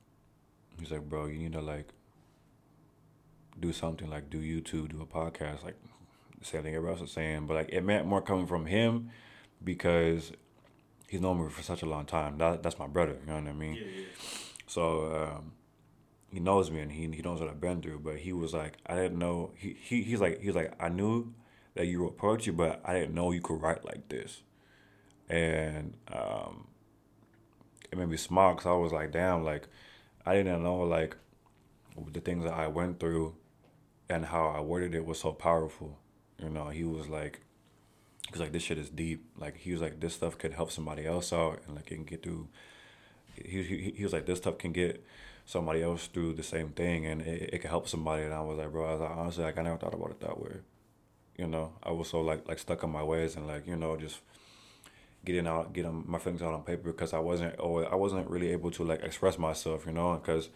he's 0.79 0.91
like, 0.91 1.09
bro, 1.09 1.27
you 1.27 1.39
need 1.39 1.53
to 1.53 1.61
like 1.61 1.89
do 3.59 3.73
something 3.73 4.09
like 4.09 4.31
do 4.31 4.41
YouTube, 4.41 4.91
do 4.91 5.01
a 5.03 5.07
podcast, 5.07 5.65
like 5.65 5.77
the 6.39 6.45
same 6.47 6.63
thing 6.63 6.75
everybody 6.75 7.01
else 7.01 7.09
is 7.09 7.15
saying. 7.15 7.47
But 7.47 7.55
like 7.55 7.69
it 7.71 7.83
meant 7.83 8.07
more 8.07 8.23
coming 8.23 8.47
from 8.47 8.67
him 8.67 9.11
because 9.63 10.33
he's 11.09 11.21
known 11.21 11.43
me 11.43 11.51
for 11.51 11.63
such 11.63 11.83
a 11.83 11.87
long 11.87 12.07
time. 12.07 12.39
That 12.39 12.63
that's 12.63 12.79
my 12.79 12.87
brother, 12.87 13.17
you 13.21 13.27
know 13.27 13.35
what 13.39 13.49
I 13.49 13.53
mean? 13.53 13.75
Yeah, 13.75 13.83
yeah. 13.83 14.07
So 14.67 15.15
um, 15.15 15.53
he 16.33 16.41
knows 16.41 16.71
me 16.71 16.81
and 16.81 16.93
he 16.93 17.03
he 17.11 17.23
knows 17.23 17.41
what 17.41 17.49
I've 17.49 17.61
been 17.61 17.83
through. 17.83 18.01
But 18.01 18.17
he 18.17 18.33
was 18.33 18.55
like, 18.55 18.79
I 18.87 18.95
didn't 18.95 19.19
know. 19.19 19.53
He 19.57 19.77
he 19.81 20.03
he's 20.03 20.21
like 20.21 20.41
he's 20.41 20.55
like 20.55 20.73
I 20.81 20.89
knew 20.89 21.33
that 21.75 21.87
you 21.87 22.03
wrote 22.03 22.17
poetry, 22.17 22.53
but 22.53 22.81
I 22.85 22.95
didn't 22.95 23.15
know 23.15 23.33
you 23.33 23.41
could 23.41 23.61
write 23.61 23.85
like 23.85 24.09
this. 24.09 24.43
And 25.29 25.95
um, 26.13 26.67
it 27.91 27.99
made 27.99 28.09
me 28.09 28.17
smile 28.17 28.55
because 28.55 28.67
I 28.67 28.73
was 28.73 28.93
like, 28.93 29.13
damn, 29.13 29.45
like 29.45 29.69
I 30.25 30.35
didn't 30.35 30.63
know 30.63 30.81
like 30.81 31.17
the 32.13 32.21
things 32.21 32.45
that 32.45 32.55
I 32.55 32.67
went 32.69 33.01
through 33.01 33.35
and 34.09 34.27
how 34.27 34.49
I 34.49 34.61
worded 34.61 34.95
it 34.95 35.05
was 35.05 35.21
so 35.21 35.33
powerful. 35.33 35.99
You 36.39 36.51
know, 36.51 36.69
he 36.69 36.85
was 36.85 37.09
like. 37.09 37.41
He 38.27 38.35
was 38.35 38.43
like, 38.43 38.53
this 38.53 38.63
shit 38.63 38.79
is 38.79 38.91
deep. 38.91 39.25
Like, 39.37 39.57
he 39.57 39.73
was 39.73 39.81
like, 39.81 39.99
this 39.99 40.15
stuff 40.15 40.39
could 40.39 40.53
help 40.53 40.71
somebody 40.71 41.05
else 41.05 41.33
out 41.33 41.63
and, 41.67 41.75
like, 41.75 41.91
it 41.91 41.97
can 41.97 42.05
get 42.05 42.23
through 42.23 42.47
he, 43.45 43.63
he, 43.63 43.93
he 43.97 44.03
was 44.03 44.13
like, 44.13 44.27
this 44.27 44.39
stuff 44.39 44.59
can 44.59 44.73
get 44.73 45.05
somebody 45.47 45.83
else 45.83 46.07
through 46.07 46.35
the 46.35 46.43
same 46.43 46.71
thing 46.71 47.07
and 47.07 47.23
it, 47.23 47.51
it 47.55 47.59
can 47.61 47.71
help 47.71 47.89
somebody. 47.89 48.25
And 48.25 48.35
I 48.35 48.41
was 48.41 48.59
like, 48.59 48.71
bro, 48.71 48.87
I 48.87 48.93
was 48.93 49.01
like, 49.01 49.11
honestly, 49.11 49.45
like, 49.45 49.59
I 49.59 49.63
never 49.63 49.77
thought 49.77 49.95
about 49.95 50.11
it 50.11 50.21
that 50.21 50.41
way. 50.41 50.57
You 51.37 51.47
know, 51.47 51.73
I 51.83 51.91
was 51.93 52.09
so 52.09 52.21
like, 52.21 52.47
like 52.49 52.59
stuck 52.59 52.83
in 52.83 52.91
my 52.91 53.03
ways 53.03 53.37
and 53.37 53.47
like, 53.47 53.67
you 53.67 53.77
know, 53.77 53.97
just 53.97 54.21
getting 55.25 55.47
out, 55.47 55.73
getting 55.73 56.05
my 56.07 56.19
feelings 56.19 56.43
out 56.43 56.55
on 56.55 56.63
paper 56.63 56.93
because 56.93 57.13
I 57.13 57.19
wasn't, 57.19 57.57
or 57.59 57.91
I 57.91 57.95
wasn't 57.95 58.29
really 58.31 58.53
able 58.53 58.71
to 58.73 58.85
like 58.85 59.03
express 59.03 59.39
myself, 59.39 59.87
you 59.87 59.93
know, 59.93 60.15
because 60.15 60.49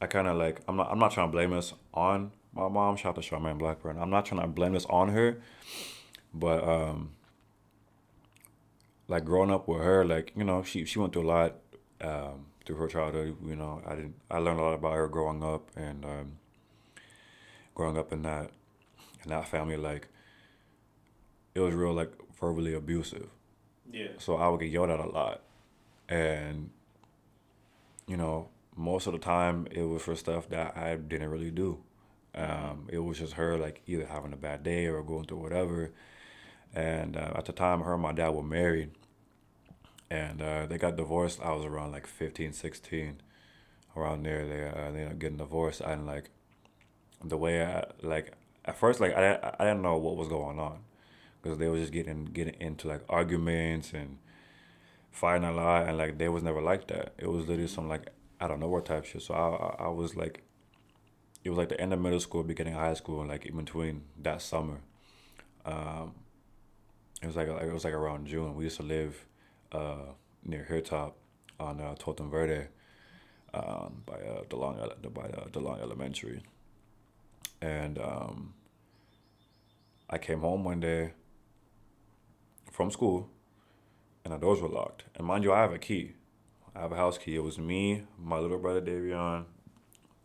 I 0.00 0.06
kind 0.06 0.28
of 0.28 0.36
like 0.36 0.60
I'm 0.68 0.76
not 0.76 0.90
I'm 0.90 0.98
not 0.98 1.12
trying 1.12 1.28
to 1.28 1.32
blame 1.32 1.50
this 1.50 1.72
on 1.92 2.32
my 2.54 2.68
mom. 2.68 2.96
Shout 2.96 3.16
out 3.16 3.22
to 3.22 3.28
Charmaine 3.28 3.58
Blackburn. 3.58 3.98
I'm 3.98 4.10
not 4.10 4.26
trying 4.26 4.40
to 4.42 4.46
blame 4.46 4.72
this 4.72 4.86
on 4.86 5.08
her, 5.08 5.40
but 6.32 6.62
um, 6.66 7.12
like 9.08 9.24
growing 9.24 9.50
up 9.50 9.66
with 9.68 9.80
her, 9.80 10.04
like 10.04 10.32
you 10.36 10.44
know, 10.44 10.62
she 10.62 10.84
she 10.84 10.98
went 10.98 11.12
through 11.12 11.26
a 11.26 11.30
lot 11.30 11.54
um, 12.00 12.46
through 12.64 12.76
her 12.76 12.88
childhood. 12.88 13.36
You 13.44 13.56
know, 13.56 13.82
I 13.86 13.94
didn't 13.94 14.14
I 14.30 14.38
learned 14.38 14.60
a 14.60 14.62
lot 14.62 14.74
about 14.74 14.94
her 14.94 15.08
growing 15.08 15.42
up 15.42 15.70
and 15.76 16.04
um, 16.04 16.32
growing 17.74 17.98
up 17.98 18.12
in 18.12 18.22
that 18.22 18.50
in 19.24 19.30
that 19.30 19.48
family. 19.48 19.76
Like 19.76 20.08
it 21.54 21.60
was 21.60 21.74
real 21.74 21.92
like 21.92 22.12
verbally 22.38 22.74
abusive. 22.74 23.28
Yeah. 23.92 24.08
So 24.18 24.36
I 24.36 24.48
would 24.48 24.60
get 24.60 24.70
yelled 24.70 24.90
at 24.90 25.00
a 25.00 25.06
lot, 25.08 25.42
and 26.08 26.70
you 28.06 28.16
know, 28.16 28.48
most 28.76 29.06
of 29.06 29.12
the 29.12 29.18
time 29.18 29.66
it 29.70 29.82
was 29.82 30.02
for 30.02 30.14
stuff 30.16 30.48
that 30.50 30.76
I 30.76 30.96
didn't 30.96 31.30
really 31.30 31.50
do. 31.50 31.78
Um, 32.34 32.88
it 32.90 32.98
was 32.98 33.18
just 33.18 33.34
her 33.34 33.56
like 33.56 33.82
either 33.86 34.06
having 34.06 34.32
a 34.32 34.36
bad 34.36 34.62
day 34.62 34.86
or 34.86 35.02
going 35.02 35.24
through 35.24 35.38
whatever. 35.38 35.92
And 36.74 37.16
uh, 37.16 37.32
at 37.36 37.44
the 37.44 37.52
time, 37.52 37.82
her 37.82 37.94
and 37.94 38.02
my 38.02 38.12
dad 38.12 38.30
were 38.30 38.42
married, 38.42 38.90
and 40.10 40.42
uh, 40.42 40.66
they 40.66 40.78
got 40.78 40.96
divorced. 40.96 41.40
I 41.42 41.52
was 41.52 41.64
around 41.64 41.92
like 41.92 42.06
15, 42.06 42.52
16, 42.52 43.20
around 43.96 44.24
there. 44.24 44.46
They 44.46 44.64
uh, 44.68 44.90
they 44.90 45.00
ended 45.00 45.12
up 45.12 45.18
getting 45.18 45.36
divorced, 45.38 45.80
and 45.80 46.06
like 46.06 46.30
the 47.24 47.36
way 47.36 47.64
I 47.64 47.84
like 48.02 48.32
at 48.64 48.76
first 48.78 49.00
like 49.00 49.14
I 49.16 49.54
I 49.58 49.64
didn't 49.64 49.82
know 49.82 49.96
what 49.98 50.16
was 50.16 50.28
going 50.28 50.58
on, 50.58 50.80
because 51.44 51.58
they 51.58 51.68
were 51.68 51.76
just 51.76 51.92
getting 51.92 52.24
getting 52.24 52.54
into 52.58 52.88
like 52.88 53.02
arguments 53.08 53.92
and 53.92 54.16
fighting 55.10 55.44
a 55.44 55.52
lot, 55.52 55.86
and 55.86 55.98
like 55.98 56.16
they 56.16 56.28
was 56.28 56.42
never 56.42 56.62
like 56.62 56.88
that. 56.88 57.12
It 57.18 57.30
was 57.30 57.46
literally 57.46 57.68
some 57.68 57.86
like 57.86 58.08
I 58.40 58.48
don't 58.48 58.60
know 58.60 58.68
what 58.68 58.86
type 58.86 59.04
shit. 59.04 59.22
So 59.22 59.34
I 59.34 59.84
I 59.84 59.88
was 59.88 60.16
like, 60.16 60.42
it 61.44 61.50
was 61.50 61.58
like 61.58 61.68
the 61.68 61.80
end 61.80 61.92
of 61.92 62.00
middle 62.00 62.20
school, 62.20 62.42
beginning 62.42 62.74
of 62.74 62.80
high 62.80 62.94
school, 62.94 63.20
and 63.20 63.28
like 63.28 63.44
in 63.44 63.56
between 63.56 64.02
that 64.22 64.40
summer. 64.40 64.80
Um, 65.66 66.14
it 67.22 67.26
was 67.26 67.36
like 67.36 67.48
it 67.48 67.72
was 67.72 67.84
like 67.84 67.94
around 67.94 68.26
June. 68.26 68.54
We 68.56 68.64
used 68.64 68.78
to 68.78 68.82
live 68.82 69.26
uh, 69.70 70.12
near 70.44 70.64
Hilltop 70.64 71.16
on 71.60 71.80
uh, 71.80 71.94
Totem 71.98 72.30
Verde 72.30 72.68
um, 73.52 74.02
by 74.06 74.14
uh, 74.14 74.44
DeLong 74.48 75.12
by 75.12 75.24
uh, 75.24 75.46
DeLong 75.48 75.80
Elementary, 75.82 76.42
and 77.60 77.98
um, 77.98 78.54
I 80.08 80.16
came 80.16 80.40
home 80.40 80.64
one 80.64 80.80
day 80.80 81.12
from 82.74 82.90
school, 82.90 83.28
and 84.24 84.34
the 84.34 84.38
doors 84.38 84.60
were 84.60 84.68
locked. 84.68 85.04
And 85.14 85.24
mind 85.24 85.44
you, 85.44 85.52
I 85.52 85.60
have 85.60 85.72
a 85.72 85.78
key. 85.78 86.14
I 86.74 86.80
have 86.80 86.90
a 86.90 86.96
house 86.96 87.18
key. 87.18 87.36
It 87.36 87.44
was 87.44 87.56
me, 87.56 88.02
my 88.18 88.38
little 88.40 88.58
brother 88.58 88.80
Davion, 88.80 89.44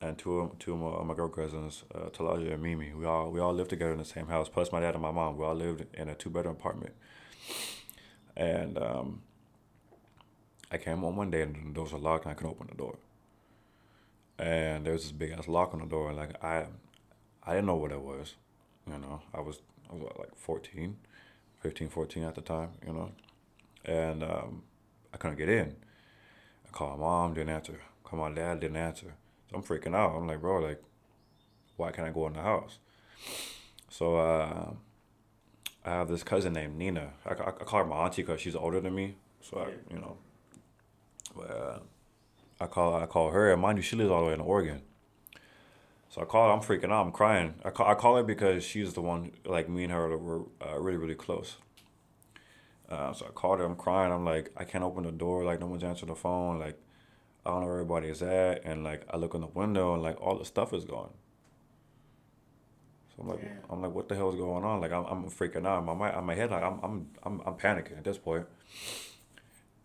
and 0.01 0.17
two 0.17 0.39
of, 0.39 0.57
two 0.57 0.73
of 0.73 0.79
my, 0.79 1.03
my 1.03 1.13
girl 1.13 1.29
cousins, 1.29 1.83
uh, 1.93 2.09
Talaja 2.09 2.53
and 2.53 2.63
Mimi. 2.63 2.91
We 2.93 3.05
all 3.05 3.29
we 3.29 3.39
all 3.39 3.53
lived 3.53 3.69
together 3.69 3.91
in 3.91 3.99
the 3.99 4.05
same 4.05 4.27
house. 4.27 4.49
Plus 4.49 4.71
my 4.71 4.79
dad 4.79 4.95
and 4.95 5.03
my 5.03 5.11
mom. 5.11 5.37
We 5.37 5.45
all 5.45 5.53
lived 5.53 5.85
in 5.93 6.09
a 6.09 6.15
two 6.15 6.31
bedroom 6.31 6.55
apartment. 6.55 6.93
And 8.35 8.79
um, 8.79 9.21
I 10.71 10.77
came 10.77 10.99
home 10.99 11.17
one 11.17 11.29
day 11.29 11.43
and 11.43 11.55
the 11.55 11.73
doors 11.73 11.91
were 11.93 11.99
locked 11.99 12.25
and 12.25 12.31
I 12.31 12.33
couldn't 12.33 12.51
open 12.51 12.67
the 12.71 12.77
door. 12.77 12.97
And 14.39 14.85
there 14.85 14.93
was 14.93 15.03
this 15.03 15.11
big 15.11 15.31
ass 15.31 15.47
lock 15.47 15.73
on 15.75 15.81
the 15.81 15.85
door. 15.85 16.09
And 16.09 16.17
like 16.17 16.43
I, 16.43 16.65
I 17.45 17.53
didn't 17.53 17.67
know 17.67 17.75
what 17.75 17.91
it 17.91 18.01
was. 18.01 18.33
You 18.87 18.97
know, 18.97 19.21
I 19.35 19.41
was 19.41 19.59
I 19.91 19.93
was 19.93 20.11
like 20.17 20.35
14, 20.35 20.95
15, 21.59 21.89
14 21.89 22.23
at 22.23 22.35
the 22.35 22.41
time. 22.41 22.69
You 22.85 22.93
know, 22.93 23.11
and 23.85 24.23
um, 24.23 24.63
I 25.13 25.17
couldn't 25.17 25.37
get 25.37 25.49
in. 25.49 25.75
I 26.67 26.71
called 26.71 26.99
my 26.99 27.05
mom, 27.05 27.33
didn't 27.33 27.49
answer. 27.49 27.79
Called 28.03 28.21
my 28.21 28.33
dad, 28.33 28.59
didn't 28.59 28.77
answer. 28.77 29.13
So 29.49 29.57
I'm 29.57 29.63
freaking 29.63 29.95
out. 29.95 30.15
I'm 30.15 30.27
like, 30.27 30.41
bro, 30.41 30.59
like, 30.59 30.81
why 31.77 31.91
can't 31.91 32.07
I 32.07 32.11
go 32.11 32.27
in 32.27 32.33
the 32.33 32.41
house? 32.41 32.77
So 33.89 34.17
uh, 34.17 34.73
I 35.85 35.89
have 35.89 36.07
this 36.07 36.23
cousin 36.23 36.53
named 36.53 36.77
Nina. 36.77 37.13
I, 37.25 37.33
I, 37.33 37.47
I 37.47 37.51
call 37.51 37.79
her 37.79 37.85
my 37.85 37.95
auntie 37.97 38.21
because 38.21 38.41
she's 38.41 38.55
older 38.55 38.79
than 38.79 38.93
me. 38.93 39.15
So 39.41 39.59
I, 39.59 39.93
you 39.93 39.99
know, 39.99 40.17
but 41.35 41.49
uh, 41.49 41.79
I 42.59 42.67
call 42.67 42.95
I 42.95 43.05
call 43.05 43.31
her, 43.31 43.51
and 43.51 43.61
mind 43.61 43.77
you, 43.77 43.81
she 43.81 43.95
lives 43.95 44.11
all 44.11 44.21
the 44.21 44.27
way 44.27 44.33
in 44.33 44.41
Oregon. 44.41 44.81
So 46.09 46.21
I 46.21 46.25
call 46.25 46.47
her. 46.47 46.53
I'm 46.53 46.61
freaking 46.61 46.91
out. 46.91 47.05
I'm 47.05 47.11
crying. 47.11 47.55
I 47.63 47.69
call 47.69 47.87
I 47.87 47.93
call 47.93 48.15
her 48.17 48.23
because 48.23 48.63
she's 48.63 48.93
the 48.93 49.01
one. 49.01 49.31
Like 49.45 49.69
me 49.69 49.83
and 49.83 49.93
her 49.93 50.17
were 50.17 50.43
uh, 50.65 50.79
really 50.79 50.97
really 50.97 51.15
close. 51.15 51.57
Uh, 52.89 53.13
so 53.13 53.27
I 53.27 53.29
called 53.29 53.59
her. 53.59 53.65
I'm 53.65 53.75
crying. 53.75 54.11
I'm 54.11 54.25
like, 54.25 54.51
I 54.57 54.63
can't 54.63 54.83
open 54.83 55.03
the 55.03 55.11
door. 55.11 55.43
Like 55.43 55.59
no 55.59 55.67
one's 55.67 55.83
answering 55.83 56.09
the 56.09 56.15
phone. 56.15 56.57
Like 56.59 56.79
I 57.45 57.51
don't 57.51 57.61
know 57.61 57.67
where 57.67 57.75
everybody 57.75 58.07
is 58.09 58.23
at. 58.23 58.63
And 58.65 58.83
like 58.83 59.03
I 59.11 59.17
look 59.17 59.35
in 59.35 59.41
the 59.41 59.47
window 59.47 59.93
and 59.93 60.01
like 60.01 60.19
all 60.19 60.37
the 60.37 60.45
stuff 60.45 60.73
is 60.73 60.83
gone. 60.85 61.11
So 63.15 63.21
I'm 63.21 63.27
like, 63.29 63.41
Yeah. 63.43 63.49
I'm 63.69 63.81
like, 63.81 63.93
what 63.93 64.09
the 64.09 64.15
hell 64.15 64.29
is 64.29 64.35
going 64.35 64.63
on? 64.63 64.81
Like 64.81 64.91
I'm, 64.91 65.05
I'm 65.05 65.29
freaking 65.29 65.67
out. 65.67 65.85
My 65.85 65.93
mind, 65.93 66.25
my 66.25 66.33
head, 66.33 66.49
like 66.49 66.63
I'm, 66.63 66.79
I'm, 66.81 67.07
I'm, 67.23 67.41
I'm 67.45 67.53
panicking 67.53 67.97
at 67.97 68.03
this 68.03 68.17
point. 68.17 68.47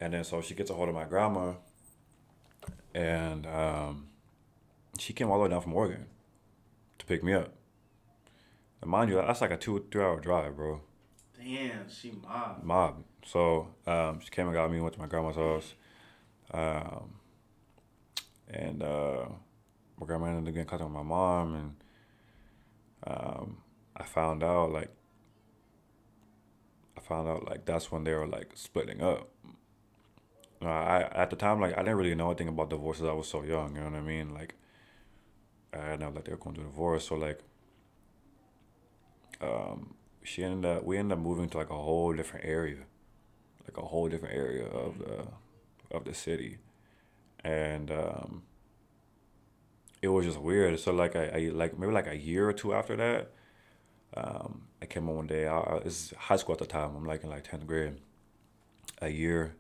And 0.00 0.14
then 0.14 0.24
so 0.24 0.40
she 0.40 0.54
gets 0.54 0.70
a 0.70 0.74
hold 0.74 0.88
of 0.88 0.94
my 0.94 1.04
grandma, 1.04 1.54
and 2.94 3.46
um, 3.46 4.06
she 4.98 5.12
came 5.12 5.30
all 5.30 5.38
the 5.38 5.44
way 5.44 5.50
down 5.50 5.60
from 5.62 5.74
Oregon 5.74 6.06
to 6.98 7.06
pick 7.06 7.22
me 7.22 7.32
up. 7.32 7.52
And 8.80 8.90
mind 8.90 9.10
you, 9.10 9.16
that's 9.16 9.40
like 9.40 9.50
a 9.50 9.56
two, 9.56 9.86
three 9.90 10.02
hour 10.02 10.20
drive, 10.20 10.56
bro 10.56 10.80
Damn, 11.36 11.88
she 11.90 12.10
mob. 12.10 12.62
mob. 12.62 13.04
So 13.26 13.68
um, 13.86 14.20
she 14.20 14.30
came 14.30 14.46
and 14.46 14.54
got 14.54 14.70
me, 14.70 14.80
went 14.80 14.94
to 14.94 15.00
my 15.00 15.06
grandma's 15.06 15.36
house. 15.36 15.74
Um, 16.52 17.14
and 18.48 18.82
uh, 18.82 19.26
my 19.98 20.06
grandma 20.06 20.26
ended 20.26 20.48
up 20.48 20.54
getting 20.54 20.66
contact 20.66 20.88
with 20.88 20.96
my 20.96 21.02
mom, 21.02 21.54
and 21.54 21.74
um, 23.06 23.58
I 23.96 24.04
found 24.04 24.42
out 24.42 24.72
like 24.72 24.90
I 26.96 27.00
found 27.00 27.28
out 27.28 27.44
like 27.48 27.64
that's 27.64 27.90
when 27.90 28.04
they 28.04 28.14
were 28.14 28.26
like 28.26 28.52
splitting 28.54 29.02
up. 29.02 29.28
I 30.62 31.02
at 31.12 31.28
the 31.28 31.36
time 31.36 31.60
like 31.60 31.74
I 31.76 31.82
didn't 31.82 31.96
really 31.96 32.14
know 32.14 32.28
anything 32.28 32.48
about 32.48 32.70
divorces. 32.70 33.04
I 33.04 33.12
was 33.12 33.28
so 33.28 33.42
young, 33.42 33.74
you 33.74 33.82
know 33.82 33.90
what 33.90 33.98
I 33.98 34.02
mean? 34.02 34.32
Like 34.32 34.54
I 35.74 35.90
didn't 35.90 36.00
know 36.00 36.10
like 36.10 36.24
they 36.24 36.32
were 36.32 36.38
going 36.38 36.54
through 36.54 36.64
divorce, 36.64 37.08
so 37.08 37.16
like 37.16 37.40
um, 39.40 39.94
she 40.22 40.44
ended 40.44 40.70
up 40.70 40.84
we 40.84 40.98
ended 40.98 41.18
up 41.18 41.24
moving 41.24 41.48
to 41.50 41.58
like 41.58 41.70
a 41.70 41.74
whole 41.74 42.12
different 42.12 42.46
area 42.46 42.84
like 43.66 43.76
a 43.82 43.86
whole 43.86 44.08
different 44.08 44.34
area 44.34 44.66
of 44.66 44.98
the 44.98 45.26
of 45.90 46.04
the 46.04 46.14
city. 46.14 46.58
And 47.42 47.90
um 47.90 48.42
it 50.02 50.08
was 50.08 50.26
just 50.26 50.38
weird. 50.38 50.78
So 50.80 50.92
like 50.92 51.16
I, 51.16 51.26
I 51.28 51.38
like 51.52 51.78
maybe 51.78 51.92
like 51.92 52.06
a 52.06 52.16
year 52.16 52.48
or 52.48 52.52
two 52.52 52.74
after 52.74 52.96
that 52.96 53.30
um 54.16 54.62
i 54.80 54.86
came 54.86 55.08
on 55.08 55.16
one 55.16 55.26
day. 55.26 55.46
I, 55.46 55.58
I 55.58 55.76
it's 55.78 56.12
high 56.16 56.36
school 56.36 56.54
at 56.54 56.58
the 56.58 56.66
time. 56.66 56.94
I'm 56.96 57.04
like 57.04 57.24
in 57.24 57.30
like 57.30 57.44
10th 57.48 57.66
grade. 57.66 57.94
A 59.00 59.08
year 59.08 59.56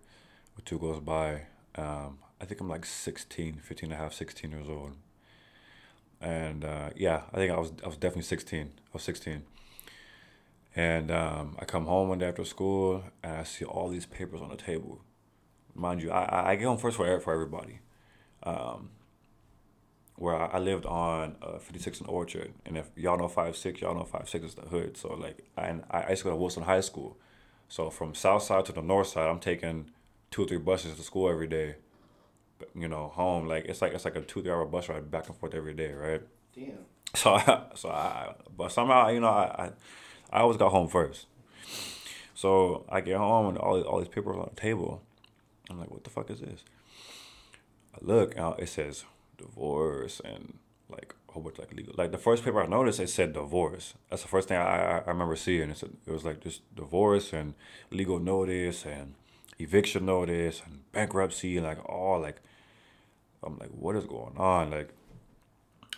or 0.56 0.62
two 0.64 0.78
goes 0.78 1.00
by. 1.00 1.42
Um 1.76 2.18
i 2.40 2.44
think 2.44 2.60
i'm 2.60 2.68
like 2.68 2.84
16 2.84 3.60
15 3.62 3.90
and 3.90 3.98
a 3.98 4.02
half 4.02 4.12
16 4.12 4.50
years 4.50 4.68
old 4.68 4.96
and 6.20 6.64
uh 6.64 6.90
yeah 6.96 7.22
i 7.32 7.36
think 7.36 7.52
i 7.52 7.56
was 7.58 7.72
i 7.82 7.86
was 7.86 7.96
definitely 7.96 8.22
16 8.22 8.72
i 8.76 8.80
was 8.92 9.02
16 9.02 9.42
and 10.76 11.10
um, 11.10 11.56
I 11.58 11.64
come 11.64 11.86
home 11.86 12.08
one 12.08 12.18
day 12.18 12.26
after 12.26 12.44
school 12.44 13.04
and 13.22 13.36
I 13.36 13.42
see 13.44 13.64
all 13.64 13.88
these 13.88 14.06
papers 14.06 14.40
on 14.40 14.48
the 14.48 14.56
table. 14.56 15.00
Mind 15.74 16.02
you, 16.02 16.10
I, 16.10 16.50
I- 16.50 16.56
get 16.56 16.64
home 16.64 16.78
first 16.78 16.96
for, 16.96 17.20
for 17.20 17.32
everybody. 17.32 17.78
Um, 18.42 18.90
where 20.16 20.36
I, 20.36 20.46
I 20.46 20.58
lived 20.58 20.86
on 20.86 21.36
uh, 21.42 21.58
56 21.58 22.00
and 22.00 22.08
Orchard. 22.08 22.52
And 22.66 22.76
if 22.76 22.88
y'all 22.96 23.18
know 23.18 23.28
56, 23.28 23.80
y'all 23.80 23.94
know 23.94 24.04
56 24.04 24.44
is 24.46 24.54
the 24.54 24.62
hood. 24.62 24.96
So, 24.96 25.14
like, 25.14 25.44
and 25.56 25.82
I, 25.90 26.02
I 26.02 26.10
used 26.10 26.22
to 26.22 26.24
go 26.24 26.30
to 26.30 26.36
Wilson 26.36 26.62
High 26.64 26.80
School. 26.80 27.16
So, 27.68 27.90
from 27.90 28.14
south 28.14 28.42
side 28.44 28.64
to 28.66 28.72
the 28.72 28.82
north 28.82 29.08
side, 29.08 29.28
I'm 29.28 29.40
taking 29.40 29.90
two 30.30 30.42
or 30.44 30.46
three 30.46 30.58
buses 30.58 30.96
to 30.96 31.02
school 31.02 31.28
every 31.28 31.48
day. 31.48 31.76
You 32.74 32.88
know, 32.88 33.08
home, 33.08 33.46
like, 33.48 33.66
it's 33.66 33.82
like 33.82 33.92
it's 33.94 34.04
like 34.04 34.16
a 34.16 34.20
two, 34.20 34.42
three 34.42 34.50
hour 34.50 34.64
bus 34.64 34.88
ride 34.88 35.10
back 35.10 35.28
and 35.28 35.36
forth 35.36 35.54
every 35.54 35.74
day, 35.74 35.92
right? 35.92 36.22
Damn. 36.54 36.78
So 37.14 37.34
I, 37.34 37.62
so 37.74 37.88
I, 37.90 38.34
but 38.56 38.72
somehow 38.72 39.08
you 39.08 39.20
know 39.20 39.28
I, 39.28 39.64
I, 39.64 39.70
I 40.30 40.40
always 40.40 40.56
got 40.56 40.70
home 40.70 40.88
first. 40.88 41.26
So 42.34 42.84
I 42.88 43.00
get 43.00 43.16
home 43.16 43.48
and 43.48 43.58
all 43.58 43.80
all 43.82 43.98
these 43.98 44.08
papers 44.08 44.36
on 44.36 44.50
the 44.54 44.60
table. 44.60 45.02
I'm 45.70 45.78
like, 45.78 45.90
what 45.90 46.04
the 46.04 46.10
fuck 46.10 46.30
is 46.30 46.40
this? 46.40 46.64
I 47.94 47.98
look 48.00 48.36
and 48.36 48.54
it 48.58 48.68
says 48.68 49.04
divorce 49.38 50.20
and 50.24 50.58
like 50.88 51.14
a 51.28 51.32
whole 51.32 51.42
bunch 51.42 51.58
like 51.58 51.72
legal. 51.72 51.94
Like 51.96 52.12
the 52.12 52.18
first 52.18 52.44
paper 52.44 52.62
I 52.62 52.66
noticed, 52.66 53.00
it 53.00 53.08
said 53.08 53.32
divorce. 53.32 53.94
That's 54.10 54.22
the 54.22 54.28
first 54.28 54.48
thing 54.48 54.58
I 54.58 54.64
I, 54.64 54.98
I 54.98 55.10
remember 55.10 55.36
seeing. 55.36 55.70
It, 55.70 55.78
said, 55.78 55.92
it 56.06 56.10
was 56.10 56.24
like 56.24 56.40
just 56.40 56.62
divorce 56.74 57.32
and 57.32 57.54
legal 57.90 58.18
notice 58.18 58.84
and 58.84 59.14
eviction 59.58 60.06
notice 60.06 60.62
and 60.64 60.90
bankruptcy 60.92 61.56
and 61.56 61.66
like 61.66 61.84
all 61.88 62.20
like. 62.20 62.40
I'm 63.46 63.58
like, 63.58 63.68
what 63.68 63.94
is 63.94 64.06
going 64.06 64.38
on? 64.38 64.70
Like, 64.70 64.88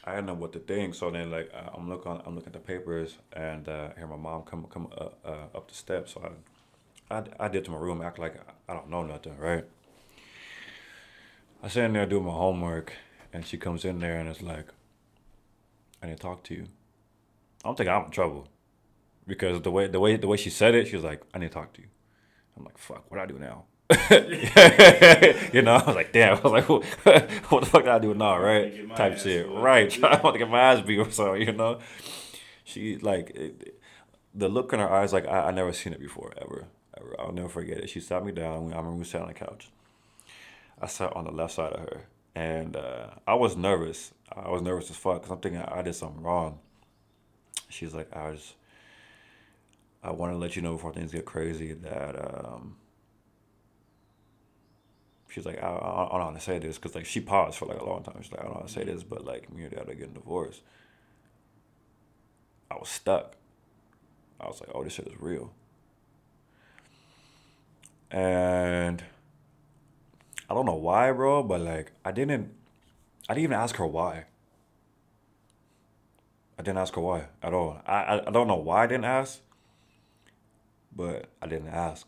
I 0.03 0.17
don't 0.17 0.27
know 0.27 0.35
what 0.35 0.53
to 0.55 0.59
think. 0.59 0.97
So 0.97 1.11
then, 1.11 1.31
like, 1.31 1.49
I'm 1.73 1.89
looking, 1.89 2.21
I'm 2.27 2.35
looking 2.35 2.49
at 2.49 2.55
the 2.55 2.59
papers, 2.59 3.19
and 3.33 3.69
uh, 3.69 3.91
hear 3.97 4.09
my 4.09 4.17
mom 4.17 4.43
come 4.43 4.67
come 4.69 4.89
uh, 4.99 5.11
uh, 5.25 5.47
up 5.55 5.69
the 5.69 5.75
steps. 5.75 6.15
So 6.15 6.23
I 6.25 6.31
I, 7.11 7.23
I 7.39 7.49
did 7.49 7.65
to 7.67 7.71
my 7.71 7.79
room, 7.79 8.03
act 8.03 8.19
like 8.19 8.35
I 8.69 8.75
don't 8.75 8.91
know 8.91 9.03
nothing, 9.03 9.37
right? 9.39 9.65
I 11.63 11.69
sit 11.69 11.85
in 11.85 11.93
there 11.93 12.07
doing 12.07 12.25
my 12.25 12.33
homework, 12.33 12.95
and 13.33 13.47
she 13.47 13.57
comes 13.57 13.85
in 13.85 14.01
there 14.01 14.19
and 14.19 14.29
it's 14.29 14.43
like, 14.43 14.67
I 16.03 16.07
need 16.07 16.17
to 16.17 16.23
talk 16.23 16.43
to 16.45 16.55
you. 16.55 16.67
I 17.65 17.69
don't 17.69 17.77
think 17.77 17.89
I'm 17.89 18.07
in 18.07 18.11
trouble 18.11 18.49
because 19.27 19.61
the 19.63 19.71
way 19.71 19.87
the 19.87 20.01
way 20.01 20.17
the 20.17 20.29
way 20.29 20.37
she 20.37 20.51
said 20.51 20.75
it, 20.75 20.89
she 20.89 20.97
was 20.97 21.05
like, 21.05 21.23
I 21.33 21.39
need 21.39 21.49
to 21.49 21.55
talk 21.55 21.73
to 21.75 21.83
you. 21.83 21.89
I'm 22.57 22.65
like, 22.65 22.79
fuck, 22.79 23.05
what 23.11 23.19
do 23.19 23.23
I 23.23 23.27
do 23.27 23.39
now? 23.39 23.65
you 25.53 25.63
know, 25.63 25.75
I 25.75 25.85
was 25.87 25.95
like, 25.95 26.13
damn. 26.13 26.39
I 26.39 26.41
was 26.41 26.53
like, 26.53 26.69
what, 27.51 27.63
the 27.65 27.67
fuck 27.67 27.85
do 27.85 27.91
I 27.91 27.99
do 27.99 28.15
now, 28.15 28.39
right? 28.39 28.97
Type 28.97 29.19
shit, 29.19 29.49
right? 29.49 30.05
I 30.05 30.21
want 30.21 30.35
to 30.35 30.39
get 30.39 30.51
my 30.51 30.61
ass 30.61 30.81
beat 30.81 30.99
or 30.99 31.11
something, 31.11 31.43
you 31.43 31.53
know. 31.53 31.79
She 32.65 32.97
like 32.97 33.31
it, 33.31 33.81
the 34.35 34.49
look 34.49 34.73
in 34.73 34.81
her 34.81 34.91
eyes, 34.91 35.13
like 35.13 35.27
I, 35.27 35.49
I 35.49 35.51
never 35.53 35.73
seen 35.73 35.93
it 35.93 36.01
before, 36.01 36.33
ever, 36.39 36.67
ever. 36.97 37.15
I'll 37.19 37.33
never 37.33 37.49
forget 37.49 37.79
it. 37.79 37.89
She 37.89 38.01
sat 38.01 38.25
me 38.25 38.33
down. 38.33 38.73
I 38.73 38.77
remember 38.77 38.93
we 38.93 39.05
sat 39.05 39.23
on 39.23 39.29
the 39.29 39.35
couch. 39.35 39.71
I 40.81 40.87
sat 40.87 41.15
on 41.15 41.25
the 41.25 41.31
left 41.31 41.55
side 41.55 41.73
of 41.73 41.81
her, 41.81 42.03
and 42.35 42.77
uh, 42.77 43.11
I 43.27 43.35
was 43.35 43.57
nervous. 43.57 44.13
I 44.35 44.51
was 44.51 44.63
nervous 44.63 44.91
as 44.91 44.97
fuck 44.97 45.23
because 45.23 45.31
I'm 45.31 45.39
thinking 45.39 45.63
I 45.63 45.83
did 45.83 45.95
something 45.95 46.23
wrong. 46.23 46.59
She's 47.69 47.95
like, 47.95 48.15
I 48.15 48.31
was. 48.31 48.55
I 50.07 50.13
want 50.13 50.33
to 50.33 50.39
let 50.39 50.55
you 50.55 50.63
know 50.63 50.75
before 50.75 50.93
things 50.93 51.11
get 51.11 51.25
crazy 51.25 51.73
that 51.73 52.15
um, 52.17 52.77
she's 55.29 55.45
like, 55.45 55.61
I, 55.61 55.67
I, 55.67 56.05
I 56.07 56.09
don't 56.13 56.27
want 56.27 56.37
to 56.37 56.43
say 56.43 56.61
this 56.61 56.77
because 56.77 56.95
like 56.95 57.07
she 57.07 57.21
paused 57.21 57.59
for 57.59 57.67
like 57.67 57.81
a 57.81 57.85
long 57.85 58.05
time. 58.05 58.15
She's 58.23 58.31
like, 58.31 58.41
I 58.41 58.45
don't 58.45 58.55
want 58.55 58.69
to 58.69 58.73
say 58.73 58.85
this, 58.85 59.03
but 59.03 59.25
like 59.25 59.53
me 59.53 59.65
and 59.65 59.73
dad 59.73 59.89
are 59.89 59.95
getting 59.95 60.15
divorced. 60.15 60.63
I 62.71 62.77
was 62.77 62.89
stuck. 62.89 63.35
I 64.41 64.47
was 64.47 64.61
like, 64.61 64.71
oh, 64.73 64.85
this 64.85 64.93
shit 64.93 65.09
is 65.09 65.19
real. 65.19 65.53
And 68.13 69.03
I 70.49 70.55
don't 70.55 70.67
know 70.67 70.75
why, 70.75 71.11
bro, 71.11 71.43
but 71.43 71.63
like 71.63 71.91
I 72.05 72.13
didn't 72.13 72.55
I 73.29 73.35
didn't 73.35 73.45
even 73.45 73.57
ask 73.57 73.75
her 73.77 73.87
why. 73.87 74.27
I 76.57 76.63
didn't 76.63 76.79
ask 76.79 76.95
her 76.95 77.01
why 77.01 77.25
at 77.43 77.53
all. 77.53 77.83
I, 77.85 77.95
I, 77.95 78.29
I 78.29 78.31
don't 78.31 78.47
know 78.47 78.55
why 78.55 78.85
I 78.85 78.87
didn't 78.87 79.05
ask, 79.05 79.41
but 80.97 81.27
I 81.43 81.47
didn't 81.47 81.69
ask. 81.69 82.07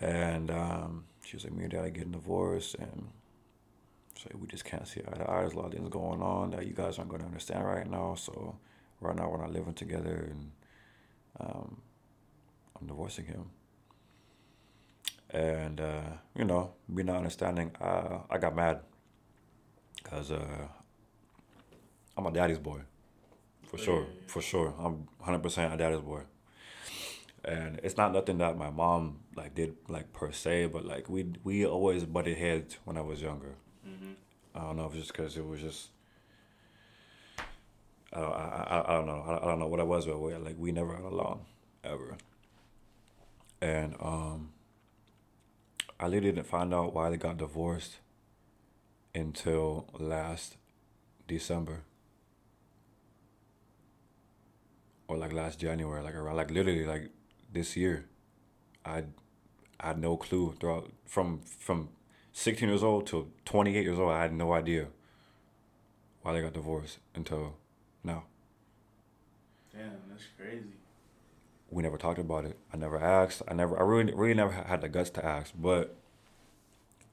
And 0.00 0.50
um, 0.50 1.04
she 1.24 1.36
was 1.36 1.44
like, 1.44 1.52
me 1.52 1.64
and 1.64 1.72
dad 1.72 1.84
are 1.84 1.90
getting 1.90 2.12
divorced 2.12 2.74
and 2.76 3.08
so 4.16 4.28
we 4.40 4.48
just 4.48 4.64
can't 4.64 4.86
see 4.86 5.00
eye 5.00 5.16
to 5.16 5.30
eye. 5.30 5.40
There's 5.40 5.52
a 5.52 5.56
lot 5.56 5.66
of 5.66 5.72
things 5.72 5.88
going 5.90 6.20
on 6.20 6.50
that 6.50 6.66
you 6.66 6.72
guys 6.72 6.98
aren't 6.98 7.08
going 7.08 7.20
to 7.20 7.26
understand 7.26 7.64
right 7.64 7.88
now. 7.88 8.16
So 8.16 8.56
right 9.00 9.14
now 9.14 9.28
we're 9.28 9.40
not 9.40 9.52
living 9.52 9.74
together 9.74 10.28
and 10.30 10.50
um, 11.38 11.80
I'm 12.80 12.86
divorcing 12.86 13.26
him. 13.26 13.50
And, 15.30 15.80
uh, 15.80 16.02
you 16.34 16.44
know, 16.44 16.72
me 16.88 17.04
not 17.04 17.16
understanding, 17.16 17.70
uh, 17.80 18.20
I 18.28 18.38
got 18.38 18.56
mad 18.56 18.80
because 20.02 20.32
uh, 20.32 20.66
I'm 22.16 22.26
a 22.26 22.32
daddy's 22.32 22.58
boy. 22.58 22.80
For 23.68 23.78
sure, 23.78 24.06
for 24.26 24.40
sure. 24.40 24.74
I'm 24.78 25.06
100% 25.24 25.74
a 25.74 25.76
daddy's 25.76 26.00
boy. 26.00 26.22
And 27.44 27.80
it's 27.82 27.96
not 27.96 28.12
nothing 28.12 28.38
that 28.38 28.58
my 28.58 28.70
mom 28.70 29.20
like 29.36 29.54
did 29.54 29.76
like 29.88 30.12
per 30.12 30.32
se, 30.32 30.66
but 30.66 30.84
like 30.84 31.08
we 31.08 31.26
we 31.44 31.64
always 31.64 32.04
butted 32.04 32.36
heads 32.36 32.78
when 32.84 32.96
I 32.96 33.00
was 33.00 33.22
younger. 33.22 33.54
Mm-hmm. 33.86 34.12
I 34.54 34.60
don't 34.60 34.76
know 34.76 34.86
if 34.86 34.94
it's 34.94 35.02
just 35.02 35.12
because 35.12 35.36
it 35.36 35.46
was 35.46 35.60
just 35.60 35.88
I 38.12 38.20
don't, 38.20 38.32
I, 38.32 38.66
I, 38.68 38.92
I 38.92 38.94
don't 38.94 39.06
know. 39.06 39.24
I, 39.26 39.36
I 39.36 39.48
don't 39.50 39.58
know 39.58 39.66
what 39.66 39.80
it 39.80 39.86
was, 39.86 40.06
but 40.06 40.20
we, 40.20 40.34
like 40.34 40.56
we 40.58 40.72
never 40.72 40.94
got 40.94 41.12
along 41.12 41.44
ever. 41.84 42.16
And 43.60 43.94
um, 44.00 44.50
I 46.00 46.06
literally 46.06 46.32
didn't 46.32 46.46
find 46.46 46.72
out 46.72 46.94
why 46.94 47.10
they 47.10 47.16
got 47.16 47.36
divorced 47.36 47.98
until 49.14 49.88
last 49.98 50.56
December. 51.26 51.82
Or 55.06 55.16
like 55.16 55.32
last 55.32 55.58
January, 55.58 56.02
like 56.02 56.14
around 56.14 56.36
like 56.36 56.50
literally 56.50 56.84
like 56.84 57.10
this 57.52 57.76
year. 57.76 58.06
I 58.84 59.04
I 59.80 59.88
had 59.88 59.98
no 59.98 60.16
clue 60.16 60.54
throughout 60.58 60.90
from 61.04 61.40
from 61.40 61.90
sixteen 62.32 62.68
years 62.68 62.82
old 62.82 63.06
to 63.08 63.30
twenty 63.44 63.76
eight 63.76 63.84
years 63.84 63.98
old, 63.98 64.12
I 64.12 64.22
had 64.22 64.32
no 64.32 64.52
idea 64.52 64.88
why 66.22 66.32
they 66.32 66.40
got 66.40 66.52
divorced 66.52 66.98
until 67.14 67.56
now. 68.02 68.24
Damn, 69.72 69.92
that's 70.10 70.24
crazy. 70.36 70.74
We 71.70 71.82
never 71.82 71.98
talked 71.98 72.18
about 72.18 72.44
it. 72.44 72.58
I 72.72 72.76
never 72.76 72.98
asked. 72.98 73.42
I 73.46 73.54
never. 73.54 73.78
I 73.78 73.82
really, 73.82 74.12
really 74.12 74.34
never 74.34 74.52
had 74.52 74.80
the 74.80 74.88
guts 74.88 75.10
to 75.10 75.24
ask. 75.24 75.52
But 75.56 75.96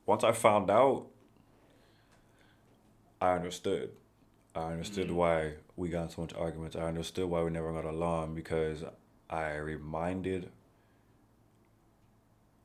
once 0.06 0.24
I 0.24 0.32
found 0.32 0.70
out, 0.70 1.08
I 3.22 3.34
understood. 3.34 3.92
I 4.56 4.72
understood 4.72 5.08
mm-hmm. 5.08 5.16
why 5.16 5.54
we 5.76 5.90
got 5.90 6.14
so 6.14 6.22
much 6.22 6.34
arguments. 6.34 6.76
I 6.76 6.84
understood 6.84 7.30
why 7.30 7.44
we 7.44 7.52
never 7.52 7.74
got 7.74 7.86
along 7.86 8.36
because 8.36 8.84
I 9.30 9.56
reminded. 9.56 10.52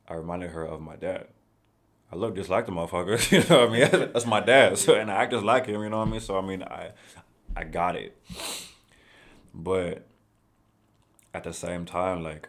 I 0.09 0.15
reminded 0.15 0.51
her 0.51 0.65
of 0.65 0.81
my 0.81 0.97
dad. 0.97 1.29
I 2.13 2.17
look 2.17 2.35
just 2.35 2.51
like 2.51 2.67
the 2.67 2.73
motherfucker. 2.73 3.19
You 3.33 3.45
know 3.49 3.67
what 3.67 3.71
I 3.71 3.99
mean? 4.01 4.11
That's 4.13 4.27
my 4.27 4.41
dad. 4.41 4.79
So 4.79 4.95
and 4.95 5.11
I 5.11 5.23
act 5.23 5.33
just 5.33 5.45
like 5.45 5.67
him. 5.67 5.83
You 5.83 5.89
know 5.89 5.99
what 5.99 6.09
I 6.09 6.11
mean? 6.11 6.21
So 6.21 6.37
I 6.37 6.41
mean, 6.43 6.63
I 6.63 6.91
I 7.55 7.65
got 7.65 7.97
it. 7.97 8.17
But 9.55 10.07
at 11.33 11.45
the 11.45 11.53
same 11.53 11.85
time, 11.85 12.23
like 12.23 12.49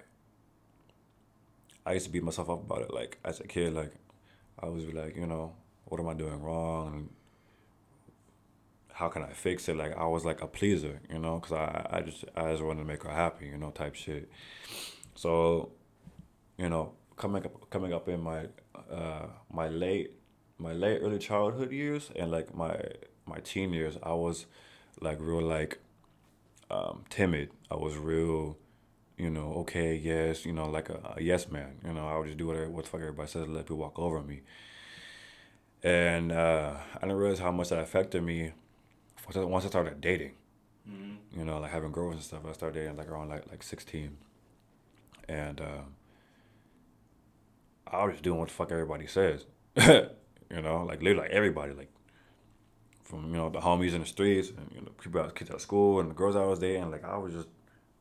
I 1.86 1.94
used 1.94 2.06
to 2.06 2.12
beat 2.12 2.24
myself 2.24 2.50
up 2.50 2.64
about 2.64 2.82
it. 2.82 2.94
Like 2.94 3.20
as 3.24 3.40
a 3.40 3.48
kid, 3.48 3.74
like 3.74 3.94
I 4.60 4.68
was 4.68 4.86
like, 4.86 5.16
you 5.16 5.26
know, 5.28 5.54
what 5.86 6.00
am 6.00 6.08
I 6.08 6.14
doing 6.14 6.42
wrong? 6.42 7.10
How 9.02 9.10
can 9.10 9.24
I 9.24 9.34
fix 9.34 9.68
it? 9.68 9.76
Like 9.76 9.98
I 9.98 10.06
was 10.06 10.24
like 10.26 10.42
a 10.42 10.48
pleaser, 10.48 11.02
you 11.10 11.18
know, 11.18 11.40
because 11.40 11.54
I 11.54 11.88
I 11.98 12.02
just 12.02 12.24
I 12.36 12.52
just 12.52 12.64
wanted 12.64 12.82
to 12.82 12.88
make 12.88 13.02
her 13.04 13.10
happy, 13.10 13.48
you 13.48 13.58
know, 13.58 13.72
type 13.72 13.96
shit. 13.96 14.30
So, 15.16 15.72
you 16.58 16.70
know, 16.70 16.94
coming 17.18 17.44
up 17.44 17.70
coming 17.72 17.94
up 17.94 18.08
in 18.08 18.22
my 18.22 18.42
uh 18.92 19.26
my 19.52 19.70
late 19.70 20.12
my 20.60 20.74
late 20.74 21.00
early 21.02 21.18
childhood 21.18 21.72
years 21.72 22.12
and 22.16 22.30
like 22.30 22.54
my 22.56 22.76
my 23.26 23.40
teen 23.40 23.74
years, 23.74 23.98
I 24.04 24.14
was 24.14 24.46
like 25.00 25.18
real 25.20 25.42
like 25.42 25.80
um, 26.70 27.04
timid. 27.10 27.50
I 27.72 27.76
was 27.76 27.98
real, 27.98 28.58
you 29.18 29.32
know, 29.32 29.54
okay, 29.62 29.96
yes, 29.96 30.46
you 30.46 30.54
know, 30.54 30.70
like 30.70 30.90
a, 30.90 31.16
a 31.18 31.22
yes 31.22 31.50
man. 31.50 31.80
You 31.84 31.94
know, 31.94 32.08
I 32.08 32.18
would 32.18 32.28
just 32.28 32.38
do 32.38 32.48
whatever 32.48 32.70
what 32.70 32.86
the 32.86 32.92
fuck 32.92 33.02
everybody 33.02 33.30
says, 33.30 33.48
let 33.48 33.66
people 33.66 33.78
walk 33.78 33.98
over 33.98 34.22
me. 34.22 34.42
And 35.84 36.32
uh, 36.32 36.78
I 36.98 37.00
didn't 37.02 37.18
realize 37.18 37.40
how 37.40 37.52
much 37.52 37.70
that 37.70 37.80
affected 37.80 38.22
me 38.22 38.52
once 39.36 39.66
I 39.66 39.70
started 39.70 40.02
dating. 40.02 40.34
Mm-hmm. 40.90 41.40
You 41.40 41.46
know, 41.46 41.60
like 41.60 41.72
having 41.72 41.92
girls 41.92 42.16
and 42.16 42.24
stuff. 42.24 42.42
I 42.48 42.54
started 42.54 42.80
dating 42.80 42.98
like 42.98 43.10
around 43.10 43.30
like 43.30 43.50
like 43.50 43.64
sixteen, 43.64 44.18
and 45.28 45.62
uh, 45.62 45.82
I 47.88 48.04
was 48.04 48.14
just 48.14 48.24
doing 48.24 48.40
what 48.40 48.50
the 48.50 48.54
fuck 48.54 48.72
everybody 48.72 49.08
says. 49.08 49.46
you 49.76 50.62
know, 50.62 50.84
like 50.88 51.02
literally 51.02 51.22
like 51.22 51.32
everybody, 51.32 51.74
like 51.74 51.92
from 53.04 53.30
you 53.32 53.38
know 53.38 53.50
the 53.50 53.60
homies 53.60 53.94
in 53.94 54.02
the 54.02 54.08
streets 54.08 54.50
and 54.50 54.72
you 54.74 54.82
know 54.82 54.92
people 55.02 55.22
out 55.22 55.36
kids 55.36 55.52
at 55.52 55.62
school 55.62 56.00
and 56.00 56.10
the 56.10 56.16
girls 56.16 56.36
I 56.36 56.46
was 56.46 56.60
dating. 56.60 56.90
Like 56.90 57.04
I 57.04 57.18
was 57.18 57.34
just 57.34 57.48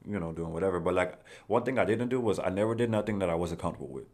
you 0.07 0.19
know 0.19 0.33
doing 0.33 0.53
whatever. 0.53 0.81
But 0.81 0.95
like 0.95 1.19
one 1.49 1.65
thing 1.65 1.79
I 1.79 1.85
didn't 1.85 2.09
do 2.09 2.21
was 2.21 2.39
I 2.39 2.49
never 2.49 2.75
did 2.75 2.91
nothing 2.91 3.19
that 3.19 3.29
I 3.29 3.35
wasn't 3.35 3.61
comfortable 3.61 3.93
with, 3.93 4.07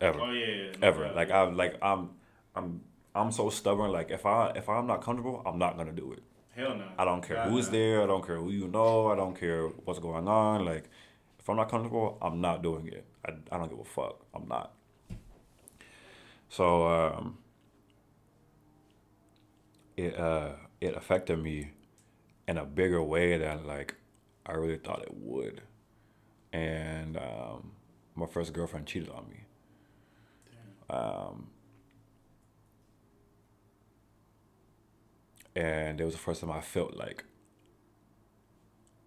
ever. 0.00 0.20
Oh 0.20 0.30
yeah, 0.30 0.46
yeah 0.46 0.72
ever. 0.82 1.10
like 1.14 1.30
I 1.30 1.42
like 1.42 1.76
I'm 1.82 2.10
I'm 2.54 2.82
I'm 3.14 3.32
so 3.32 3.50
stubborn. 3.50 3.90
Like 3.90 4.10
if 4.10 4.26
I 4.26 4.52
if 4.54 4.68
I'm 4.68 4.86
not 4.86 5.02
comfortable, 5.02 5.42
I'm 5.44 5.58
not 5.58 5.76
gonna 5.76 5.92
do 5.92 6.12
it. 6.12 6.22
Hell 6.56 6.74
no. 6.74 6.88
I 6.98 7.04
don't 7.04 7.22
care 7.22 7.36
God 7.36 7.50
who's 7.50 7.66
no. 7.66 7.72
there. 7.72 8.02
I 8.02 8.06
don't 8.06 8.26
care 8.26 8.36
who 8.36 8.50
you 8.50 8.66
know. 8.66 9.08
I 9.08 9.14
don't 9.14 9.38
care 9.38 9.66
what's 9.84 9.98
going 9.98 10.26
on. 10.26 10.64
Like 10.64 10.88
if 11.38 11.48
I'm 11.48 11.56
not 11.56 11.70
comfortable, 11.70 12.16
I'm 12.22 12.40
not 12.40 12.62
doing 12.62 12.86
it. 12.88 13.04
I, 13.24 13.32
I 13.52 13.58
don't 13.58 13.68
give 13.68 13.78
a 13.78 13.84
fuck. 13.84 14.24
I'm 14.34 14.48
not. 14.48 14.72
So 16.48 16.86
um, 16.86 17.38
it 19.96 20.18
uh 20.18 20.52
it 20.80 20.96
affected 20.96 21.38
me 21.38 21.72
in 22.48 22.56
a 22.56 22.64
bigger 22.64 23.02
way 23.02 23.36
than 23.36 23.66
like 23.66 23.94
I 24.46 24.52
really 24.52 24.78
thought 24.78 25.02
it 25.02 25.12
would. 25.12 25.60
And 26.52 27.18
um, 27.18 27.72
my 28.14 28.26
first 28.26 28.54
girlfriend 28.54 28.86
cheated 28.86 29.10
on 29.10 29.28
me. 29.28 29.40
Um, 30.88 31.48
and 35.56 36.00
it 36.00 36.04
was 36.04 36.12
the 36.12 36.20
first 36.20 36.42
time 36.42 36.52
I 36.52 36.60
felt 36.60 36.94
like 36.94 37.24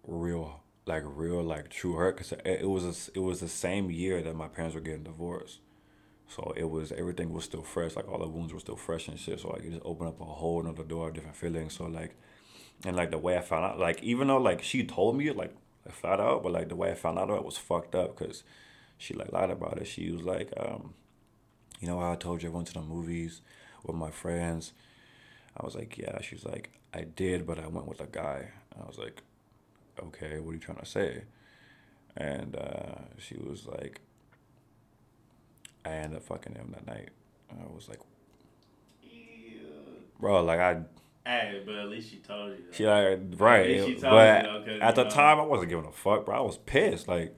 real, 0.04 0.60
like 0.84 1.04
real, 1.06 1.42
like 1.42 1.70
true 1.70 1.94
hurt. 1.94 2.16
Cause 2.16 2.34
it, 2.44 2.68
was 2.68 2.84
a, 2.84 3.18
it 3.18 3.22
was 3.22 3.38
the 3.40 3.48
same 3.48 3.90
year 3.90 4.20
that 4.20 4.34
my 4.34 4.48
parents 4.48 4.74
were 4.74 4.80
getting 4.80 5.04
divorced. 5.04 5.60
So 6.26 6.52
it 6.56 6.68
was 6.68 6.92
everything 6.92 7.32
was 7.32 7.44
still 7.44 7.62
fresh, 7.62 7.94
like 7.94 8.08
all 8.08 8.18
the 8.18 8.28
wounds 8.28 8.52
were 8.52 8.60
still 8.60 8.76
fresh 8.76 9.06
and 9.08 9.18
shit. 9.18 9.40
So 9.40 9.50
like 9.50 9.64
it 9.64 9.70
just 9.70 9.82
open 9.84 10.08
up 10.08 10.20
a 10.20 10.24
whole 10.24 10.60
another 10.60 10.82
door 10.82 11.08
of 11.08 11.14
different 11.14 11.36
feelings. 11.36 11.74
So 11.74 11.86
like, 11.86 12.16
and 12.84 12.96
like 12.96 13.12
the 13.12 13.18
way 13.18 13.36
I 13.36 13.40
found 13.40 13.64
out, 13.64 13.78
like 13.78 14.02
even 14.02 14.26
though 14.26 14.38
like 14.38 14.62
she 14.62 14.84
told 14.84 15.16
me 15.16 15.30
like 15.30 15.54
flat 15.88 16.18
out, 16.20 16.42
but 16.42 16.52
like 16.52 16.68
the 16.68 16.76
way 16.76 16.90
I 16.90 16.94
found 16.94 17.18
out 17.18 17.30
it 17.30 17.44
was 17.44 17.58
fucked 17.58 17.94
up 17.94 18.18
because 18.18 18.42
she 18.98 19.14
like 19.14 19.32
lied 19.32 19.50
about 19.50 19.78
it. 19.78 19.86
She 19.86 20.10
was 20.10 20.22
like, 20.22 20.52
um, 20.56 20.94
you 21.80 21.86
know 21.86 22.00
how 22.00 22.12
I 22.12 22.16
told 22.16 22.42
you 22.42 22.50
I 22.50 22.52
went 22.52 22.66
to 22.68 22.74
the 22.74 22.82
movies 22.82 23.40
with 23.84 23.96
my 23.96 24.10
friends. 24.10 24.72
I 25.60 25.64
was 25.64 25.74
like, 25.74 25.98
yeah. 25.98 26.20
She's 26.22 26.44
like, 26.44 26.70
I 26.94 27.02
did, 27.02 27.46
but 27.46 27.58
I 27.58 27.66
went 27.66 27.86
with 27.86 28.00
a 28.00 28.06
guy. 28.06 28.48
I 28.80 28.86
was 28.86 28.98
like, 28.98 29.22
okay, 30.02 30.38
what 30.38 30.52
are 30.52 30.54
you 30.54 30.60
trying 30.60 30.78
to 30.78 30.86
say? 30.86 31.24
And 32.16 32.56
uh, 32.56 33.02
she 33.18 33.36
was 33.36 33.66
like, 33.66 34.00
I 35.84 35.90
ended 35.90 36.18
up 36.18 36.24
fucking 36.24 36.54
him 36.54 36.74
that 36.74 36.86
night. 36.86 37.10
I 37.50 37.74
was 37.74 37.88
like, 37.88 38.00
bro, 40.18 40.42
like 40.42 40.60
I. 40.60 40.80
Hey, 41.26 41.62
but 41.64 41.74
at 41.74 41.88
least 41.88 42.10
she 42.10 42.16
told 42.16 42.50
you. 42.52 42.64
Though. 42.70 42.76
She 42.76 42.86
like 42.86 43.40
right, 43.40 43.84
she 43.84 43.94
told 43.94 44.12
but 44.12 44.66
you, 44.66 44.80
at 44.80 44.94
the 44.94 45.04
know. 45.04 45.10
time 45.10 45.38
I 45.38 45.42
wasn't 45.42 45.68
giving 45.68 45.84
a 45.84 45.92
fuck, 45.92 46.24
bro. 46.24 46.36
I 46.36 46.40
was 46.40 46.58
pissed. 46.58 47.08
Like 47.08 47.36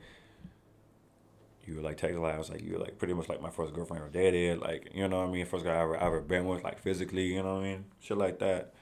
you 1.67 1.77
were 1.77 1.83
like 1.83 2.03
like 2.03 2.35
I 2.35 2.39
was 2.39 2.51
like 2.51 2.63
you 2.63 2.73
were 2.73 2.79
like 2.79 2.99
pretty 2.99 3.15
much 3.15 3.29
like 3.29 3.41
my 3.41 3.51
first 3.51 3.73
girlfriend 3.75 4.03
ever 4.03 4.11
dated, 4.13 4.61
like 4.61 4.91
you 4.95 5.07
know 5.09 5.21
what 5.21 5.29
I 5.29 5.33
mean, 5.33 5.47
first 5.47 5.65
guy 5.65 5.73
I 5.75 5.83
ever 5.83 5.97
I 5.97 6.07
ever 6.07 6.21
been 6.21 6.47
with, 6.47 6.63
like 6.65 6.79
physically, 6.79 7.27
you 7.27 7.43
know 7.43 7.55
what 7.55 7.61
I 7.65 7.69
mean, 7.69 7.85
shit 8.01 8.17
like 8.17 8.39
that, 8.41 8.75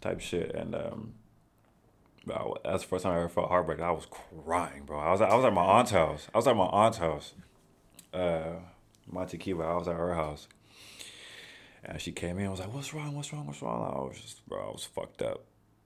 type 0.00 0.20
shit, 0.20 0.54
and 0.54 0.74
um. 0.74 1.14
I- 2.28 2.44
that's 2.64 2.82
the 2.82 2.88
first 2.88 3.04
time 3.04 3.12
I 3.12 3.18
ever 3.18 3.28
felt 3.28 3.48
heartbreak. 3.50 3.78
I 3.80 3.92
was 3.92 4.06
crying, 4.44 4.82
bro. 4.84 4.98
I 4.98 5.12
was 5.12 5.20
I 5.20 5.32
was 5.34 5.44
at 5.44 5.52
my 5.52 5.62
aunt's 5.62 5.92
house. 5.92 6.26
I 6.34 6.38
was 6.38 6.48
at 6.48 6.56
my 6.56 6.64
aunt's 6.64 6.98
house, 6.98 7.34
uh, 8.12 8.54
Monte 9.08 9.38
Kiva. 9.38 9.62
I 9.62 9.76
was 9.76 9.86
at 9.86 9.94
her 9.94 10.12
house, 10.14 10.48
and 11.84 12.00
she 12.00 12.10
came 12.10 12.38
in. 12.40 12.46
I 12.46 12.50
was 12.50 12.58
like, 12.58 12.74
"What's 12.74 12.92
wrong? 12.92 13.14
What's 13.14 13.32
wrong? 13.32 13.46
What's 13.46 13.62
wrong?" 13.62 13.94
I 13.96 14.00
was 14.08 14.20
just, 14.20 14.44
bro. 14.48 14.60
I 14.68 14.72
was 14.72 14.84
fucked 14.84 15.22
up. 15.22 15.44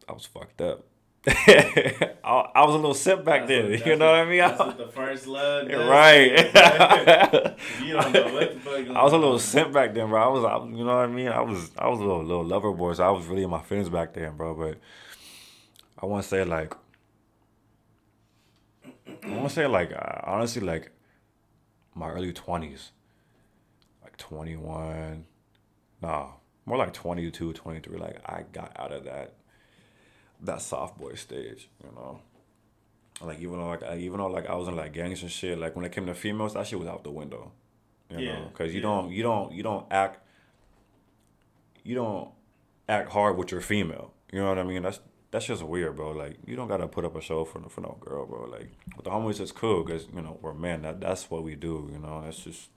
I 0.08 0.12
was 0.12 0.24
fucked 0.24 0.62
up. 0.62 0.86
I, 1.26 2.50
I 2.54 2.64
was 2.64 2.74
a 2.74 2.78
little 2.78 2.94
simp 2.94 3.24
back 3.24 3.46
That's 3.46 3.50
then. 3.50 3.70
what- 3.72 3.86
you 3.86 3.96
know 3.96 4.06
what 4.06 4.14
I 4.14 4.24
mean? 4.24 4.38
That's 4.38 4.58
what 4.58 4.78
the 4.78 4.88
first 4.88 5.26
love. 5.26 5.68
does. 5.70 5.88
right. 5.88 6.30
you 7.84 7.92
don't 7.92 8.12
know 8.12 8.32
what 8.34 8.54
the 8.54 8.60
fuck. 8.60 8.96
I 8.96 9.02
was 9.04 9.12
a 9.12 9.18
little 9.18 9.38
simp 9.38 9.72
back 9.72 9.92
then, 9.94 10.08
bro. 10.08 10.22
I 10.22 10.28
was, 10.28 10.44
I, 10.44 10.56
you 10.66 10.84
know 10.84 10.96
what 10.96 11.04
I 11.04 11.06
mean. 11.08 11.28
I 11.28 11.40
was, 11.42 11.70
I 11.76 11.88
was 11.88 11.98
a 12.00 12.02
little, 12.02 12.22
little 12.24 12.44
lover 12.44 12.72
boy. 12.72 12.94
So 12.94 13.04
I 13.04 13.10
was 13.10 13.26
really 13.26 13.42
in 13.42 13.50
my 13.50 13.60
feelings 13.60 13.90
back 13.90 14.14
then, 14.14 14.36
bro. 14.36 14.54
But 14.54 14.78
I 16.02 16.06
want 16.06 16.22
to 16.22 16.28
say 16.28 16.42
like, 16.44 16.74
I 19.22 19.28
want 19.28 19.48
to 19.48 19.54
say 19.54 19.66
like, 19.66 19.92
uh, 19.92 20.20
honestly, 20.24 20.62
like 20.62 20.90
my 21.94 22.08
early 22.10 22.32
twenties, 22.32 22.92
like 24.02 24.16
twenty 24.16 24.56
one, 24.56 25.26
no, 26.00 26.34
more 26.64 26.78
like 26.78 26.94
22, 26.94 27.52
23. 27.52 27.98
Like 27.98 28.16
I 28.24 28.44
got 28.52 28.72
out 28.78 28.92
of 28.92 29.04
that, 29.04 29.34
that 30.42 30.62
soft 30.62 30.98
boy 30.98 31.14
stage, 31.14 31.68
you 31.84 31.90
know. 31.94 32.20
Like 33.22 33.38
even 33.40 33.58
though 33.58 33.68
like 33.68 33.82
even 33.98 34.18
though 34.18 34.28
like 34.28 34.48
I 34.48 34.54
was 34.54 34.68
in 34.68 34.76
like 34.76 34.92
gangs 34.92 35.22
and 35.22 35.30
shit, 35.30 35.58
like 35.58 35.76
when 35.76 35.84
it 35.84 35.92
came 35.92 36.06
to 36.06 36.14
females, 36.14 36.54
that 36.54 36.66
shit 36.66 36.78
was 36.78 36.88
out 36.88 37.04
the 37.04 37.10
window. 37.10 37.52
You 38.10 38.18
Yeah, 38.18 38.32
know, 38.40 38.48
because 38.52 38.72
you 38.74 38.80
yeah. 38.80 38.86
don't 38.88 39.10
you 39.12 39.22
don't 39.22 39.52
you 39.52 39.62
don't 39.62 39.86
act 39.90 40.20
you 41.84 41.94
don't 41.94 42.30
act 42.88 43.10
hard 43.10 43.36
with 43.36 43.52
your 43.52 43.60
female. 43.60 44.12
You 44.32 44.40
know 44.40 44.48
what 44.48 44.58
I 44.58 44.62
mean? 44.64 44.82
That's 44.82 45.00
that's 45.30 45.46
just 45.46 45.62
weird, 45.62 45.96
bro. 45.96 46.12
Like 46.12 46.38
you 46.46 46.56
don't 46.56 46.68
gotta 46.68 46.88
put 46.88 47.04
up 47.04 47.14
a 47.16 47.20
show 47.20 47.44
for 47.44 47.60
no- 47.60 47.68
for 47.68 47.80
no 47.82 47.96
girl, 48.00 48.26
bro. 48.26 48.44
Like 48.46 48.70
with 48.96 49.04
the 49.04 49.10
homies, 49.10 49.40
it's 49.40 49.52
cool 49.52 49.84
because 49.84 50.06
you 50.14 50.22
know 50.22 50.38
we're 50.40 50.54
men. 50.54 50.82
That 50.82 51.00
that's 51.00 51.30
what 51.30 51.42
we 51.44 51.54
do. 51.54 51.88
You 51.92 51.98
know, 51.98 52.22
that's 52.24 52.42
just 52.42 52.70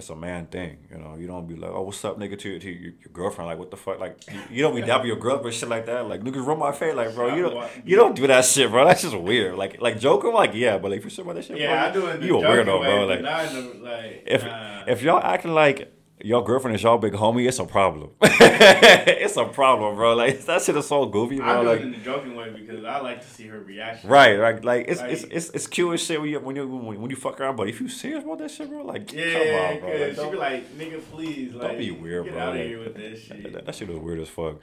it's 0.00 0.10
a 0.10 0.16
man 0.16 0.46
thing. 0.46 0.78
You 0.90 0.98
know, 0.98 1.16
you 1.16 1.26
don't 1.26 1.46
be 1.46 1.54
like, 1.54 1.70
oh, 1.70 1.82
what's 1.82 2.04
up, 2.04 2.18
nigga, 2.18 2.38
to, 2.38 2.58
to 2.58 2.70
your, 2.70 2.92
your 3.00 3.12
girlfriend? 3.12 3.48
Like, 3.48 3.58
what 3.58 3.70
the 3.70 3.76
fuck? 3.76 4.00
Like, 4.00 4.18
you, 4.32 4.40
you 4.50 4.62
don't 4.62 4.74
be 4.74 4.82
dapping 4.82 5.06
your 5.06 5.16
girl 5.16 5.40
or 5.44 5.52
shit 5.52 5.68
like 5.68 5.86
that. 5.86 6.08
Like, 6.08 6.22
niggas 6.22 6.44
run 6.44 6.58
my 6.58 6.72
face, 6.72 6.94
like, 6.94 7.14
bro, 7.14 7.34
you 7.34 7.42
don't 7.42 7.70
you 7.84 7.96
don't 7.96 8.16
do 8.16 8.26
that 8.26 8.44
shit, 8.44 8.70
bro. 8.70 8.84
That's 8.86 9.02
just 9.02 9.16
weird. 9.16 9.56
Like, 9.56 9.80
like 9.80 10.00
joking, 10.00 10.32
like, 10.32 10.52
yeah, 10.54 10.78
but 10.78 10.90
like, 10.90 10.98
if 10.98 11.04
you 11.04 11.10
shit 11.10 11.24
about 11.24 11.36
that 11.36 11.44
shit, 11.44 11.58
Yeah, 11.58 11.84
I 11.84 11.90
do 11.90 12.06
it. 12.06 12.22
you 12.22 12.38
a 12.38 12.42
weirdo, 12.42 12.80
way, 12.80 12.86
bro. 12.86 13.06
Like, 13.06 13.22
not 13.22 13.54
in 13.54 13.54
the, 13.54 13.84
like 13.84 14.24
if 14.26 14.44
nah. 14.44 14.84
if 14.86 15.02
y'all 15.02 15.22
acting 15.22 15.52
like 15.52 15.92
your 16.22 16.44
girlfriend 16.44 16.74
is 16.76 16.82
y'all 16.82 16.98
big 16.98 17.12
homie, 17.14 17.46
it's 17.48 17.58
a 17.58 17.64
problem. 17.64 18.10
it's 18.22 19.36
a 19.36 19.44
problem, 19.44 19.94
bro. 19.96 20.14
Like 20.14 20.40
that 20.46 20.62
shit 20.62 20.76
is 20.76 20.86
so 20.86 21.06
goofy, 21.06 21.40
I 21.40 21.52
bro. 21.54 21.62
do 21.62 21.68
Like 21.68 21.80
it 21.80 21.82
in 21.84 21.90
the 21.92 21.98
joking 21.98 22.34
way 22.36 22.50
because 22.50 22.84
I 22.84 23.00
like 23.00 23.20
to 23.22 23.26
see 23.28 23.46
her 23.46 23.60
reaction. 23.60 24.08
right, 24.10 24.36
right. 24.38 24.64
Like 24.64 24.86
it's 24.88 25.00
it's 25.02 25.22
Like- 25.24 25.32
it's 25.32 25.50
it's 25.50 25.66
cute 25.66 25.94
as 25.94 26.02
shit 26.02 26.20
when 26.20 26.30
you 26.30 26.40
when 26.40 26.56
you 26.56 26.66
when, 26.68 27.10
you 27.10 27.16
fuck 27.16 27.40
around. 27.40 27.56
But 27.56 27.68
if 27.68 27.80
you 27.80 27.88
serious 27.88 28.24
about 28.24 28.38
that 28.38 28.50
shit, 28.50 28.68
bro, 28.68 28.82
like 28.84 29.12
Yeah, 29.12 29.32
come 29.32 29.42
on, 29.76 29.80
bro. 29.80 29.90
Like, 29.98 30.10
she 30.10 30.16
don't- 30.16 30.30
be 30.32 30.38
like, 30.38 30.78
nigga, 30.78 31.02
please, 31.12 31.54
like, 31.54 31.78
be 31.78 31.90
weird, 31.90 32.24
get 32.24 32.34
bro. 32.34 32.42
out 32.42 32.56
of 32.56 32.66
here 32.66 32.78
with 32.80 32.94
this 32.96 33.22
shit. 33.24 33.52
that, 33.52 33.66
that 33.66 33.74
shit 33.74 33.88
was 33.88 33.98
weird 33.98 34.20
as 34.20 34.28
fuck. 34.28 34.56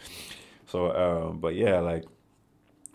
So, 0.68 0.92
um, 1.30 1.40
but 1.40 1.56
yeah, 1.56 1.80
like 1.80 2.06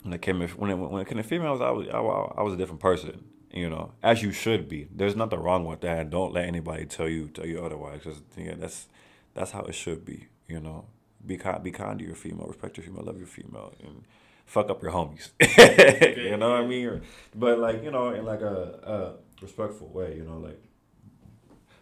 when 0.02 0.12
it 0.12 0.22
came 0.22 0.40
when 0.40 0.70
it, 0.70 0.74
when 0.74 1.00
it 1.00 1.08
came 1.08 1.18
to 1.18 1.22
females, 1.24 1.60
I 1.60 1.70
was 1.70 1.88
I, 1.88 1.98
I 1.98 2.42
was 2.42 2.54
a 2.54 2.56
different 2.56 2.80
person. 2.80 3.24
You 3.52 3.68
know, 3.68 3.92
as 4.02 4.22
you 4.22 4.32
should 4.32 4.68
be. 4.68 4.88
There's 4.94 5.14
nothing 5.14 5.40
wrong 5.40 5.66
with 5.66 5.82
that. 5.82 6.08
Don't 6.08 6.32
let 6.32 6.46
anybody 6.46 6.86
tell 6.86 7.08
you 7.08 7.28
tell 7.28 7.46
you 7.46 7.62
otherwise. 7.64 8.00
Because 8.02 8.20
yeah, 8.36 8.54
that's 8.56 8.88
that's 9.34 9.50
how 9.50 9.62
it 9.62 9.74
should 9.74 10.04
be. 10.04 10.28
You 10.48 10.60
know, 10.60 10.86
be 11.26 11.36
kind 11.36 11.62
be 11.62 11.70
kind 11.70 11.98
to 11.98 12.04
your 12.04 12.14
female, 12.14 12.46
respect 12.46 12.78
your 12.78 12.84
female, 12.84 13.04
love 13.04 13.18
your 13.18 13.26
female, 13.26 13.74
and 13.82 14.04
fuck 14.46 14.70
up 14.70 14.82
your 14.82 14.92
homies. 14.92 15.30
you 16.16 16.36
know 16.38 16.50
what 16.50 16.60
I 16.62 16.66
mean? 16.66 16.86
Or- 16.86 17.02
but 17.34 17.58
like 17.58 17.82
you 17.84 17.90
know, 17.90 18.10
in 18.10 18.24
like 18.24 18.40
a, 18.40 19.16
a 19.42 19.42
respectful 19.42 19.88
way. 19.88 20.16
You 20.16 20.24
know, 20.24 20.38
like 20.38 20.62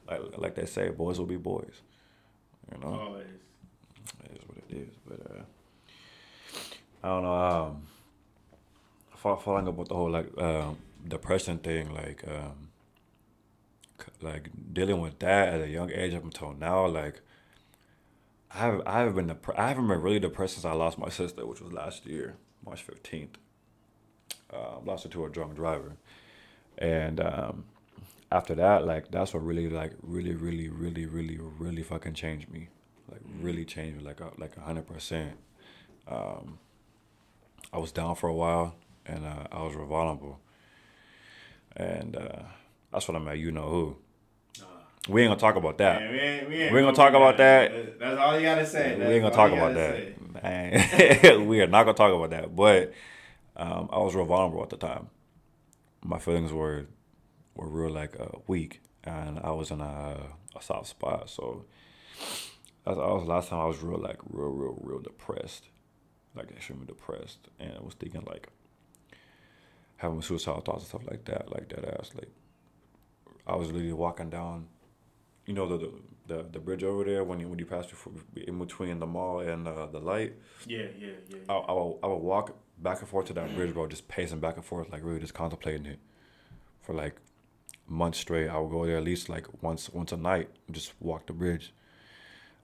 like 0.09 0.39
like 0.39 0.55
they 0.57 0.67
say, 0.67 0.89
boys 0.91 1.19
will 1.19 1.27
be 1.27 1.37
boys. 1.37 1.83
You 2.73 2.81
know. 2.81 3.01
Always. 3.01 3.27
It 4.25 4.33
is 4.33 4.49
what 4.49 4.59
it 4.59 4.77
is. 4.77 4.95
But 5.07 5.21
uh, 5.31 5.43
I 7.05 7.09
don't 7.09 7.23
know. 7.23 7.35
Um, 7.35 7.83
following 9.37 9.69
up 9.69 9.75
with 9.75 9.89
the 9.89 9.95
whole 9.95 10.11
like 10.11 10.27
um, 10.39 10.77
depression 11.07 11.59
thing, 11.59 11.93
like 11.93 12.25
um, 12.27 12.69
like 14.21 14.51
dealing 14.73 15.01
with 15.01 15.19
that 15.21 15.49
at 15.49 15.61
a 15.61 15.69
young 15.69 15.91
age 15.91 16.15
up 16.15 16.25
until 16.25 16.53
now, 16.53 16.87
like 16.87 17.21
I 18.53 18.59
have 18.59 18.83
I 18.87 18.99
haven't 19.01 19.15
been 19.15 19.27
dep- 19.29 19.59
I 19.59 19.69
haven't 19.69 19.89
been 19.89 20.01
really 20.01 20.21
depressed 20.21 20.55
since 20.55 20.65
I 20.65 20.73
lost 20.73 20.99
my 20.99 21.09
sister, 21.09 21.47
which 21.47 21.61
was 21.61 21.73
last 21.73 22.07
year, 22.07 22.37
March 22.65 22.83
fifteenth. 22.83 23.39
Uh, 24.53 24.81
lost 24.85 25.05
her 25.05 25.11
to 25.11 25.25
a 25.25 25.31
drunk 25.31 25.55
driver, 25.55 25.97
and 26.77 27.21
um, 27.21 27.65
after 28.33 28.55
that, 28.57 28.85
like 28.85 29.11
that's 29.11 29.33
what 29.33 29.45
really 29.45 29.69
like 29.69 29.93
really 30.03 30.35
really 30.35 30.69
really 30.69 31.07
really 31.07 31.39
really 31.59 31.83
fucking 31.83 32.15
changed 32.15 32.51
me 32.51 32.69
like 33.11 33.21
really 33.41 33.65
changed 33.65 33.99
me 33.99 34.05
like 34.05 34.21
a, 34.21 34.31
like 34.39 34.57
a 34.57 34.61
hundred 34.61 34.87
percent. 34.87 35.33
Um, 36.09 36.59
I 37.73 37.79
was 37.79 37.93
down 37.93 38.17
for 38.17 38.29
a 38.29 38.35
while 38.35 38.75
and 39.07 39.25
uh, 39.25 39.47
I 39.53 39.63
was 39.63 39.75
vulnerable, 39.75 40.41
and 41.77 42.17
uh, 42.17 42.43
that's 42.93 43.07
what 43.09 43.17
I'm 43.17 43.29
at. 43.29 43.39
you 43.39 43.53
know 43.53 43.69
who. 43.69 43.97
We 45.09 45.23
ain't 45.23 45.31
gonna 45.31 45.41
talk 45.41 45.57
about 45.57 45.79
that. 45.79 46.03
Man, 46.03 46.13
we 46.13 46.19
ain't, 46.19 46.49
we 46.49 46.55
ain't 46.57 46.73
We 46.73 46.79
ain't 46.79 46.87
gonna 46.87 46.97
talk 46.97 47.15
about 47.15 47.39
that. 47.39 47.99
That's 47.99 48.19
all 48.19 48.37
you 48.39 48.43
gotta 48.43 48.67
say. 48.67 48.97
we 48.99 49.15
ain't 49.15 49.23
gonna 49.23 49.35
talk 49.35 49.51
about 49.51 49.75
that. 49.75 50.43
Man. 50.43 51.47
we 51.49 51.61
are 51.63 51.67
not 51.67 51.85
gonna 51.85 51.97
talk 51.97 52.13
about 52.15 52.31
that. 52.31 52.55
But 52.55 52.93
um, 53.57 53.89
I 53.93 53.99
was 53.99 54.15
real 54.15 54.27
vulnerable 54.27 54.63
at 54.63 54.71
the 54.71 54.77
time. 54.77 55.09
My 56.05 56.19
feelings 56.19 56.53
were 56.53 56.87
were 57.55 57.69
real 57.69 57.91
like 57.93 58.19
uh, 58.21 58.39
weak, 58.47 58.83
and 59.03 59.41
I 59.43 59.51
was 59.53 59.71
in 59.71 59.81
a, 59.81 60.17
a 60.55 60.63
soft 60.63 60.89
spot. 60.89 61.31
So 61.31 61.65
that's 62.85 62.97
that 62.97 62.97
was 62.97 63.25
the 63.25 63.31
last 63.31 63.49
time 63.49 63.61
I 63.61 63.67
was 63.67 63.83
real 63.83 63.99
like 63.99 64.19
real 64.29 64.51
real 64.51 64.79
real 64.83 64.99
depressed, 65.01 65.69
like 66.35 66.51
extremely 66.51 66.87
depressed, 66.87 67.49
and 67.59 67.73
I 67.75 67.83
was 67.83 67.95
thinking 67.95 68.25
like 68.27 68.49
having 70.01 70.23
suicidal 70.23 70.63
thoughts 70.63 70.85
and 70.85 70.89
stuff 70.89 71.03
like 71.11 71.25
that, 71.27 71.53
like 71.53 71.69
that 71.69 71.85
ass. 71.85 72.11
Like 72.15 72.31
I 73.47 73.55
was 73.55 73.69
literally 73.69 73.93
walking 73.93 74.31
down, 74.31 74.67
you 75.45 75.53
know 75.53 75.69
the 75.69 75.77
the, 75.77 75.93
the, 76.27 76.43
the 76.53 76.59
bridge 76.59 76.83
over 76.83 77.05
there 77.05 77.23
when 77.23 77.39
you 77.39 77.49
when 77.49 77.59
you 77.59 77.67
pass 77.67 77.87
before, 77.87 78.15
in 78.35 78.59
between 78.59 78.99
the 78.99 79.07
mall 79.07 79.41
and 79.41 79.69
uh, 79.69 79.87
the 79.87 79.99
light. 79.99 80.33
Yeah, 80.67 80.87
yeah, 80.99 81.09
yeah. 81.29 81.37
I, 81.51 81.55
I, 81.55 81.73
would, 81.73 81.99
I 82.03 82.07
would 82.07 82.17
walk 82.17 82.57
back 82.79 83.01
and 83.01 83.09
forth 83.09 83.27
to 83.27 83.35
that 83.35 83.55
bridge, 83.55 83.75
bro, 83.75 83.87
just 83.89 84.09
pacing 84.09 84.41
back 84.41 84.57
and 84.57 84.65
forth, 84.65 84.91
like 84.91 85.05
really 85.05 85.21
just 85.21 85.35
contemplating 85.35 85.85
it 85.85 85.99
for 86.81 86.95
like 86.95 87.17
months 87.87 88.19
straight. 88.19 88.49
I 88.49 88.59
would 88.59 88.71
go 88.71 88.87
there 88.87 88.97
at 88.97 89.05
least 89.05 89.29
like 89.29 89.47
once 89.63 89.91
once 89.91 90.13
a 90.13 90.17
night, 90.17 90.49
and 90.67 90.75
just 90.75 90.95
walk 90.99 91.27
the 91.27 91.35
bridge. 91.35 91.75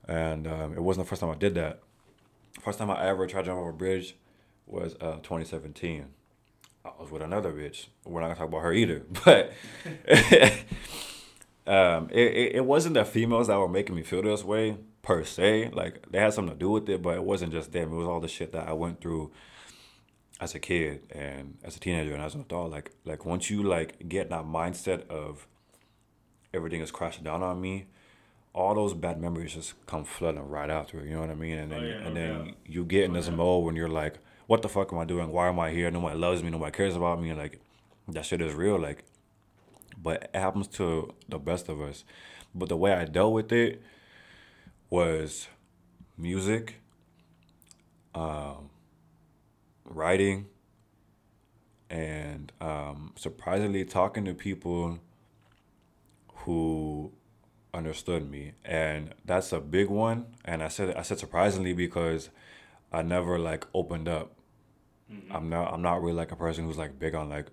And 0.08 0.46
um, 0.46 0.72
it 0.72 0.82
wasn't 0.82 1.04
the 1.04 1.10
first 1.10 1.20
time 1.20 1.30
I 1.30 1.34
did 1.34 1.54
that. 1.56 1.80
First 2.62 2.78
time 2.78 2.90
I 2.90 3.06
ever 3.06 3.26
tried 3.26 3.42
to 3.42 3.46
jump 3.48 3.58
over 3.58 3.70
a 3.70 3.74
bridge 3.74 4.16
was 4.66 4.94
uh, 5.02 5.16
2017. 5.16 6.06
I 6.86 7.02
was 7.02 7.10
with 7.10 7.22
another 7.22 7.52
bitch. 7.52 7.86
We're 8.04 8.20
not 8.20 8.28
gonna 8.28 8.38
talk 8.38 8.48
about 8.48 8.62
her 8.62 8.72
either, 8.72 9.00
but 9.24 9.52
um, 11.66 12.08
it, 12.10 12.26
it, 12.34 12.54
it 12.56 12.64
wasn't 12.64 12.94
the 12.94 13.04
females 13.04 13.48
that 13.48 13.58
were 13.58 13.68
making 13.68 13.94
me 13.96 14.02
feel 14.02 14.22
this 14.22 14.44
way 14.44 14.76
per 15.02 15.24
se. 15.24 15.70
Like 15.72 16.10
they 16.10 16.18
had 16.18 16.32
something 16.34 16.54
to 16.54 16.58
do 16.58 16.70
with 16.70 16.88
it, 16.88 17.02
but 17.02 17.14
it 17.14 17.24
wasn't 17.24 17.52
just 17.52 17.72
them. 17.72 17.92
It 17.92 17.96
was 17.96 18.06
all 18.06 18.20
the 18.20 18.28
shit 18.28 18.52
that 18.52 18.68
I 18.68 18.72
went 18.72 19.00
through 19.00 19.32
as 20.40 20.54
a 20.54 20.58
kid 20.58 21.02
and 21.10 21.56
as 21.64 21.76
a 21.76 21.80
teenager 21.80 22.14
and 22.14 22.22
as 22.22 22.34
an 22.34 22.42
adult. 22.42 22.70
Like 22.70 22.92
like 23.04 23.24
once 23.24 23.50
you 23.50 23.62
like 23.62 24.08
get 24.08 24.30
that 24.30 24.44
mindset 24.44 25.08
of 25.08 25.46
everything 26.54 26.80
is 26.80 26.90
crashing 26.90 27.24
down 27.24 27.42
on 27.42 27.60
me, 27.60 27.86
all 28.54 28.74
those 28.74 28.94
bad 28.94 29.20
memories 29.20 29.54
just 29.54 29.74
come 29.86 30.04
flooding 30.04 30.48
right 30.48 30.70
after. 30.70 31.04
You 31.04 31.14
know 31.14 31.20
what 31.20 31.30
I 31.30 31.34
mean? 31.34 31.58
And 31.58 31.72
then 31.72 31.82
Oh, 31.82 31.86
yeah, 31.86 32.06
and 32.06 32.16
then 32.16 32.54
you 32.64 32.84
get 32.84 33.04
in 33.04 33.12
No 33.12 33.20
this 33.20 33.30
mode 33.30 33.64
when 33.64 33.76
you're 33.76 33.88
like, 33.88 34.18
what 34.46 34.62
the 34.62 34.68
fuck 34.68 34.92
am 34.92 34.98
I 34.98 35.04
doing? 35.04 35.30
Why 35.30 35.48
am 35.48 35.58
I 35.58 35.70
here? 35.70 35.90
Nobody 35.90 36.18
loves 36.18 36.42
me. 36.42 36.50
Nobody 36.50 36.72
cares 36.72 36.96
about 36.96 37.20
me. 37.20 37.32
Like 37.32 37.60
that 38.08 38.24
shit 38.24 38.40
is 38.40 38.54
real. 38.54 38.78
Like 38.78 39.04
but 40.00 40.30
it 40.34 40.36
happens 40.38 40.68
to 40.68 41.14
the 41.28 41.38
best 41.38 41.68
of 41.68 41.80
us. 41.80 42.04
But 42.54 42.68
the 42.68 42.76
way 42.76 42.92
I 42.92 43.04
dealt 43.04 43.32
with 43.32 43.52
it 43.52 43.82
was 44.88 45.48
music, 46.16 46.76
um, 48.14 48.70
writing, 49.84 50.46
and 51.90 52.52
um, 52.60 53.12
surprisingly 53.16 53.84
talking 53.84 54.24
to 54.24 54.34
people 54.34 54.98
who 56.34 57.12
understood 57.74 58.30
me, 58.30 58.52
and 58.64 59.14
that's 59.24 59.52
a 59.52 59.60
big 59.60 59.88
one. 59.88 60.26
And 60.44 60.62
I 60.62 60.68
said 60.68 60.94
I 60.96 61.02
said 61.02 61.18
surprisingly 61.18 61.72
because 61.72 62.30
I 62.92 63.02
never 63.02 63.38
like 63.38 63.66
opened 63.74 64.08
up. 64.08 64.35
Mm-hmm. 65.12 65.32
I'm 65.32 65.48
not 65.48 65.72
I'm 65.72 65.82
not 65.82 66.02
really 66.02 66.16
like 66.16 66.32
a 66.32 66.36
person 66.36 66.64
who's 66.64 66.78
like 66.78 66.98
big 66.98 67.14
on 67.14 67.28
like 67.28 67.46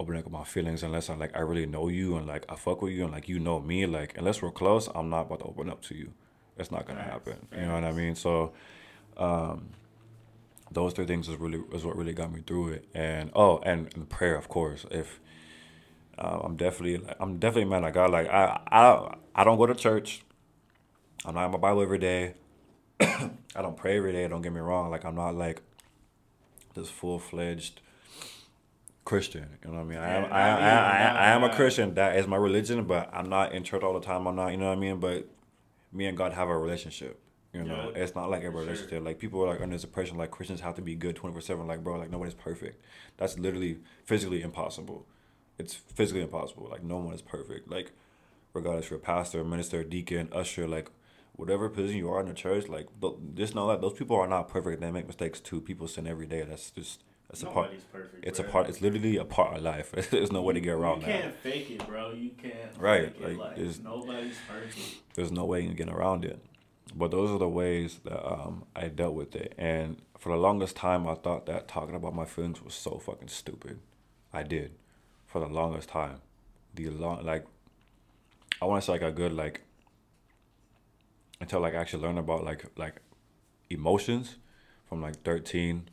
opening 0.00 0.24
up 0.24 0.30
my 0.30 0.44
feelings 0.44 0.82
unless 0.82 1.08
I'm 1.08 1.18
like 1.18 1.36
I 1.36 1.40
really 1.40 1.66
know 1.66 1.88
you 1.88 2.16
and 2.16 2.26
like 2.26 2.44
I 2.48 2.56
fuck 2.56 2.82
with 2.82 2.92
you 2.92 3.04
and 3.04 3.12
like 3.12 3.28
you 3.28 3.38
know 3.38 3.60
me. 3.60 3.86
Like 3.86 4.16
unless 4.16 4.42
we're 4.42 4.50
close, 4.50 4.88
I'm 4.94 5.10
not 5.10 5.22
about 5.22 5.40
to 5.40 5.46
open 5.46 5.70
up 5.70 5.82
to 5.82 5.94
you. 5.94 6.12
It's 6.56 6.70
not 6.70 6.86
gonna 6.86 7.02
happen. 7.02 7.46
You 7.52 7.66
know 7.66 7.74
what 7.74 7.84
I 7.84 7.92
mean? 7.92 8.14
So 8.14 8.52
um 9.16 9.70
those 10.70 10.92
three 10.92 11.06
things 11.06 11.28
is 11.28 11.36
really 11.36 11.62
is 11.72 11.84
what 11.84 11.96
really 11.96 12.12
got 12.12 12.32
me 12.32 12.42
through 12.46 12.70
it. 12.70 12.88
And 12.94 13.30
oh, 13.34 13.58
and, 13.64 13.92
and 13.94 14.08
prayer, 14.08 14.36
of 14.36 14.48
course. 14.48 14.84
If 14.90 15.20
uh, 16.18 16.40
I'm 16.42 16.56
definitely 16.56 17.06
I'm 17.20 17.38
definitely 17.38 17.62
a 17.62 17.66
man 17.66 17.84
of 17.84 17.94
God. 17.94 18.10
Like 18.10 18.28
I 18.28 18.60
I 18.70 19.14
I 19.34 19.44
don't 19.44 19.58
go 19.58 19.66
to 19.66 19.74
church. 19.74 20.22
I'm 21.24 21.34
not 21.34 21.46
in 21.46 21.52
my 21.52 21.58
Bible 21.58 21.82
every 21.82 21.98
day. 21.98 22.34
I 23.00 23.30
don't 23.62 23.76
pray 23.76 23.98
every 23.98 24.12
day. 24.12 24.26
Don't 24.28 24.42
get 24.42 24.52
me 24.52 24.60
wrong. 24.60 24.90
Like 24.90 25.04
I'm 25.04 25.14
not 25.14 25.34
like 25.34 25.62
this 26.78 26.90
full 26.90 27.18
fledged 27.18 27.80
Christian. 29.04 29.48
You 29.64 29.70
know 29.70 29.78
what 29.78 29.82
I 29.82 29.84
mean? 29.84 29.98
I 29.98 30.08
am 30.08 30.24
I, 30.24 30.28
I, 30.28 30.50
I, 30.50 31.30
I, 31.30 31.30
am 31.30 31.42
a 31.42 31.54
Christian. 31.54 31.94
That 31.94 32.16
is 32.16 32.26
my 32.26 32.36
religion, 32.36 32.84
but 32.84 33.10
I'm 33.12 33.28
not 33.28 33.52
in 33.52 33.64
church 33.64 33.82
all 33.82 33.94
the 33.94 34.04
time. 34.04 34.26
I'm 34.26 34.36
not. 34.36 34.48
You 34.48 34.58
know 34.58 34.66
what 34.66 34.76
I 34.76 34.80
mean? 34.80 35.00
But 35.00 35.26
me 35.92 36.06
and 36.06 36.16
God 36.16 36.32
have 36.32 36.48
a 36.48 36.56
relationship. 36.56 37.18
You 37.54 37.64
know, 37.64 37.90
yeah, 37.94 38.02
it's 38.02 38.14
not 38.14 38.28
like 38.30 38.44
a 38.44 38.50
relationship. 38.50 38.90
Sure. 38.90 39.00
Like 39.00 39.18
people 39.18 39.42
are 39.42 39.48
like 39.48 39.62
under 39.62 39.74
this 39.74 39.84
impression 39.84 40.18
like 40.18 40.30
Christians 40.30 40.60
have 40.60 40.74
to 40.74 40.82
be 40.82 40.94
good 40.94 41.16
twenty 41.16 41.32
four 41.32 41.40
seven. 41.40 41.66
Like 41.66 41.82
bro, 41.82 41.98
like 41.98 42.10
nobody's 42.10 42.34
perfect. 42.34 42.84
That's 43.16 43.38
literally 43.38 43.78
physically 44.04 44.42
impossible. 44.42 45.06
It's 45.58 45.74
physically 45.74 46.22
impossible. 46.22 46.68
Like 46.70 46.82
no 46.82 46.98
one 46.98 47.14
is 47.14 47.22
perfect. 47.22 47.70
Like 47.70 47.92
regardless 48.52 48.84
if 48.84 48.90
you're 48.90 48.98
a 48.98 49.02
pastor, 49.02 49.42
minister, 49.42 49.82
deacon, 49.82 50.28
usher, 50.32 50.68
like 50.68 50.90
whatever 51.38 51.68
position 51.68 51.96
you 51.96 52.10
are 52.10 52.20
in 52.20 52.26
the 52.26 52.34
church, 52.34 52.68
like 52.68 52.88
just 53.34 53.54
know 53.54 53.68
that 53.68 53.80
those 53.80 53.94
people 53.94 54.16
are 54.16 54.26
not 54.26 54.48
perfect. 54.48 54.80
They 54.80 54.90
make 54.90 55.06
mistakes 55.06 55.40
too. 55.40 55.60
People 55.60 55.86
sin 55.86 56.06
every 56.06 56.26
day. 56.26 56.42
That's 56.42 56.70
just 56.70 57.04
that's 57.28 57.42
Nobody's 57.42 57.82
a 57.82 57.92
part. 57.92 57.92
Perfect, 57.92 58.24
it's 58.26 58.40
bro. 58.40 58.48
a 58.48 58.52
part. 58.52 58.68
It's 58.68 58.80
literally 58.82 59.16
a 59.18 59.24
part 59.24 59.56
of 59.56 59.62
life. 59.62 59.92
there's 60.10 60.32
no 60.32 60.42
way 60.42 60.54
to 60.54 60.60
get 60.60 60.72
around 60.72 61.02
that. 61.02 61.08
You 61.08 61.12
can't 61.14 61.42
that. 61.42 61.42
fake 61.42 61.70
it, 61.70 61.86
bro. 61.86 62.12
You 62.12 62.30
can't. 62.30 62.76
Right. 62.76 63.22
Like, 63.22 63.38
like 63.38 63.56
there's 63.56 63.80
nobody's 63.80 64.36
perfect. 64.48 64.96
There's 65.14 65.30
no 65.30 65.44
way 65.44 65.60
you 65.60 65.68
can 65.68 65.76
get 65.76 65.88
around 65.88 66.24
it. 66.24 66.40
But 66.94 67.12
those 67.12 67.30
are 67.30 67.38
the 67.38 67.48
ways 67.48 68.00
that 68.04 68.26
um, 68.26 68.64
I 68.74 68.88
dealt 68.88 69.14
with 69.14 69.36
it. 69.36 69.54
And 69.58 70.00
for 70.18 70.30
the 70.30 70.38
longest 70.38 70.74
time, 70.74 71.06
I 71.06 71.14
thought 71.14 71.46
that 71.46 71.68
talking 71.68 71.94
about 71.94 72.14
my 72.14 72.24
feelings 72.24 72.62
was 72.62 72.74
so 72.74 72.98
fucking 72.98 73.28
stupid. 73.28 73.78
I 74.32 74.42
did, 74.42 74.72
for 75.26 75.40
the 75.40 75.48
longest 75.48 75.90
time. 75.90 76.20
The 76.74 76.88
long 76.88 77.24
like, 77.24 77.46
I 78.60 78.64
want 78.64 78.82
to 78.82 78.86
say 78.86 78.92
like 78.92 79.02
a 79.02 79.12
good 79.12 79.32
like. 79.32 79.62
Until 81.40 81.60
like 81.60 81.74
I 81.74 81.78
actually 81.78 82.02
learned 82.02 82.18
about 82.18 82.44
like 82.44 82.64
like, 82.76 83.00
emotions, 83.70 84.36
from 84.88 85.00
like 85.02 85.22
thirteen 85.22 85.90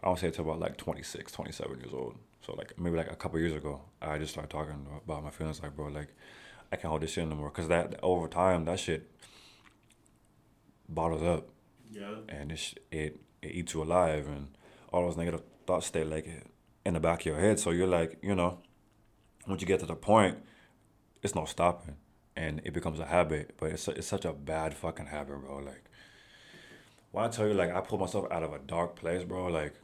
I 0.00 0.08
don't 0.08 0.18
say 0.18 0.26
until 0.28 0.44
about 0.44 0.60
like 0.60 0.76
26, 0.76 1.32
27 1.32 1.80
years 1.80 1.92
old. 1.92 2.16
So 2.42 2.54
like 2.54 2.78
maybe 2.78 2.96
like 2.96 3.10
a 3.10 3.16
couple 3.16 3.38
years 3.40 3.54
ago, 3.54 3.80
I 4.00 4.18
just 4.18 4.32
started 4.32 4.50
talking 4.50 4.86
about 5.04 5.24
my 5.24 5.30
feelings. 5.30 5.62
Like, 5.62 5.74
bro, 5.74 5.88
like 5.88 6.14
I 6.70 6.76
can't 6.76 6.90
hold 6.90 7.02
this 7.02 7.12
shit 7.12 7.24
anymore. 7.24 7.50
Cause 7.50 7.68
that 7.68 7.98
over 8.02 8.28
time, 8.28 8.64
that 8.66 8.78
shit 8.78 9.10
bottles 10.88 11.22
up. 11.22 11.48
Yeah. 11.90 12.14
And 12.28 12.52
it 12.52 12.78
it 12.90 13.20
it 13.42 13.50
eats 13.52 13.74
you 13.74 13.82
alive, 13.82 14.26
and 14.26 14.48
all 14.92 15.06
those 15.06 15.16
negative 15.16 15.42
thoughts 15.66 15.86
stay 15.86 16.04
like 16.04 16.28
in 16.84 16.94
the 16.94 17.00
back 17.00 17.20
of 17.20 17.26
your 17.26 17.40
head. 17.40 17.58
So 17.58 17.70
you're 17.70 17.86
like, 17.86 18.18
you 18.22 18.34
know, 18.34 18.60
once 19.48 19.60
you 19.60 19.66
get 19.66 19.80
to 19.80 19.86
the 19.86 19.96
point, 19.96 20.38
it's 21.22 21.34
no 21.34 21.46
stopping, 21.46 21.96
and 22.36 22.60
it 22.64 22.72
becomes 22.72 23.00
a 23.00 23.06
habit. 23.06 23.54
But 23.58 23.72
it's 23.72 23.88
it's 23.88 24.06
such 24.06 24.24
a 24.24 24.32
bad 24.32 24.74
fucking 24.74 25.06
habit, 25.06 25.40
bro. 25.40 25.58
Like, 25.58 25.84
when 27.12 27.24
I 27.24 27.28
tell 27.28 27.46
you, 27.46 27.54
like, 27.54 27.74
I 27.74 27.80
pulled 27.80 28.00
myself 28.00 28.30
out 28.30 28.42
of 28.42 28.52
a 28.52 28.58
dark 28.58 28.96
place, 28.96 29.24
bro. 29.24 29.46
Like, 29.46 29.74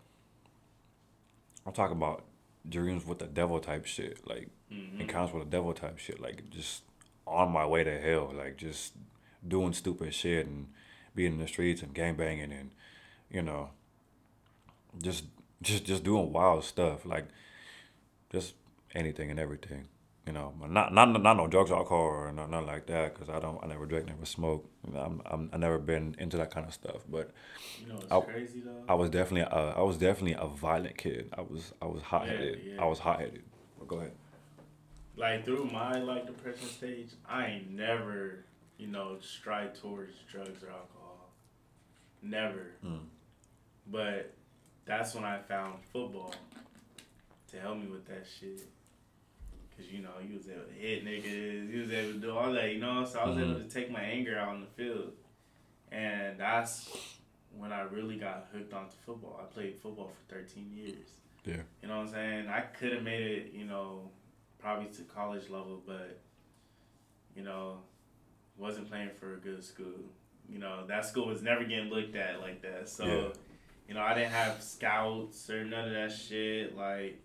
I'm 1.66 1.72
talking 1.72 1.96
about 1.96 2.24
dreams 2.68 3.06
with 3.06 3.18
the 3.18 3.26
devil 3.26 3.60
type 3.60 3.86
shit, 3.86 4.26
like 4.26 4.48
mm-hmm. 4.72 5.00
encounters 5.00 5.34
with 5.34 5.44
the 5.44 5.50
devil 5.50 5.72
type 5.72 5.98
shit, 5.98 6.20
like 6.20 6.50
just 6.50 6.82
on 7.26 7.50
my 7.50 7.66
way 7.66 7.84
to 7.84 8.00
hell, 8.00 8.32
like 8.36 8.56
just 8.56 8.92
doing 9.46 9.72
stupid 9.72 10.14
shit 10.14 10.46
and 10.46 10.68
being 11.14 11.32
in 11.32 11.38
the 11.38 11.48
streets 11.48 11.82
and 11.82 11.94
gang 11.94 12.14
banging 12.14 12.52
and 12.52 12.70
you 13.30 13.42
know 13.42 13.70
just 15.02 15.24
just 15.60 15.84
just 15.84 16.04
doing 16.04 16.32
wild 16.32 16.64
stuff 16.64 17.04
like 17.04 17.26
just 18.30 18.54
anything 18.94 19.30
and 19.30 19.38
everything 19.38 19.88
you 20.26 20.32
know 20.32 20.52
not 20.68 20.92
not 20.94 21.20
not 21.20 21.36
no 21.36 21.46
drugs 21.48 21.70
or 21.70 21.78
alcohol 21.78 21.98
or 21.98 22.32
nothing 22.32 22.66
like 22.66 22.86
that 22.86 23.12
because 23.12 23.28
i 23.28 23.40
don't 23.40 23.62
i 23.62 23.66
never 23.66 23.86
drink 23.86 24.06
never 24.06 24.24
smoke 24.24 24.68
you 24.86 24.92
know, 24.92 25.00
I'm, 25.00 25.22
I'm 25.26 25.50
i 25.52 25.56
never 25.56 25.78
been 25.78 26.14
into 26.18 26.36
that 26.36 26.52
kind 26.52 26.66
of 26.66 26.72
stuff 26.72 27.02
but 27.08 27.30
you 27.80 27.88
know 27.88 27.96
it's 27.96 28.12
I, 28.12 28.20
crazy 28.20 28.60
though? 28.60 28.84
I 28.88 28.94
was 28.94 29.10
definitely 29.10 29.42
a, 29.50 29.74
i 29.76 29.82
was 29.82 29.96
definitely 29.96 30.36
a 30.38 30.46
violent 30.46 30.96
kid. 30.96 31.32
I 31.36 31.40
was 31.40 31.72
i 31.82 31.86
was 31.86 32.02
hot-headed. 32.02 32.60
yeah, 32.64 32.74
yeah. 32.74 32.82
i 32.82 32.86
was 32.86 33.00
hot-headed. 33.00 33.42
But 33.78 33.88
go 33.88 33.96
ahead. 33.96 34.12
Like 35.16 35.44
through 35.44 35.68
my 35.72 35.98
like 35.98 36.26
depression 36.26 36.68
stage 36.68 37.10
i 37.28 37.46
ain't 37.46 37.70
never 37.70 38.44
you 38.78 38.86
know 38.86 39.16
stride 39.20 39.74
towards 39.74 40.12
drugs 40.30 40.62
or 40.62 40.68
alcohol. 40.68 41.30
Never. 42.22 42.74
Mm. 42.84 43.00
but 43.88 44.34
that's 44.84 45.14
when 45.14 45.24
i 45.24 45.38
found 45.38 45.82
football 45.92 46.32
to 47.50 47.60
help 47.60 47.78
me 47.78 47.86
with 47.86 48.06
that 48.06 48.24
shit 48.38 48.68
Cause 49.76 49.86
you 49.90 50.02
know 50.02 50.10
you 50.26 50.36
was 50.36 50.48
able 50.48 50.64
to 50.64 50.72
hit 50.72 51.04
niggas, 51.04 51.72
you 51.72 51.80
was 51.80 51.90
able 51.90 52.12
to 52.12 52.18
do 52.18 52.36
all 52.36 52.52
that, 52.52 52.72
you 52.72 52.78
know. 52.78 53.04
So 53.04 53.18
I 53.18 53.26
was 53.26 53.36
mm-hmm. 53.36 53.50
able 53.50 53.60
to 53.60 53.68
take 53.68 53.90
my 53.90 54.00
anger 54.00 54.38
out 54.38 54.48
on 54.48 54.60
the 54.60 54.66
field, 54.66 55.12
and 55.90 56.38
that's 56.38 56.90
when 57.56 57.72
I 57.72 57.82
really 57.82 58.16
got 58.16 58.48
hooked 58.52 58.72
onto 58.72 58.96
football. 59.06 59.40
I 59.42 59.52
played 59.52 59.76
football 59.82 60.10
for 60.10 60.34
thirteen 60.34 60.70
years. 60.74 61.08
Yeah. 61.44 61.62
You 61.82 61.88
know 61.88 61.98
what 61.98 62.08
I'm 62.08 62.12
saying? 62.12 62.48
I 62.48 62.60
could 62.60 62.92
have 62.92 63.02
made 63.02 63.22
it, 63.22 63.52
you 63.52 63.64
know, 63.64 64.10
probably 64.58 64.86
to 64.94 65.02
college 65.02 65.48
level, 65.50 65.82
but 65.86 66.20
you 67.34 67.42
know, 67.42 67.78
wasn't 68.56 68.88
playing 68.88 69.10
for 69.18 69.34
a 69.34 69.38
good 69.38 69.64
school. 69.64 70.10
You 70.48 70.58
know, 70.58 70.86
that 70.86 71.06
school 71.06 71.26
was 71.26 71.42
never 71.42 71.64
getting 71.64 71.90
looked 71.90 72.14
at 72.14 72.40
like 72.40 72.62
that. 72.62 72.88
So, 72.88 73.04
yeah. 73.04 73.28
you 73.88 73.94
know, 73.94 74.00
I 74.00 74.14
didn't 74.14 74.32
have 74.32 74.62
scouts 74.62 75.48
or 75.48 75.64
none 75.64 75.86
of 75.86 75.94
that 75.94 76.12
shit. 76.12 76.76
Like, 76.76 77.20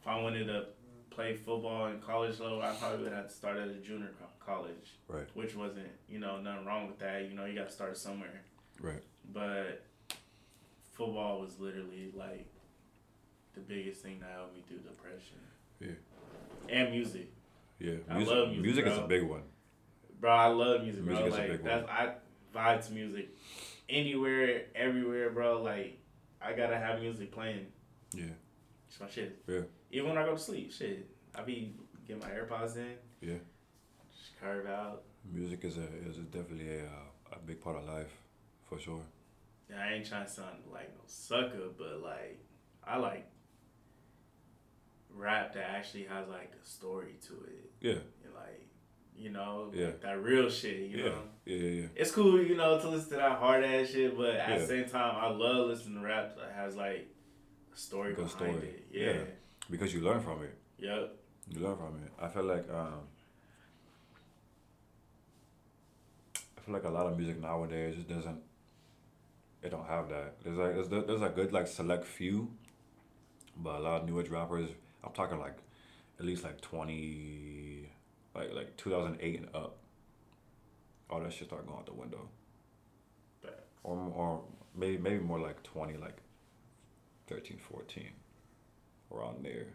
if 0.00 0.06
I 0.06 0.20
wanted 0.20 0.46
to 0.46 0.66
play 1.14 1.34
football 1.34 1.86
in 1.86 2.00
college 2.00 2.38
level, 2.40 2.62
I 2.62 2.74
probably 2.74 3.04
would 3.04 3.12
have 3.12 3.30
started 3.30 3.70
at 3.70 3.76
a 3.76 3.80
junior 3.80 4.10
college. 4.44 4.96
Right. 5.08 5.26
Which 5.34 5.54
wasn't, 5.54 5.88
you 6.08 6.18
know, 6.18 6.40
nothing 6.40 6.66
wrong 6.66 6.86
with 6.86 6.98
that. 6.98 7.28
You 7.28 7.34
know, 7.34 7.44
you 7.44 7.54
got 7.54 7.68
to 7.68 7.72
start 7.72 7.96
somewhere. 7.96 8.42
Right. 8.80 9.02
But 9.32 9.84
football 10.92 11.40
was 11.40 11.58
literally 11.58 12.12
like 12.14 12.46
the 13.54 13.60
biggest 13.60 14.02
thing 14.02 14.20
that 14.20 14.30
helped 14.34 14.54
me 14.54 14.62
through 14.66 14.78
depression. 14.78 15.38
Yeah. 15.80 16.76
And 16.76 16.90
music. 16.90 17.32
Yeah. 17.78 17.90
Music, 17.90 18.10
I 18.10 18.18
love 18.18 18.48
music. 18.48 18.64
Music 18.64 18.84
bro. 18.84 18.92
is 18.92 18.98
a 18.98 19.06
big 19.06 19.22
one. 19.22 19.42
Bro, 20.20 20.30
I 20.30 20.46
love 20.46 20.82
music, 20.82 21.02
music 21.02 21.30
bro. 21.30 21.36
like 21.36 21.64
that's 21.64 21.86
one. 21.86 21.90
I 21.90 22.14
vibe 22.54 22.86
to 22.86 22.92
music 22.92 23.30
anywhere, 23.88 24.62
everywhere, 24.74 25.30
bro. 25.30 25.62
Like 25.62 25.98
I 26.40 26.52
gotta 26.52 26.76
have 26.78 27.00
music 27.00 27.32
playing. 27.32 27.66
Yeah. 28.14 28.26
It's 28.88 29.00
my 29.00 29.08
shit. 29.08 29.42
Yeah. 29.48 29.62
Even 29.92 30.08
when 30.08 30.18
I 30.18 30.24
go 30.24 30.32
to 30.32 30.38
sleep, 30.38 30.72
shit, 30.72 31.06
I 31.34 31.42
be 31.42 31.74
get 32.08 32.18
my 32.18 32.28
AirPods 32.28 32.76
in. 32.76 32.94
Yeah. 33.20 33.34
Just 34.18 34.40
carve 34.40 34.66
out. 34.66 35.02
Music 35.30 35.64
is 35.64 35.76
a 35.76 35.84
is 36.08 36.16
definitely 36.30 36.78
a 36.78 36.84
uh, 36.84 37.34
a 37.36 37.38
big 37.38 37.60
part 37.60 37.76
of 37.76 37.84
life, 37.84 38.10
for 38.64 38.78
sure. 38.78 39.02
Yeah, 39.70 39.76
I 39.80 39.92
ain't 39.92 40.06
trying 40.06 40.24
to 40.24 40.30
sound 40.30 40.56
like 40.72 40.88
no 40.94 41.02
sucker, 41.06 41.68
but 41.76 42.02
like 42.02 42.40
I 42.84 42.96
like 42.96 43.26
rap 45.14 45.52
that 45.54 45.70
actually 45.70 46.04
has 46.04 46.26
like 46.28 46.52
a 46.60 46.66
story 46.66 47.16
to 47.26 47.34
it. 47.46 47.70
Yeah. 47.80 48.00
And 48.24 48.34
like, 48.34 48.66
you 49.14 49.30
know, 49.30 49.70
yeah. 49.74 49.86
Like 49.86 50.00
that 50.00 50.22
real 50.22 50.48
shit, 50.48 50.78
you 50.90 50.98
yeah. 50.98 51.04
know? 51.04 51.22
Yeah, 51.44 51.56
yeah, 51.56 51.80
yeah. 51.82 51.86
It's 51.96 52.10
cool, 52.10 52.42
you 52.42 52.56
know, 52.56 52.80
to 52.80 52.88
listen 52.88 53.10
to 53.10 53.16
that 53.16 53.38
hard 53.38 53.62
ass 53.62 53.88
shit, 53.88 54.16
but 54.16 54.30
at 54.30 54.48
yeah. 54.48 54.58
the 54.58 54.66
same 54.66 54.88
time 54.88 55.14
I 55.16 55.28
love 55.28 55.68
listening 55.68 56.00
to 56.00 56.06
rap 56.06 56.36
that 56.36 56.54
has 56.56 56.76
like 56.76 57.08
a 57.72 57.76
story 57.76 58.14
behind 58.14 58.30
story. 58.30 58.52
it. 58.52 58.86
Yeah. 58.90 59.12
yeah 59.12 59.24
because 59.72 59.92
you 59.92 60.02
learn 60.02 60.20
from 60.20 60.42
it. 60.44 60.54
Yeah. 60.78 61.06
You 61.48 61.60
learn 61.60 61.76
from 61.76 62.00
it. 62.04 62.12
I 62.20 62.28
feel 62.28 62.44
like 62.44 62.68
um, 62.70 63.00
I 66.36 66.60
feel 66.60 66.74
like 66.74 66.84
a 66.84 66.90
lot 66.90 67.06
of 67.06 67.16
music 67.16 67.40
nowadays 67.40 67.96
just 67.96 68.08
doesn't. 68.08 68.40
It 69.62 69.70
don't 69.70 69.86
have 69.86 70.08
that. 70.10 70.34
There's 70.44 70.58
like 70.58 70.74
there's 70.74 71.06
there's 71.06 71.22
a 71.22 71.30
good 71.30 71.52
like 71.52 71.66
select 71.66 72.04
few, 72.04 72.50
but 73.56 73.76
a 73.76 73.80
lot 73.80 74.02
of 74.02 74.08
new 74.08 74.20
age 74.20 74.28
rappers. 74.28 74.68
I'm 75.02 75.12
talking 75.12 75.38
like 75.40 75.56
at 76.20 76.26
least 76.26 76.44
like 76.44 76.60
twenty, 76.60 77.88
like 78.34 78.52
like 78.54 78.76
two 78.76 78.90
thousand 78.90 79.18
eight 79.20 79.40
and 79.40 79.48
up. 79.54 79.78
All 81.10 81.20
that 81.20 81.32
shit 81.32 81.48
started 81.48 81.66
going 81.66 81.78
out 81.80 81.86
the 81.86 81.94
window. 81.94 82.28
Or 83.84 83.96
or 84.14 84.42
maybe 84.76 84.98
maybe 84.98 85.18
more 85.18 85.40
like 85.40 85.62
twenty, 85.62 85.96
like 85.96 86.18
13, 87.28 87.58
14. 87.70 88.10
Around 89.14 89.44
there. 89.44 89.66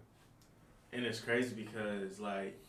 And 0.93 1.05
it's 1.05 1.19
crazy 1.19 1.55
because 1.55 2.19
like, 2.19 2.59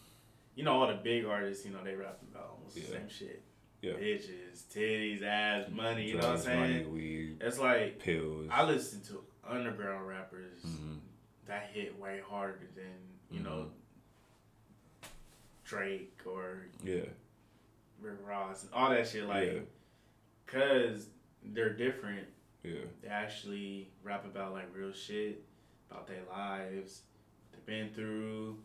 you 0.54 0.64
know, 0.64 0.72
all 0.80 0.86
the 0.88 0.94
big 0.94 1.24
artists, 1.24 1.64
you 1.64 1.72
know, 1.72 1.82
they 1.84 1.94
rapping 1.94 2.28
about 2.32 2.56
almost 2.58 2.74
the 2.74 2.82
same 2.82 3.08
shit. 3.08 3.42
Yeah. 3.80 3.92
Bitches, 3.92 4.64
titties, 4.74 5.22
ass, 5.22 5.68
money. 5.70 6.08
You 6.08 6.14
know 6.18 6.26
what 6.28 6.36
I'm 6.36 6.42
saying? 6.42 6.60
money, 6.60 6.84
weed, 6.84 7.36
It's 7.40 7.58
like 7.60 8.00
pills. 8.00 8.48
I 8.50 8.64
listen 8.64 9.00
to 9.02 9.22
underground 9.48 10.06
rappers 10.08 10.60
Mhm. 10.66 10.98
that 11.46 11.70
hit 11.72 11.98
way 11.98 12.20
harder 12.28 12.68
than 12.74 12.92
you 13.30 13.40
know 13.40 13.50
Mm-hmm. 13.70 13.74
Drake 15.64 16.18
or 16.26 16.66
Yeah. 16.82 17.04
Rick 18.00 18.18
Ross 18.26 18.64
and 18.64 18.72
all 18.72 18.90
that 18.90 19.06
shit. 19.06 19.24
Like, 19.24 19.52
yeah. 19.52 19.58
cause 20.46 21.06
they're 21.44 21.72
different. 21.74 22.26
Yeah. 22.62 22.80
They 23.02 23.08
actually 23.08 23.90
rap 24.02 24.24
about 24.24 24.52
like 24.52 24.74
real 24.74 24.92
shit 24.92 25.44
about 25.90 26.06
their 26.06 26.22
lives, 26.30 27.02
they've 27.52 27.66
been 27.66 27.90
through. 27.94 28.58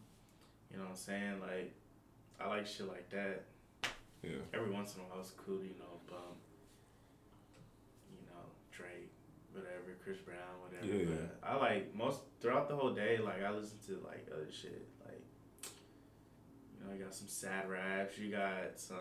You 0.71 0.77
know 0.77 0.85
what 0.85 0.91
I'm 0.91 0.95
saying? 0.95 1.39
Like, 1.39 1.73
I 2.39 2.47
like 2.47 2.65
shit 2.65 2.87
like 2.87 3.09
that. 3.11 3.43
Yeah. 4.23 4.41
Every 4.53 4.71
once 4.71 4.95
in 4.95 5.01
a 5.01 5.03
while, 5.03 5.19
it's 5.19 5.31
cool, 5.31 5.59
you 5.59 5.75
know, 5.77 5.99
bump. 6.09 6.37
You 8.09 8.25
know, 8.27 8.45
Drake, 8.71 9.11
whatever, 9.51 9.97
Chris 10.03 10.17
Brown, 10.17 10.37
whatever. 10.61 10.85
Yeah, 10.85 11.09
yeah. 11.09 11.27
But 11.41 11.47
I 11.47 11.55
like 11.57 11.93
most 11.95 12.21
throughout 12.41 12.67
the 12.69 12.75
whole 12.75 12.93
day. 12.93 13.19
Like 13.19 13.43
I 13.43 13.51
listen 13.51 13.77
to 13.87 14.01
like 14.05 14.27
other 14.33 14.49
shit. 14.51 14.87
Like, 15.05 15.21
you 16.79 16.87
know, 16.87 16.93
you 16.95 17.03
got 17.03 17.13
some 17.13 17.27
sad 17.27 17.69
raps. 17.69 18.17
You 18.17 18.31
got 18.31 18.77
some. 18.79 18.97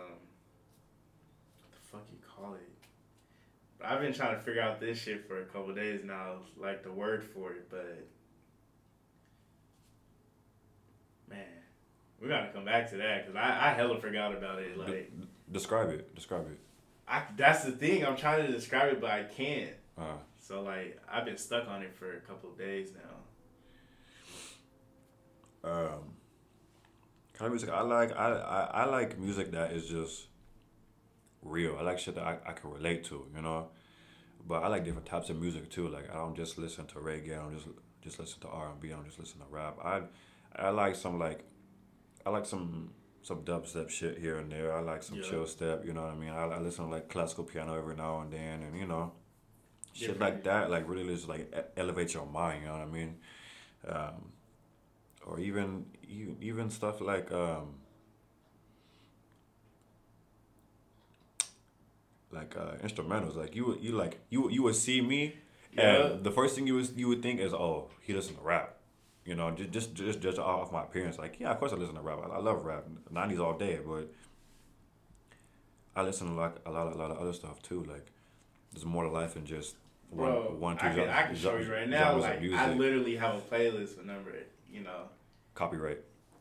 What 1.57 1.71
the 1.71 1.79
fuck 1.91 2.07
you 2.11 2.19
call 2.21 2.55
it? 2.55 2.72
I've 3.85 4.01
been 4.01 4.13
trying 4.13 4.37
to 4.37 4.43
figure 4.43 4.63
out 4.63 4.81
this 4.81 4.99
shit 4.99 5.27
for 5.27 5.41
a 5.43 5.45
couple 5.47 5.75
days 5.75 6.01
now, 6.05 6.37
like 6.59 6.83
the 6.83 6.93
word 6.93 7.23
for 7.25 7.53
it, 7.53 7.69
but. 7.71 8.07
Man, 11.29 11.39
we 12.21 12.29
gotta 12.29 12.49
come 12.53 12.65
back 12.65 12.91
to 12.91 12.97
that 12.99 13.27
because 13.27 13.37
I, 13.37 13.71
I 13.71 13.73
hella 13.75 13.99
forgot 14.01 14.33
about 14.37 14.59
it. 14.61 14.77
Like, 14.77 14.89
De- 14.89 15.09
describe 15.51 15.89
it. 15.91 16.15
Describe 16.15 16.47
it. 16.51 16.59
I 17.09 17.23
that's 17.37 17.65
the 17.65 17.73
thing. 17.73 18.05
I'm 18.05 18.17
trying 18.17 18.47
to 18.47 18.53
describe 18.53 18.93
it, 18.93 19.01
but 19.01 19.11
I 19.11 19.23
can't. 19.25 19.71
Uh, 19.99 20.15
So 20.41 20.63
like, 20.63 20.99
I've 21.11 21.25
been 21.25 21.39
stuck 21.39 21.69
on 21.69 21.83
it 21.83 21.95
for 21.95 22.13
a 22.17 22.21
couple 22.21 22.51
of 22.51 22.59
days 22.59 22.91
now. 25.65 25.71
um, 25.71 26.13
kind 27.35 27.47
of 27.47 27.53
music 27.53 27.71
I 27.71 27.81
like. 27.83 28.13
I, 28.17 28.33
I 28.33 28.83
I 28.83 28.85
like 28.87 29.19
music 29.19 29.53
that 29.53 29.73
is 29.73 29.87
just 29.89 30.27
real. 31.43 31.77
I 31.79 31.83
like 31.83 31.99
shit 31.99 32.15
that 32.15 32.25
I, 32.25 32.39
I 32.47 32.53
can 32.53 32.71
relate 32.71 33.05
to. 33.05 33.27
You 33.35 33.43
know. 33.43 33.69
But 34.47 34.65
I 34.65 34.69
like 34.69 34.85
different 34.85 35.07
types 35.07 35.31
of 35.31 35.37
music 35.41 35.71
too. 35.71 35.89
Like 35.89 36.11
I 36.11 36.15
don't 36.15 36.37
just 36.37 36.59
listen 36.59 36.87
to 36.87 36.95
reggae. 36.97 37.33
I 37.39 37.43
don't 37.43 37.55
just 37.55 37.69
just 38.03 38.19
listen 38.19 38.41
to 38.41 38.49
R 38.49 38.71
and 38.71 38.81
B. 38.81 38.89
I 38.93 38.97
don't 38.97 39.07
just 39.07 39.19
listen 39.19 39.39
to 39.41 39.47
rap. 39.51 39.79
I 39.85 40.03
I 40.57 40.71
like 40.71 40.97
some 40.97 41.19
like 41.19 41.45
I 42.27 42.31
like 42.31 42.47
some 42.47 42.91
some 43.23 43.43
dubstep 43.43 43.89
shit 43.89 44.19
here 44.19 44.39
and 44.39 44.51
there. 44.51 44.77
I 44.77 44.81
like 44.81 45.03
some 45.05 45.19
Yeah. 45.19 45.23
chill 45.31 45.47
step. 45.47 45.85
You 45.87 45.93
know 45.93 46.03
what 46.03 46.11
I 46.13 46.17
mean? 46.17 46.31
I, 46.31 46.43
I 46.43 46.59
listen 46.59 46.87
to 46.87 46.91
like 46.91 47.09
classical 47.09 47.45
piano 47.45 47.77
every 47.79 47.95
now 47.95 48.21
and 48.23 48.33
then, 48.33 48.63
and 48.65 48.77
you 48.77 48.85
know, 48.87 49.13
shit 49.93 50.09
Different. 50.09 50.21
like 50.21 50.45
that. 50.45 50.71
Like 50.71 50.89
really 50.89 51.15
just 51.15 51.29
like 51.29 51.55
elevate 51.77 52.13
your 52.15 52.27
mind. 52.27 52.63
You 52.63 52.67
know 52.69 52.75
what 52.75 52.83
I 52.83 52.87
mean? 52.87 53.15
Um, 53.87 54.33
or 55.25 55.39
even 55.39 55.87
even 56.09 56.37
even 56.41 56.71
stuff 56.71 57.01
like 57.01 57.31
um, 57.31 57.75
like 62.33 62.57
uh, 62.57 62.77
instrumentals. 62.83 63.37
Like 63.37 63.55
you 63.55 63.67
would 63.67 63.81
you 63.83 63.93
like 63.93 64.19
you 64.31 64.51
you 64.51 64.63
would 64.63 64.75
see 64.77 65.01
me, 65.01 65.37
Yeah. 65.73 65.83
and 66.07 66.25
the 66.25 66.31
first 66.31 66.55
thing 66.55 66.67
you 66.67 66.75
would 66.77 66.91
you 66.97 67.09
would 67.09 67.23
think 67.23 67.41
is, 67.41 67.53
oh, 67.53 67.89
he 68.01 68.13
listens 68.13 68.39
to 68.39 68.45
rap. 68.45 68.77
You 69.25 69.35
know, 69.37 69.51
just 69.53 69.71
just 69.73 69.95
just 69.95 70.21
judge 70.21 70.39
off 70.39 70.73
my 70.73 70.83
appearance. 70.83 71.19
Like, 71.19 71.39
yeah, 71.39 71.51
of 71.51 71.59
course 71.61 71.73
I 71.73 71.77
listen 71.77 71.95
to 71.95 72.01
rap. 72.03 72.19
I, 72.25 72.37
I 72.37 72.39
love 72.39 72.65
rap, 72.65 72.85
nineties 73.11 73.39
all 73.39 73.57
day. 73.57 73.79
But 73.87 74.09
I 75.95 76.03
listen 76.03 76.29
to 76.29 76.35
like 76.35 76.57
a 76.67 76.71
lot 76.71 76.93
a 76.93 76.97
lot 76.97 77.11
of 77.11 77.19
other 77.19 77.33
stuff 77.33 77.63
too. 77.63 77.85
Like, 77.85 78.07
there's 78.73 78.85
more 78.85 79.05
to 79.05 79.11
life 79.11 79.35
than 79.35 79.45
just 79.47 79.77
one 80.11 80.31
Bro, 80.31 80.57
one 80.59 80.77
two 80.77 80.87
I 80.87 80.95
can, 80.95 81.09
I 81.09 81.23
can 81.23 81.37
show 81.37 81.57
you 81.57 81.73
right 81.73 81.89
now. 81.89 82.17
Like. 82.19 82.43
I 82.53 82.73
literally 82.75 83.17
have 83.17 83.37
a 83.37 83.41
playlist 83.41 84.05
number. 84.05 84.33
You 84.71 84.81
know. 84.83 85.09
copyright. 85.55 85.99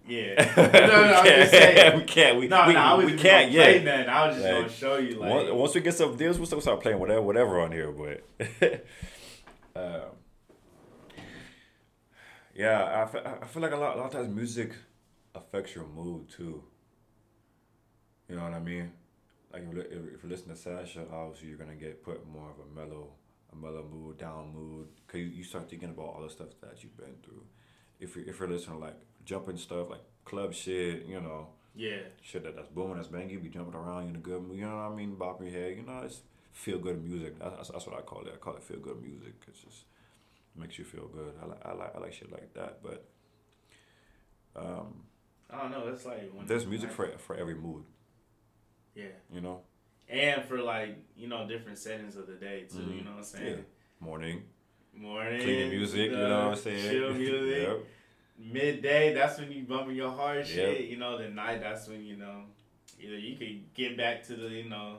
Yeah. 0.08 0.34
no, 0.58 0.64
no, 0.66 0.88
no, 0.88 1.14
I'm 1.16 1.26
just 1.26 1.52
saying. 1.52 1.98
we 1.98 2.04
can't. 2.04 2.40
We, 2.40 2.48
No, 2.48 2.68
we, 2.68 2.74
no, 2.74 2.80
I 2.80 2.94
was 2.96 3.06
we 3.06 3.12
just 3.14 3.24
can't 3.24 3.52
play 3.52 3.76
yet. 3.76 3.84
nothing. 3.86 4.10
I 4.10 4.28
was 4.28 4.36
just 4.36 4.48
Like, 4.48 4.56
gonna 4.62 4.70
show 4.74 4.98
you 4.98 5.16
like. 5.20 5.30
Once, 5.30 5.50
once 5.52 5.76
we 5.76 5.82
get 5.82 5.94
some 5.94 6.18
deals, 6.18 6.38
we'll 6.38 6.48
still 6.48 6.62
start 6.62 6.82
playing 6.82 7.00
whatever, 7.00 7.22
whatever 7.22 7.60
on 7.62 7.72
here. 7.72 7.92
But 7.92 8.24
um, 9.76 10.02
yeah, 12.56 13.04
I 13.04 13.06
feel, 13.12 13.22
I 13.42 13.46
feel 13.46 13.62
like 13.62 13.72
a 13.72 13.78
lot, 13.78 13.96
a 13.96 14.00
lot 14.00 14.06
of 14.08 14.12
times 14.12 14.36
music 14.36 14.74
affects 15.36 15.76
your 15.76 15.86
mood 15.86 16.30
too. 16.30 16.64
You 18.28 18.36
know 18.36 18.44
what 18.44 18.54
I 18.54 18.60
mean? 18.60 18.92
Like 19.54 19.64
if, 19.64 19.70
you 19.70 19.80
li- 19.82 19.88
if 19.90 20.16
if 20.16 20.24
you 20.24 20.30
listen 20.30 20.50
to 20.50 20.56
Sasha, 20.56 21.06
obviously 21.12 21.50
you're 21.50 21.58
gonna 21.58 21.76
get 21.76 22.04
put 22.04 22.26
more 22.28 22.50
of 22.50 22.56
a 22.60 22.76
mellow, 22.80 23.10
a 23.52 23.56
mellow 23.56 23.86
mood, 23.90 24.18
down 24.18 24.54
mood, 24.54 24.88
cause 25.08 25.20
you, 25.20 25.28
you 25.28 25.44
start 25.44 25.70
thinking 25.70 25.90
about 25.90 26.06
all 26.16 26.22
the 26.24 26.30
stuff 26.30 26.48
that 26.62 26.82
you've 26.84 26.98
been 26.98 27.16
through. 27.24 27.44
If 28.00 28.16
you 28.16 28.24
if 28.28 28.40
you're 28.40 28.50
listening 28.50 28.78
to 28.80 28.86
like 28.86 28.96
jumping 29.26 29.58
stuff 29.58 29.90
like 29.90 30.02
club 30.26 30.54
shit, 30.54 31.06
you 31.06 31.20
know, 31.22 31.48
yeah. 31.76 31.98
shit 32.22 32.44
that 32.44 32.56
that's 32.56 32.70
booming, 32.70 32.96
that's 32.96 33.08
banging, 33.08 33.30
you 33.32 33.40
be 33.40 33.50
jumping 33.50 33.76
around 33.76 34.10
in 34.10 34.16
a 34.16 34.20
good 34.20 34.42
mood, 34.42 34.58
you 34.58 34.66
know 34.66 34.76
what 34.76 34.92
I 34.92 34.96
mean? 34.96 35.16
Bopping 35.16 35.52
your 35.52 35.62
head, 35.62 35.78
you 35.78 35.84
know, 35.84 36.02
it's 36.04 36.22
feel 36.52 36.80
good 36.80 37.04
music. 37.04 37.40
That's, 37.40 37.70
that's 37.70 37.86
what 37.88 37.98
I 37.98 38.02
call 38.02 38.22
it. 38.22 38.32
I 38.34 38.38
call 38.38 38.56
it 38.56 38.64
feel 38.64 38.80
good 38.80 39.02
music. 39.02 39.34
It's 39.48 39.60
just 39.60 39.86
makes 40.56 40.78
you 40.78 40.84
feel 40.84 41.08
good. 41.08 41.34
I 41.42 41.46
like 41.46 41.66
I 41.66 41.74
like 41.74 41.96
I 41.96 42.00
like 42.00 42.14
shit 42.14 42.32
like 42.32 42.54
that. 42.56 42.80
But 42.84 43.06
um, 44.56 45.04
I 45.50 45.62
don't 45.62 45.72
know. 45.72 45.88
It's 45.88 46.06
like 46.06 46.30
when 46.34 46.46
there's 46.46 46.66
music 46.66 46.92
for 46.92 47.08
for 47.18 47.36
every 47.36 47.56
mood, 47.56 47.84
Yeah. 48.96 49.06
you 49.32 49.42
know. 49.42 49.62
And 50.10 50.44
for 50.44 50.62
like 50.62 50.98
you 51.16 51.28
know 51.28 51.48
different 51.48 51.78
settings 51.78 52.16
of 52.18 52.28
the 52.28 52.34
day 52.36 52.66
too. 52.70 52.80
You 52.80 52.84
Mhm. 52.84 53.06
know 53.06 53.12
what 53.12 53.18
I'm 53.20 53.24
saying? 53.24 53.58
Yeah. 53.58 53.64
Morning, 54.02 54.44
Morning. 54.94 55.42
cleaning 55.42 55.70
music, 55.70 56.12
you 56.12 56.18
know 56.18 56.48
what 56.48 56.58
I'm 56.58 56.62
saying? 56.64 56.90
Chill 56.92 57.14
music. 57.14 57.68
Yep. 57.68 57.80
Midday, 58.42 59.14
that's 59.14 59.40
when 59.40 59.52
you 59.52 59.64
bumping 59.64 59.96
your 59.96 60.12
hard 60.12 60.48
shit. 60.48 60.82
Yep. 60.82 60.90
You 60.90 60.98
know, 60.98 61.18
the 61.18 61.30
night, 61.30 61.62
that's 61.62 61.88
when 61.88 62.04
you 62.04 62.18
know, 62.18 62.44
either 63.00 63.18
you 63.18 63.38
could 63.38 63.74
get 63.74 63.96
back 63.98 64.24
to 64.28 64.36
the 64.36 64.48
you 64.50 64.70
know, 64.70 64.98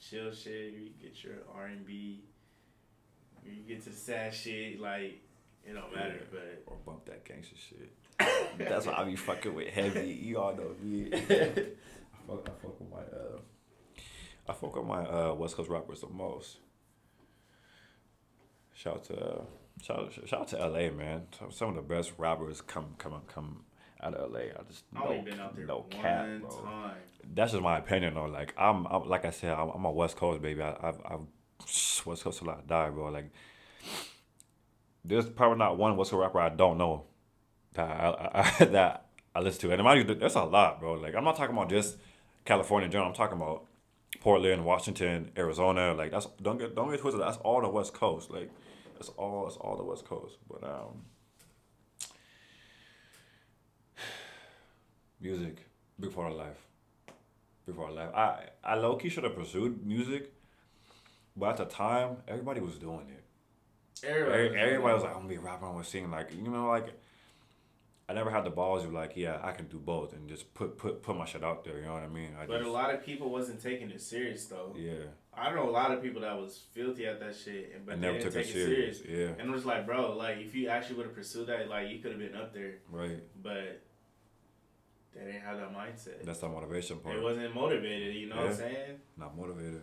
chill 0.00 0.32
shit. 0.32 0.72
You 0.74 0.90
get 1.00 1.22
your 1.22 1.34
R 1.54 1.66
and 1.66 1.84
B. 1.86 2.22
You 3.44 3.62
get 3.66 3.84
to 3.84 3.92
sad 3.92 4.34
shit. 4.34 4.80
Like 4.80 5.20
it 5.64 5.74
don't 5.74 5.94
matter, 5.94 6.14
Yeah. 6.14 6.24
but 6.32 6.62
Or 6.66 6.76
bump 6.84 7.04
that 7.06 7.24
gangster 7.24 7.56
shit. 7.56 7.92
That's 8.58 8.86
why 8.86 8.94
I 8.98 9.04
be 9.04 9.16
fucking 9.16 9.54
with 9.54 9.68
heavy. 9.68 10.08
You 10.10 10.38
all 10.38 10.54
know 10.54 10.74
me. 10.82 11.10
I 11.12 11.16
fuck, 12.26 12.48
I 12.48 12.62
fuck 12.62 12.80
with 12.80 12.90
my 12.90 12.98
uh, 12.98 13.38
I 14.48 14.52
fuck 14.52 14.76
with 14.76 14.84
my 14.86 15.04
uh 15.04 15.34
West 15.34 15.56
Coast 15.56 15.70
rappers 15.70 16.00
the 16.00 16.08
most. 16.08 16.58
Shout 18.74 18.96
out 18.96 19.04
to 19.04 19.16
uh, 19.24 19.42
shout 19.82 20.12
shout 20.26 20.40
out 20.40 20.48
to 20.48 20.58
LA 20.58 20.90
man. 20.90 21.22
Some- 21.38 21.52
Some 21.52 21.68
of 21.70 21.74
the 21.76 21.82
best 21.82 22.12
rappers 22.18 22.60
come 22.60 22.94
come 22.98 23.20
come 23.26 23.64
out 24.02 24.14
of 24.14 24.32
LA. 24.32 24.40
I 24.40 24.62
just 24.68 24.84
I 24.96 25.00
no, 25.04 25.22
been 25.22 25.40
out 25.40 25.56
there 25.56 25.66
no 25.66 25.78
one 25.78 25.90
cap, 25.90 26.26
bro. 26.40 26.48
time. 26.62 26.96
That's 27.34 27.52
just 27.52 27.62
my 27.62 27.78
opinion 27.78 28.14
though. 28.14 28.24
Like 28.26 28.54
I'm, 28.58 28.86
I'm 28.86 29.08
like 29.08 29.24
I 29.24 29.30
said, 29.30 29.52
I'm, 29.52 29.68
I'm 29.70 29.84
a 29.84 29.90
West 29.90 30.16
Coast 30.16 30.40
baby. 30.42 30.62
I, 30.62 30.70
I've, 30.82 31.00
I've 31.04 31.20
West 32.06 32.24
Coast 32.24 32.38
till 32.38 32.50
I 32.50 32.56
die, 32.66 32.90
bro. 32.90 33.08
Like 33.10 33.30
there's 35.04 35.26
probably 35.28 35.58
not 35.58 35.78
one 35.78 35.96
West 35.96 36.10
Coast 36.10 36.20
rapper 36.20 36.40
I 36.40 36.48
don't 36.50 36.78
know 36.78 37.04
that 37.74 37.88
I, 37.88 38.52
I, 38.60 38.64
that 38.66 39.06
I 39.34 39.40
listen 39.40 39.60
to. 39.62 39.72
And 39.74 39.82
mind 39.82 40.08
you, 40.08 40.14
there's 40.14 40.34
a 40.34 40.42
lot, 40.44 40.80
bro. 40.80 40.94
Like 40.94 41.14
I'm 41.14 41.24
not 41.24 41.36
talking 41.36 41.56
about 41.56 41.70
just 41.70 41.96
California 42.44 42.86
in 42.86 42.90
general. 42.92 43.08
I'm 43.08 43.14
talking 43.14 43.36
about 43.36 43.66
Portland, 44.20 44.64
Washington, 44.64 45.30
Arizona. 45.36 45.94
Like 45.94 46.10
that's 46.10 46.26
don't 46.42 46.58
get 46.58 46.74
don't 46.74 46.90
get 46.90 47.00
twisted. 47.00 47.20
That's 47.22 47.36
all 47.38 47.60
the 47.62 47.68
West 47.68 47.94
Coast. 47.94 48.30
Like 48.30 48.50
that's 49.00 49.10
all 49.16 49.46
it's 49.46 49.56
all 49.56 49.76
the 49.76 49.82
West 49.82 50.04
Coast. 50.04 50.36
But 50.48 50.62
um, 50.62 51.04
music, 55.20 55.66
before 55.98 56.28
of 56.28 56.36
life. 56.36 56.66
Part 57.76 57.90
of 57.90 57.96
life. 57.96 58.10
I 58.14 58.46
I 58.64 58.74
low 58.74 58.96
key 58.96 59.08
should 59.08 59.22
have 59.22 59.36
pursued 59.36 59.86
music, 59.86 60.32
but 61.36 61.50
at 61.50 61.56
the 61.58 61.64
time 61.66 62.16
everybody 62.26 62.60
was 62.60 62.78
doing 62.78 63.06
it. 63.08 63.24
Everybody, 64.04 64.58
Everybody 64.58 64.94
was 64.94 65.04
like, 65.04 65.12
I'm 65.12 65.18
gonna 65.18 65.28
be 65.28 65.38
rapper, 65.38 65.66
I'm 65.66 65.72
gonna 65.74 65.84
sing. 65.84 66.10
Like, 66.10 66.34
you 66.34 66.50
know, 66.50 66.66
like, 66.66 66.88
I 68.10 68.12
never 68.12 68.28
had 68.30 68.44
the 68.44 68.50
balls 68.50 68.84
of 68.84 68.92
like, 68.92 69.12
yeah, 69.14 69.38
I 69.40 69.52
can 69.52 69.66
do 69.68 69.78
both 69.78 70.14
and 70.14 70.28
just 70.28 70.52
put 70.52 70.76
put 70.76 71.00
put 71.00 71.16
my 71.16 71.24
shit 71.24 71.44
out 71.44 71.64
there. 71.64 71.78
You 71.78 71.84
know 71.84 71.92
what 71.94 72.02
I 72.02 72.08
mean? 72.08 72.30
I 72.40 72.44
But 72.44 72.58
just, 72.58 72.68
a 72.68 72.72
lot 72.72 72.92
of 72.92 73.04
people 73.06 73.30
wasn't 73.30 73.62
taking 73.62 73.88
it 73.90 74.00
serious 74.02 74.46
though. 74.46 74.74
yeah, 74.76 75.04
I 75.32 75.54
know 75.54 75.68
a 75.68 75.70
lot 75.70 75.92
of 75.92 76.02
people 76.02 76.22
that 76.22 76.36
was 76.36 76.60
filthy 76.72 77.06
at 77.06 77.20
that 77.20 77.36
shit, 77.36 77.72
and 77.72 77.86
but 77.86 77.92
I 77.92 77.94
they 77.94 78.00
never 78.00 78.18
didn't 78.18 78.32
took 78.32 78.40
it 78.40 78.44
take 78.46 78.52
serious. 78.52 78.98
it 78.98 79.02
serious. 79.04 79.20
Yeah, 79.38 79.40
And 79.40 79.48
it 79.50 79.52
was 79.52 79.64
like, 79.64 79.86
bro, 79.86 80.16
like 80.16 80.38
if 80.38 80.56
you 80.56 80.66
actually 80.68 80.96
would 80.96 81.06
have 81.06 81.14
pursued 81.14 81.46
that, 81.46 81.68
like 81.68 81.88
you 81.90 82.00
could 82.00 82.10
have 82.10 82.20
been 82.20 82.34
up 82.34 82.52
there. 82.52 82.78
right. 82.90 83.22
But 83.40 83.80
they 85.14 85.24
didn't 85.26 85.42
have 85.42 85.58
that 85.58 85.72
mindset. 85.72 86.24
That's 86.24 86.40
the 86.40 86.48
motivation 86.48 86.98
part. 86.98 87.14
They 87.14 87.22
wasn't 87.22 87.54
motivated. 87.54 88.16
You 88.16 88.28
know 88.28 88.36
what 88.38 88.46
I'm 88.46 88.54
saying? 88.56 88.96
Not 89.16 89.36
motivated. 89.36 89.82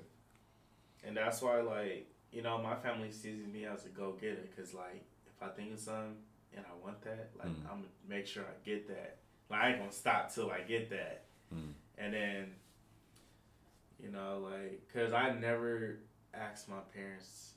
And 1.05 1.15
that's 1.15 1.41
why, 1.41 1.61
like, 1.61 2.09
you 2.31 2.41
know, 2.41 2.57
my 2.61 2.75
family 2.75 3.11
sees 3.11 3.45
me 3.47 3.65
as 3.65 3.85
a 3.85 3.89
go 3.89 4.13
getter. 4.19 4.47
Cause 4.57 4.73
like, 4.73 5.05
if 5.27 5.41
I 5.41 5.47
think 5.49 5.73
of 5.73 5.79
something 5.79 6.15
and 6.57 6.65
I 6.65 6.83
want 6.83 7.01
that, 7.03 7.29
like, 7.37 7.47
Mm. 7.47 7.61
I'm 7.71 7.77
gonna 7.81 7.87
make 8.07 8.27
sure 8.27 8.43
I 8.43 8.65
get 8.65 8.87
that. 8.89 9.19
Like, 9.49 9.61
I 9.61 9.69
ain't 9.69 9.79
gonna 9.79 9.91
stop 9.91 10.33
till 10.33 10.51
I 10.51 10.61
get 10.61 10.89
that. 10.89 11.25
Mm. 11.53 11.71
And 11.97 12.13
then, 12.13 12.55
you 14.01 14.09
know, 14.11 14.39
like, 14.51 14.87
cause 14.93 15.13
I 15.13 15.31
never 15.31 15.99
asked 16.33 16.67
my 16.69 16.79
parents 16.93 17.53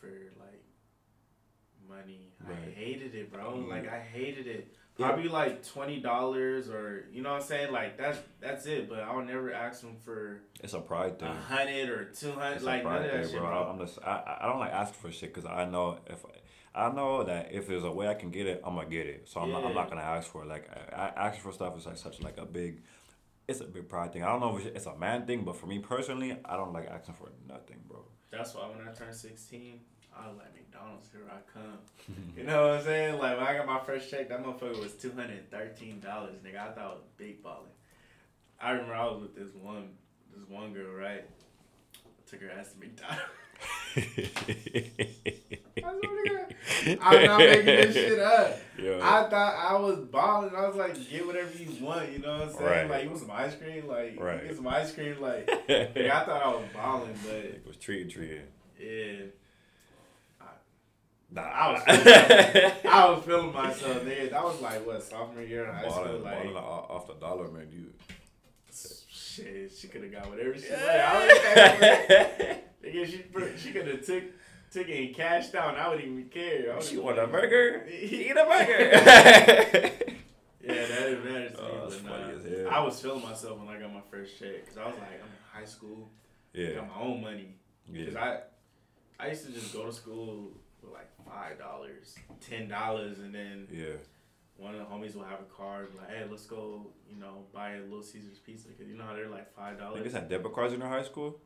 for 0.00 0.08
like 0.38 0.62
money. 1.88 2.32
I 2.48 2.54
hated 2.70 3.14
it, 3.14 3.32
bro. 3.32 3.52
Mm. 3.52 3.68
Like, 3.68 3.88
I 3.88 4.00
hated 4.00 4.46
it. 4.46 4.74
Yeah. 4.96 5.06
Probably 5.06 5.28
like 5.28 5.64
twenty 5.64 6.00
dollars, 6.00 6.68
or 6.68 7.04
you 7.12 7.22
know 7.22 7.30
what 7.34 7.42
I'm 7.42 7.46
saying. 7.46 7.70
Like 7.72 7.96
that's 7.96 8.18
that's 8.40 8.66
it. 8.66 8.88
But 8.88 8.98
I'll 9.04 9.22
never 9.24 9.52
ask 9.52 9.80
them 9.82 9.94
for 10.04 10.40
It's 10.60 10.72
a 10.74 10.80
pride 10.80 11.20
thing. 11.20 11.28
a 11.28 11.34
hundred 11.34 11.88
or 11.88 12.04
two 12.06 12.32
hundred. 12.32 12.62
Like 12.62 12.80
a 12.80 12.84
none 12.84 12.96
of 12.96 13.00
pride 13.02 13.10
that 13.10 13.22
thing, 13.22 13.30
shit, 13.32 13.40
bro. 13.40 13.48
bro. 13.48 13.70
I'm 13.70 13.78
just, 13.78 13.98
I, 14.04 14.38
I 14.40 14.46
don't 14.48 14.58
like 14.58 14.72
asking 14.72 15.00
for 15.00 15.12
shit 15.12 15.32
because 15.32 15.48
I 15.48 15.66
know 15.66 15.98
if 16.08 16.24
I 16.78 16.92
know 16.92 17.24
that 17.24 17.48
if 17.52 17.66
there's 17.66 17.82
a 17.82 17.90
way 17.90 18.06
I 18.06 18.14
can 18.14 18.30
get 18.30 18.46
it, 18.46 18.62
I'm 18.64 18.76
gonna 18.76 18.88
get 18.88 19.06
it. 19.06 19.28
So 19.28 19.40
I'm 19.40 19.50
not, 19.50 19.64
I'm 19.64 19.74
not 19.74 19.88
gonna 19.88 20.00
ask 20.00 20.30
for 20.30 20.44
it. 20.44 20.48
Like 20.48 20.70
I, 20.92 21.08
I, 21.08 21.26
asking 21.26 21.42
for 21.42 21.52
stuff 21.52 21.76
is 21.76 21.86
like 21.86 21.96
such 21.96 22.22
like 22.22 22.38
a 22.38 22.46
big. 22.46 22.82
It's 23.48 23.60
a 23.60 23.64
big 23.64 23.88
pride 23.88 24.12
thing. 24.12 24.22
I 24.22 24.26
don't 24.26 24.40
know 24.40 24.58
if 24.58 24.66
it's, 24.66 24.86
a 24.86 24.94
man 24.94 25.26
thing, 25.26 25.42
but 25.42 25.56
for 25.56 25.66
me 25.66 25.78
personally, 25.78 26.36
I 26.44 26.56
don't 26.56 26.74
like 26.74 26.86
asking 26.86 27.14
for 27.14 27.30
nothing, 27.48 27.78
bro. 27.88 28.04
That's 28.30 28.54
why 28.54 28.68
when 28.68 28.86
I 28.86 28.92
turned 28.92 29.14
16, 29.14 29.80
I 30.14 30.28
was 30.28 30.36
like, 30.36 30.54
McDonald's, 30.54 31.08
here 31.10 31.22
I 31.30 31.38
come. 31.50 31.78
you 32.36 32.42
know 32.44 32.68
what 32.68 32.80
I'm 32.80 32.84
saying? 32.84 33.18
Like, 33.18 33.38
when 33.38 33.46
I 33.46 33.54
got 33.56 33.66
my 33.66 33.80
first 33.80 34.10
check, 34.10 34.28
that 34.28 34.44
motherfucker 34.44 34.78
was 34.78 34.92
$213, 34.92 35.50
nigga. 35.50 36.58
I 36.58 36.72
thought 36.72 36.90
it 36.90 36.96
was 36.96 37.04
big 37.16 37.42
balling. 37.42 37.70
I 38.60 38.72
remember 38.72 38.94
I 38.94 39.06
was 39.06 39.22
with 39.22 39.34
this 39.34 39.54
one, 39.54 39.92
this 40.36 40.46
one 40.46 40.74
girl, 40.74 40.92
right? 40.92 41.24
I 41.94 42.30
took 42.30 42.42
her 42.42 42.50
ass 42.50 42.74
to 42.74 42.78
McDonald's. 42.80 43.22
I 45.84 46.00
swear 46.00 46.24
to 46.24 46.96
God. 46.96 46.98
I'm 47.02 47.24
not 47.26 47.38
making 47.38 47.64
this 47.66 47.94
shit 47.94 48.18
up. 48.18 48.58
Yo, 48.78 49.00
I 49.02 49.28
thought 49.28 49.54
I 49.58 49.76
was 49.78 49.98
balling. 50.06 50.54
I 50.54 50.66
was 50.68 50.76
like, 50.76 51.10
get 51.10 51.26
whatever 51.26 51.50
you 51.56 51.84
want. 51.84 52.12
You 52.12 52.18
know 52.20 52.38
what 52.38 52.48
I'm 52.48 52.52
saying? 52.52 52.64
Right. 52.64 52.90
Like, 52.90 53.02
you 53.04 53.08
want 53.10 53.20
some 53.20 53.30
ice 53.32 53.54
cream? 53.56 53.86
Like, 53.88 54.14
Right. 54.18 54.46
get 54.46 54.56
some 54.56 54.68
ice 54.68 54.92
cream? 54.92 55.20
Like, 55.20 55.46
nigga, 55.68 56.10
I 56.10 56.24
thought 56.24 56.42
I 56.42 56.48
was 56.48 56.64
balling, 56.74 57.14
but 57.24 57.34
it 57.34 57.64
was 57.66 57.76
treating 57.76 58.08
treating. 58.08 58.42
yeah. 58.80 59.26
Nah, 61.30 61.42
I 61.42 61.72
was 61.72 61.82
I 62.86 63.10
was 63.10 63.22
feeling 63.24 63.52
myself, 63.52 64.02
nigga. 64.02 64.30
That 64.30 64.42
was 64.42 64.60
like 64.62 64.86
what 64.86 65.02
sophomore 65.02 65.42
year 65.42 65.66
in 65.66 65.74
high 65.74 65.82
school. 65.88 66.04
balling, 66.04 66.22
Like 66.22 66.42
balling 66.42 66.56
off 66.56 67.06
the 67.06 67.14
dollar, 67.14 67.48
man. 67.48 67.68
You. 67.70 67.92
shit, 68.70 69.70
she 69.78 69.88
could 69.88 70.04
have 70.04 70.12
got 70.12 70.30
whatever 70.30 70.56
she 70.56 70.70
wanted. 70.70 70.88
I 70.88 71.18
was 71.18 72.58
nigga, 72.82 73.06
she 73.06 73.24
she 73.62 73.72
could 73.72 73.88
have 73.88 74.06
took 74.06 74.24
took 74.70 74.88
it 74.88 75.06
and 75.06 75.14
cashed 75.14 75.54
out. 75.54 75.70
and 75.74 75.78
I 75.78 75.88
wouldn't 75.88 76.06
even 76.08 76.28
care. 76.28 76.76
I 76.76 76.80
She 76.80 76.96
want 76.98 77.18
a 77.18 77.26
burger? 77.26 77.86
Eat 77.90 78.30
a 78.32 78.44
burger. 78.44 79.90
Yeah, 80.60 80.74
that 80.86 80.88
didn't 80.88 81.24
matter 81.24 81.48
to 81.50 81.54
me. 81.54 81.58
Oh, 81.60 81.80
that's 81.88 81.96
but 82.02 82.10
funny 82.12 82.32
nah, 82.32 82.38
as 82.38 82.44
hell. 82.44 82.68
I 82.70 82.80
was 82.80 83.00
feeling 83.00 83.22
myself 83.22 83.58
when 83.58 83.68
I 83.74 83.80
got 83.80 83.92
my 83.94 84.02
first 84.10 84.38
check 84.38 84.64
because 84.64 84.76
I 84.76 84.86
was 84.86 84.96
like, 84.96 85.08
I'm 85.14 85.28
in 85.28 85.60
high 85.60 85.64
school, 85.64 86.10
yeah, 86.52 86.72
got 86.74 86.88
my 86.88 87.02
own 87.02 87.22
money. 87.22 87.54
Because 87.90 88.14
yeah. 88.14 88.40
I 89.18 89.24
I 89.24 89.28
used 89.30 89.46
to 89.46 89.52
just 89.52 89.72
go 89.72 89.86
to 89.86 89.92
school 89.92 90.50
with 90.82 90.92
like 90.92 91.08
five 91.26 91.58
dollars, 91.58 92.16
ten 92.40 92.68
dollars, 92.68 93.18
and 93.20 93.34
then 93.34 93.66
Yeah. 93.72 93.94
one 94.58 94.74
of 94.74 94.80
the 94.80 94.86
homies 94.86 95.14
will 95.14 95.24
have 95.24 95.40
a 95.40 95.44
card 95.56 95.88
like, 95.96 96.10
hey, 96.10 96.24
let's 96.30 96.44
go, 96.46 96.88
you 97.10 97.18
know, 97.18 97.44
buy 97.54 97.76
a 97.76 97.80
Little 97.82 98.02
Caesars 98.02 98.38
pizza 98.38 98.68
because 98.68 98.88
you 98.88 98.96
know 98.98 99.04
how 99.04 99.14
they're 99.14 99.28
like 99.30 99.54
five 99.56 99.78
dollars. 99.78 100.06
Niggas 100.06 100.12
had 100.12 100.28
debit 100.28 100.52
cards 100.52 100.74
in 100.74 100.80
their 100.80 100.88
high 100.90 101.02
school. 101.04 101.40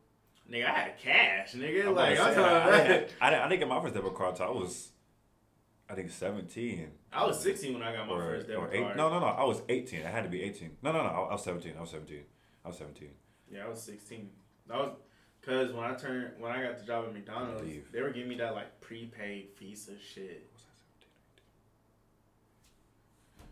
Nigga, 0.51 0.65
I 0.65 0.79
had 0.79 0.99
cash, 0.99 1.53
nigga. 1.53 1.87
I'm 1.87 1.95
like 1.95 2.19
I'm 2.19 2.25
I, 2.25 2.29
I, 2.29 2.33
talking 2.33 2.87
didn't, 2.87 3.09
I, 3.21 3.29
didn't, 3.29 3.41
I 3.41 3.49
didn't 3.49 3.59
get 3.59 3.67
my 3.69 3.81
first 3.81 3.93
debit 3.93 4.13
card 4.13 4.41
I 4.41 4.49
was, 4.49 4.89
I 5.89 5.95
think 5.95 6.11
seventeen. 6.11 6.91
I 7.11 7.25
was 7.25 7.39
16 7.39 7.73
when 7.73 7.81
I 7.81 7.95
got 7.95 8.07
my 8.07 8.13
or, 8.13 8.21
first 8.21 8.47
debit 8.47 8.69
eight, 8.73 8.83
card. 8.83 8.97
No, 8.97 9.09
no, 9.09 9.19
no. 9.19 9.25
I 9.25 9.43
was 9.45 9.61
eighteen. 9.69 10.05
I 10.05 10.09
had 10.09 10.23
to 10.23 10.29
be 10.29 10.43
eighteen. 10.43 10.77
No, 10.81 10.91
no, 10.91 11.01
no. 11.03 11.09
I, 11.09 11.19
I 11.21 11.31
was 11.33 11.43
seventeen. 11.43 11.75
I 11.77 11.81
was 11.81 11.91
seventeen. 11.91 12.23
I 12.65 12.67
was 12.67 12.77
seventeen. 12.77 13.11
Yeah, 13.51 13.65
I 13.65 13.69
was 13.69 13.81
16. 13.81 14.29
That 14.67 14.77
was 14.77 14.95
because 15.39 15.73
when 15.73 15.83
I 15.83 15.93
turned 15.93 16.31
when 16.39 16.51
I 16.51 16.63
got 16.63 16.79
the 16.79 16.85
job 16.85 17.05
at 17.05 17.13
McDonald's, 17.13 17.63
they 17.91 18.01
were 18.01 18.11
giving 18.11 18.29
me 18.29 18.35
that 18.35 18.53
like 18.53 18.79
prepaid 18.81 19.49
Visa 19.59 19.91
shit. 19.99 20.49
Was 20.53 20.63
I 23.39 23.43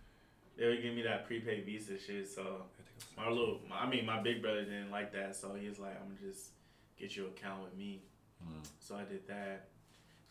They 0.58 0.68
were 0.68 0.76
giving 0.76 0.96
me 0.96 1.02
that 1.04 1.28
prepaid 1.28 1.66
Visa 1.66 2.00
shit. 2.00 2.30
So 2.30 2.42
17? 2.42 3.18
I 3.18 3.22
I 3.22 3.26
my 3.26 3.30
little, 3.30 3.60
I 3.72 3.88
mean, 3.90 4.06
my 4.06 4.22
big 4.22 4.42
brother 4.42 4.64
didn't 4.64 4.92
like 4.92 5.12
that, 5.14 5.36
so 5.36 5.54
he 5.54 5.68
was 5.68 5.80
like, 5.80 6.00
"I'm 6.02 6.18
just 6.26 6.52
get 7.02 7.16
you 7.16 7.26
an 7.26 7.32
account 7.32 7.64
with 7.64 7.76
me." 7.76 8.04
Mm. 8.44 8.66
So 8.80 8.96
I 8.96 9.04
did 9.04 9.28
that. 9.28 9.68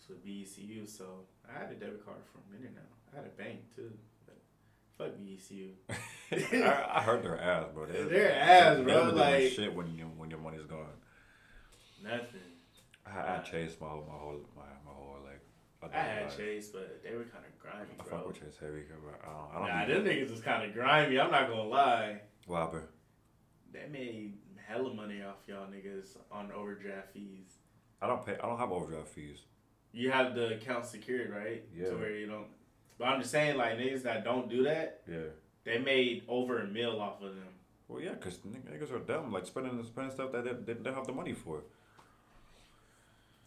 So 0.07 0.15
BECU. 0.27 0.89
So 0.89 1.05
I 1.49 1.59
had 1.59 1.71
a 1.71 1.75
debit 1.75 2.05
card 2.05 2.19
for 2.33 2.39
a 2.39 2.59
minute 2.59 2.75
now. 2.75 2.89
I 3.13 3.17
had 3.17 3.27
a 3.27 3.43
bank 3.43 3.61
too. 3.77 3.91
But 4.27 4.39
fuck 4.97 5.13
BECU. 5.19 5.71
I, 6.65 6.99
I 6.99 7.03
heard 7.03 7.23
their 7.23 7.39
ass, 7.41 7.67
bro. 7.75 7.87
They, 7.87 8.03
Their 8.05 8.35
ass, 8.35 8.77
they 8.79 8.83
bro, 8.85 9.05
doing 9.05 9.17
like- 9.17 9.53
shit 9.53 9.75
when 9.75 9.95
you 9.97 10.05
when 10.17 10.31
your 10.31 10.39
money's 10.41 10.65
gone. 10.65 10.87
Nothing. 12.03 12.41
I, 13.07 13.37
I 13.37 13.39
chased 13.39 13.81
my 13.81 13.89
whole 13.89 14.05
my 14.09 14.15
whole 14.17 14.41
my, 14.57 14.63
my 14.85 14.93
whole 14.93 15.17
like. 15.25 15.41
I 15.95 15.97
had 15.99 16.25
life. 16.25 16.37
Chase, 16.37 16.69
but 16.69 17.03
they 17.03 17.11
were 17.17 17.25
kind 17.25 17.45
of 17.45 17.59
grimy, 17.59 17.89
I 17.99 18.03
bro. 18.03 18.19
fuck 18.19 18.27
with 18.29 18.39
Chase 18.41 18.59
heavy, 18.61 18.83
but 19.03 19.21
I 19.27 19.33
don't. 19.33 19.51
I 19.51 19.59
don't 19.87 19.89
Nah, 19.89 19.95
them 19.95 20.05
niggas 20.05 20.31
was 20.31 20.41
kind 20.41 20.63
of 20.65 20.75
grimy. 20.75 21.19
I'm 21.19 21.31
not 21.31 21.49
gonna 21.49 21.63
lie. 21.63 22.21
Happened? 22.49 22.83
They 23.73 23.87
made 23.91 24.35
hella 24.67 24.93
money 24.95 25.23
off 25.23 25.37
y'all 25.47 25.67
niggas 25.67 26.17
on 26.31 26.51
overdraft 26.53 27.13
fees. 27.15 27.59
I 28.03 28.07
don't 28.07 28.25
pay. 28.25 28.33
I 28.43 28.47
don't 28.47 28.59
have 28.59 28.73
overdraft 28.73 29.09
fees. 29.09 29.43
You 29.93 30.11
have 30.11 30.35
the 30.35 30.55
account 30.55 30.87
secured, 30.87 31.31
right? 31.31 31.65
Yeah. 31.77 31.91
To 31.91 31.97
where 31.97 32.17
you 32.17 32.27
don't. 32.27 32.47
But 32.99 33.07
I'm 33.09 33.21
just 33.21 33.33
saying, 33.33 33.57
like 33.57 33.79
niggas 33.79 34.03
that 34.03 34.25
don't 34.25 34.49
do 34.49 34.63
that, 34.65 35.03
Yeah. 35.11 35.31
they 35.65 35.79
made 35.79 36.23
over 36.29 36.59
a 36.61 36.67
mil 36.67 37.01
off 37.01 37.23
of 37.23 37.35
them. 37.35 37.45
Well, 37.89 38.01
yeah, 38.01 38.15
cause 38.15 38.39
niggas 38.47 38.93
are 38.93 39.01
dumb, 39.01 39.33
like 39.33 39.47
spending 39.47 39.83
spending 39.85 40.13
stuff 40.15 40.31
that 40.33 40.45
they, 40.45 40.75
they 40.75 40.81
don't 40.81 40.95
have 40.95 41.07
the 41.07 41.13
money 41.13 41.33
for. 41.33 41.63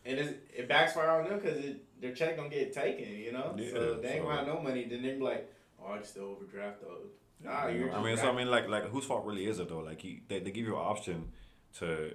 And 0.06 0.20
it 0.20 0.68
backfire 0.68 1.10
on 1.22 1.30
them 1.30 1.40
because 1.40 1.64
their 2.02 2.14
check 2.14 2.36
gonna 2.36 2.50
get 2.50 2.74
taken, 2.74 3.10
you 3.16 3.32
know. 3.32 3.56
Yeah, 3.58 3.72
so 3.72 3.94
they 4.02 4.10
ain't 4.10 4.18
so- 4.22 4.24
gonna 4.24 4.38
have 4.38 4.48
no 4.48 4.60
money. 4.60 4.84
Then 4.86 5.02
they 5.02 5.14
be 5.14 5.22
like, 5.22 5.50
"Oh, 5.82 5.94
I 5.94 6.00
just 6.00 6.12
still 6.12 6.26
overdraft 6.26 6.82
though." 6.82 6.98
Nah. 7.44 7.52
I 7.52 8.04
mean, 8.04 8.18
so 8.18 8.30
I 8.30 8.36
mean, 8.36 8.50
like, 8.50 8.70
like 8.70 8.86
whose 8.86 9.06
fault 9.06 9.26
really 9.26 9.46
is 9.46 9.60
it 9.60 9.70
though? 9.70 9.80
Like, 9.80 10.04
you, 10.04 10.20
they 10.28 10.40
they 10.40 10.52
give 10.52 10.66
you 10.66 10.76
an 10.76 10.82
option 10.82 11.32
to 11.80 12.14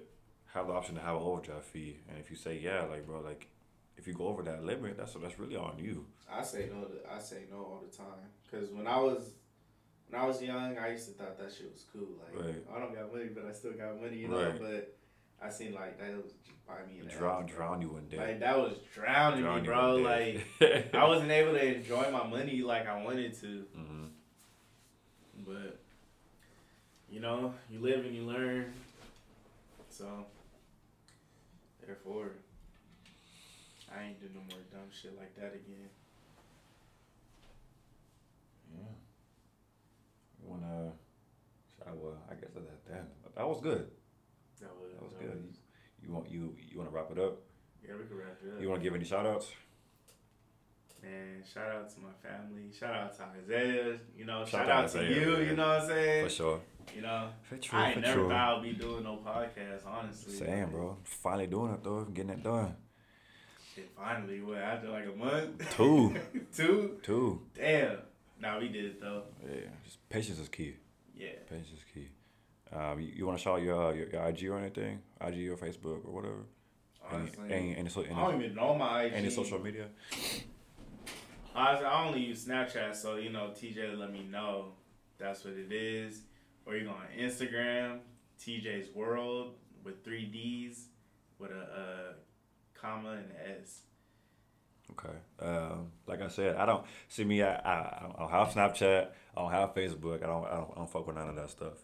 have 0.54 0.66
the 0.66 0.72
option 0.72 0.94
to 0.94 1.00
have 1.00 1.16
an 1.16 1.22
overdraft 1.22 1.66
fee, 1.66 1.98
and 2.08 2.18
if 2.18 2.30
you 2.30 2.36
say 2.36 2.58
yeah, 2.58 2.82
like, 2.84 3.06
bro, 3.06 3.20
like, 3.20 3.48
if 3.96 4.06
you 4.06 4.14
go 4.14 4.28
over 4.28 4.42
that 4.44 4.64
limit, 4.64 4.96
that's 4.96 5.14
that's 5.14 5.38
really 5.38 5.56
on 5.56 5.78
you. 5.78 6.06
I 6.30 6.42
say 6.42 6.68
no. 6.72 6.84
To, 6.84 6.94
I 7.14 7.18
say 7.18 7.44
no 7.50 7.58
all 7.58 7.82
the 7.88 7.94
time. 7.96 8.06
Cause 8.50 8.70
when 8.70 8.86
I 8.86 8.98
was, 8.98 9.32
when 10.08 10.20
I 10.20 10.26
was 10.26 10.42
young, 10.42 10.78
I 10.78 10.92
used 10.92 11.06
to 11.08 11.12
thought 11.12 11.38
that 11.38 11.52
shit 11.52 11.70
was 11.70 11.84
cool. 11.92 12.08
Like 12.18 12.46
Right. 12.46 12.64
I 12.74 12.78
don't 12.80 12.94
got 12.94 13.12
money, 13.12 13.28
but 13.34 13.44
I 13.46 13.52
still 13.52 13.72
got 13.72 14.00
money, 14.00 14.18
you 14.18 14.28
know. 14.28 14.42
Right. 14.42 14.58
But 14.60 14.96
I 15.42 15.50
seen 15.50 15.74
like 15.74 15.98
that 15.98 16.16
was 16.16 16.32
just 16.46 16.66
buy 16.66 16.74
me 16.88 17.00
an 17.00 17.06
Drown, 17.06 17.44
ass, 17.44 17.50
drown 17.50 17.82
you 17.82 17.96
in 17.96 18.08
debt. 18.08 18.20
Like 18.20 18.40
that 18.40 18.58
was 18.58 18.78
drowning 18.94 19.42
Drown 19.42 19.60
me, 19.60 19.66
bro. 19.66 19.96
Like. 19.96 20.94
I 20.94 21.06
wasn't 21.06 21.30
able 21.30 21.52
to 21.52 21.76
enjoy 21.76 22.10
my 22.10 22.26
money 22.26 22.62
like 22.62 22.86
I 22.88 23.02
wanted 23.02 23.38
to. 23.40 23.66
hmm 23.74 24.04
But 25.48 25.80
you 27.10 27.20
know, 27.20 27.54
you 27.70 27.80
live 27.80 28.04
and 28.04 28.14
you 28.14 28.22
learn. 28.24 28.74
So 29.88 30.26
therefore, 31.84 32.32
I 33.90 34.04
ain't 34.04 34.20
do 34.20 34.26
no 34.34 34.40
more 34.40 34.62
dumb 34.70 34.90
shit 34.92 35.16
like 35.16 35.34
that 35.36 35.54
again. 35.54 35.88
Yeah. 38.76 38.92
You 40.42 40.50
wanna? 40.50 40.92
I 41.86 41.90
well, 41.94 42.18
I 42.30 42.34
guess 42.34 42.50
that 42.52 42.86
that 42.90 43.34
that 43.34 43.48
was 43.48 43.62
good. 43.62 43.90
That 44.60 44.70
was, 44.78 44.92
That 44.92 45.02
was 45.02 45.14
good. 45.14 45.54
You 46.02 46.12
want 46.12 46.30
you 46.30 46.54
you 46.70 46.76
want 46.76 46.90
to 46.90 46.94
wrap 46.94 47.10
it 47.10 47.18
up? 47.18 47.38
Yeah, 47.82 47.94
we 47.98 48.06
can 48.06 48.18
wrap 48.18 48.38
it 48.44 48.54
up. 48.54 48.60
You 48.60 48.68
want 48.68 48.82
to 48.82 48.84
give 48.84 48.94
any 48.94 49.04
shout 49.04 49.24
outs? 49.24 49.50
Man, 51.02 51.42
shout 51.52 51.68
out 51.70 51.94
to 51.94 52.00
my 52.00 52.08
family. 52.22 52.70
Shout 52.78 52.94
out 52.94 53.16
to 53.16 53.24
Isaiah. 53.42 53.98
You 54.16 54.24
know, 54.24 54.40
Shout 54.44 54.48
shout, 54.48 54.68
out 54.68 54.84
out, 54.84 54.90
to 54.90 54.98
Isaiah, 54.98 55.20
you. 55.20 55.32
man. 55.36 55.46
You 55.46 55.56
know 55.56 55.68
what 55.68 55.80
I'm 55.82 55.88
saying? 55.88 56.24
For 56.24 56.30
sure. 56.30 56.60
You 56.96 57.02
know, 57.02 57.28
For 57.42 57.56
true. 57.58 57.78
I 57.78 57.84
ain't 57.86 57.94
for 57.94 58.00
never 58.00 58.14
true. 58.20 58.28
thought 58.28 58.56
I'd 58.58 58.62
be 58.62 58.72
doing 58.72 59.04
no 59.04 59.16
podcast. 59.24 59.86
Honestly, 59.86 60.32
Same, 60.34 60.70
bro. 60.70 60.96
Finally 61.04 61.46
doing 61.46 61.74
it 61.74 61.84
though. 61.84 62.04
Getting 62.04 62.30
it 62.30 62.42
done. 62.42 62.74
Shit, 63.74 63.90
finally, 63.96 64.40
what 64.40 64.58
after 64.58 64.88
like 64.88 65.04
a 65.06 65.16
month? 65.16 65.76
Two. 65.76 66.16
Two? 66.56 66.98
Two. 67.02 67.42
Damn. 67.54 67.98
Nah, 68.40 68.58
we 68.58 68.68
did 68.68 68.84
it 68.86 69.00
though. 69.00 69.22
Yeah. 69.46 69.60
Just 69.84 70.08
patience 70.08 70.38
is 70.38 70.48
key. 70.48 70.74
Yeah. 71.14 71.28
Patience 71.48 71.72
is 71.72 71.84
key. 71.94 72.08
Um, 72.74 73.00
you, 73.00 73.12
you 73.16 73.26
want 73.26 73.38
to 73.38 73.42
shout 73.42 73.58
out 73.58 73.62
your, 73.62 73.82
uh, 73.88 73.92
your 73.92 74.08
your 74.10 74.26
IG 74.28 74.44
or 74.48 74.58
anything? 74.58 75.00
IG 75.20 75.48
or 75.48 75.56
Facebook 75.56 76.04
or 76.06 76.12
whatever? 76.12 76.44
Honestly, 77.10 77.44
Any 77.50 77.70
any 77.70 77.76
any, 77.76 77.88
so, 77.88 78.02
I 78.02 78.30
don't 78.30 78.42
even 78.42 78.54
know 78.56 78.74
my 78.74 79.04
IG. 79.04 79.12
any 79.14 79.30
social 79.30 79.58
media? 79.58 79.88
Honestly, 81.58 81.86
I 81.86 82.06
only 82.06 82.20
use 82.20 82.44
Snapchat, 82.44 82.94
so 82.94 83.16
you 83.16 83.30
know, 83.30 83.50
TJ 83.52 83.98
let 83.98 84.12
me 84.12 84.24
know. 84.30 84.66
That's 85.18 85.44
what 85.44 85.54
it 85.54 85.72
is. 85.72 86.20
Or 86.64 86.76
you 86.76 86.84
go 86.84 86.90
on 86.90 87.06
Instagram, 87.18 87.98
TJ's 88.40 88.94
World 88.94 89.54
with 89.82 90.04
three 90.04 90.24
D's 90.26 90.86
with 91.40 91.50
a, 91.50 91.54
a 91.54 92.80
comma 92.80 93.10
and 93.10 93.24
an 93.24 93.60
S. 93.60 93.80
Okay. 94.92 95.16
Um, 95.40 95.90
like 96.06 96.22
I 96.22 96.28
said, 96.28 96.54
I 96.54 96.64
don't 96.64 96.84
see 97.08 97.24
me. 97.24 97.42
I, 97.42 97.56
I, 97.56 98.06
I 98.06 98.12
don't 98.16 98.30
have 98.30 98.48
Snapchat. 98.50 99.08
I 99.36 99.40
don't 99.40 99.50
have 99.50 99.74
Facebook. 99.74 100.22
I 100.22 100.26
don't, 100.26 100.46
I 100.46 100.54
don't. 100.58 100.70
I 100.70 100.74
don't 100.76 100.90
fuck 100.90 101.08
with 101.08 101.16
none 101.16 101.28
of 101.28 101.34
that 101.34 101.50
stuff. 101.50 101.74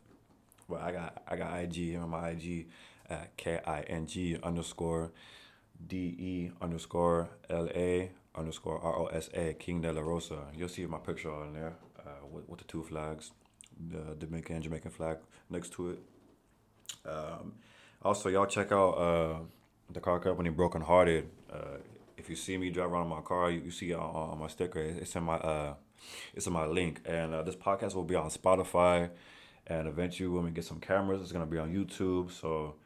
But 0.68 0.82
I 0.82 0.92
got. 0.92 1.22
I 1.26 1.34
got 1.34 1.58
IG. 1.58 1.94
And 1.94 2.08
my 2.08 2.28
IG 2.28 2.68
at 3.10 3.36
K 3.36 3.58
I 3.66 3.80
N 3.80 4.06
G 4.06 4.38
underscore 4.40 5.10
D 5.84 5.96
E 5.96 6.50
underscore 6.62 7.28
L 7.50 7.68
A 7.74 8.12
underscore 8.34 8.80
R 8.80 8.98
O 8.98 9.06
S 9.06 9.30
A 9.34 9.54
King 9.54 9.80
De 9.80 9.92
La 9.92 10.00
Rosa. 10.00 10.38
You'll 10.54 10.68
see 10.68 10.86
my 10.86 10.98
picture 10.98 11.32
on 11.32 11.52
there 11.52 11.74
uh, 11.98 12.26
with, 12.30 12.48
with 12.48 12.58
the 12.58 12.64
two 12.64 12.82
flags, 12.82 13.32
the 13.90 14.14
Dominican 14.18 14.56
and 14.56 14.64
Jamaican 14.64 14.90
flag 14.90 15.18
next 15.50 15.72
to 15.74 15.90
it. 15.90 15.98
Um, 17.08 17.54
also, 18.02 18.28
y'all 18.28 18.46
check 18.46 18.72
out 18.72 18.92
uh, 18.92 19.38
the 19.90 20.00
car 20.00 20.20
company 20.20 20.50
Broken 20.50 20.82
Hearted. 20.82 21.28
Uh, 21.52 21.78
if 22.16 22.28
you 22.28 22.36
see 22.36 22.56
me 22.56 22.70
drive 22.70 22.92
around 22.92 23.08
my 23.08 23.20
car, 23.20 23.50
you, 23.50 23.62
you 23.64 23.70
see 23.70 23.92
on, 23.92 24.00
on 24.00 24.38
my 24.38 24.48
sticker. 24.48 24.80
It's 24.80 25.14
in 25.16 25.24
my 25.24 25.36
uh, 25.36 25.74
it's 26.34 26.46
in 26.46 26.52
my 26.52 26.66
link. 26.66 27.00
And 27.04 27.34
uh, 27.34 27.42
this 27.42 27.56
podcast 27.56 27.94
will 27.94 28.04
be 28.04 28.14
on 28.14 28.30
Spotify, 28.30 29.10
and 29.66 29.88
eventually 29.88 30.28
when 30.28 30.44
we 30.44 30.50
get 30.50 30.64
some 30.64 30.80
cameras, 30.80 31.22
it's 31.22 31.32
gonna 31.32 31.46
be 31.46 31.58
on 31.58 31.72
YouTube. 31.72 32.30
So 32.30 32.76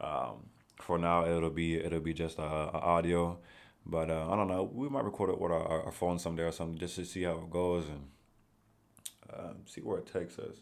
um, 0.00 0.46
for 0.80 0.98
now, 0.98 1.26
it'll 1.26 1.50
be 1.50 1.76
it'll 1.76 2.00
be 2.00 2.14
just 2.14 2.38
a, 2.38 2.42
a 2.42 2.78
audio. 2.78 3.38
But 3.86 4.10
uh, 4.10 4.28
I 4.30 4.36
don't 4.36 4.48
know. 4.48 4.70
We 4.72 4.88
might 4.88 5.04
record 5.04 5.30
it 5.30 5.40
with 5.40 5.52
our, 5.52 5.84
our 5.84 5.92
phone 5.92 6.18
someday 6.18 6.44
or 6.44 6.52
something 6.52 6.78
just 6.78 6.96
to 6.96 7.04
see 7.04 7.22
how 7.22 7.32
it 7.38 7.50
goes 7.50 7.86
and 7.88 8.08
um, 9.32 9.56
see 9.66 9.80
where 9.80 9.98
it 9.98 10.06
takes 10.12 10.38
us. 10.38 10.56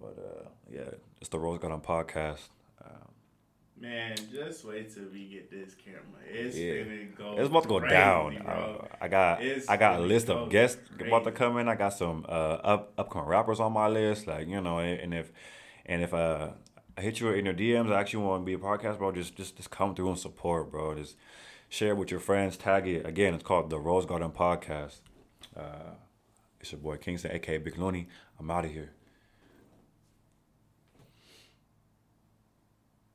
But 0.00 0.16
uh, 0.18 0.48
yeah, 0.70 0.90
it's 1.20 1.28
the 1.30 1.38
Rose 1.38 1.58
Garden 1.58 1.80
podcast. 1.80 2.48
Um, 2.84 3.08
Man, 3.80 4.14
just 4.30 4.64
wait 4.64 4.92
till 4.94 5.04
we 5.12 5.26
get 5.28 5.50
this 5.50 5.74
camera. 5.74 6.20
It's 6.30 6.56
Yeah. 6.56 6.84
gonna 6.84 7.04
go. 7.16 7.34
It's 7.38 7.48
about 7.48 7.62
to 7.62 7.68
go 7.68 7.78
crazy, 7.80 7.94
down. 7.94 8.38
Uh, 8.38 8.86
I 9.00 9.08
got 9.08 9.42
It's 9.42 9.68
I 9.68 9.76
got 9.76 10.00
a 10.00 10.02
list 10.02 10.28
of 10.28 10.48
guests 10.50 10.80
about 10.98 11.24
to 11.24 11.32
come 11.32 11.56
in. 11.58 11.68
I 11.68 11.76
got 11.76 11.94
some 11.94 12.26
uh, 12.28 12.58
up 12.62 12.92
upcoming 12.98 13.28
rappers 13.28 13.58
on 13.60 13.72
my 13.72 13.88
list. 13.88 14.26
Like 14.26 14.48
you 14.48 14.60
know, 14.60 14.78
and, 14.78 15.00
and 15.00 15.14
if 15.14 15.32
and 15.86 16.02
if 16.02 16.12
uh, 16.12 16.48
I 16.96 17.00
hit 17.00 17.20
you 17.20 17.30
in 17.30 17.46
your 17.46 17.54
DMs, 17.54 17.90
I 17.90 18.00
actually 18.00 18.24
want 18.24 18.42
to 18.42 18.46
be 18.46 18.54
a 18.54 18.58
podcast, 18.58 18.98
bro. 18.98 19.12
Just 19.12 19.34
just 19.36 19.56
just 19.56 19.70
come 19.70 19.94
through 19.94 20.10
and 20.10 20.18
support, 20.18 20.70
bro. 20.70 20.94
Just 20.94 21.16
share 21.70 21.90
it 21.90 21.96
with 21.96 22.10
your 22.10 22.20
friends. 22.20 22.58
Tag 22.58 22.86
it 22.86 23.06
again. 23.06 23.32
It's 23.32 23.42
called 23.44 23.70
the 23.70 23.78
Rose 23.78 24.04
Garden 24.04 24.32
Podcast. 24.32 25.00
Uh, 25.56 25.94
it's 26.60 26.72
your 26.72 26.80
boy 26.80 26.98
Kingston, 26.98 27.32
aka 27.32 27.56
Big 27.56 27.78
Looney. 27.78 28.08
I'm 28.38 28.50
out 28.50 28.66
of 28.66 28.72
here. 28.72 28.92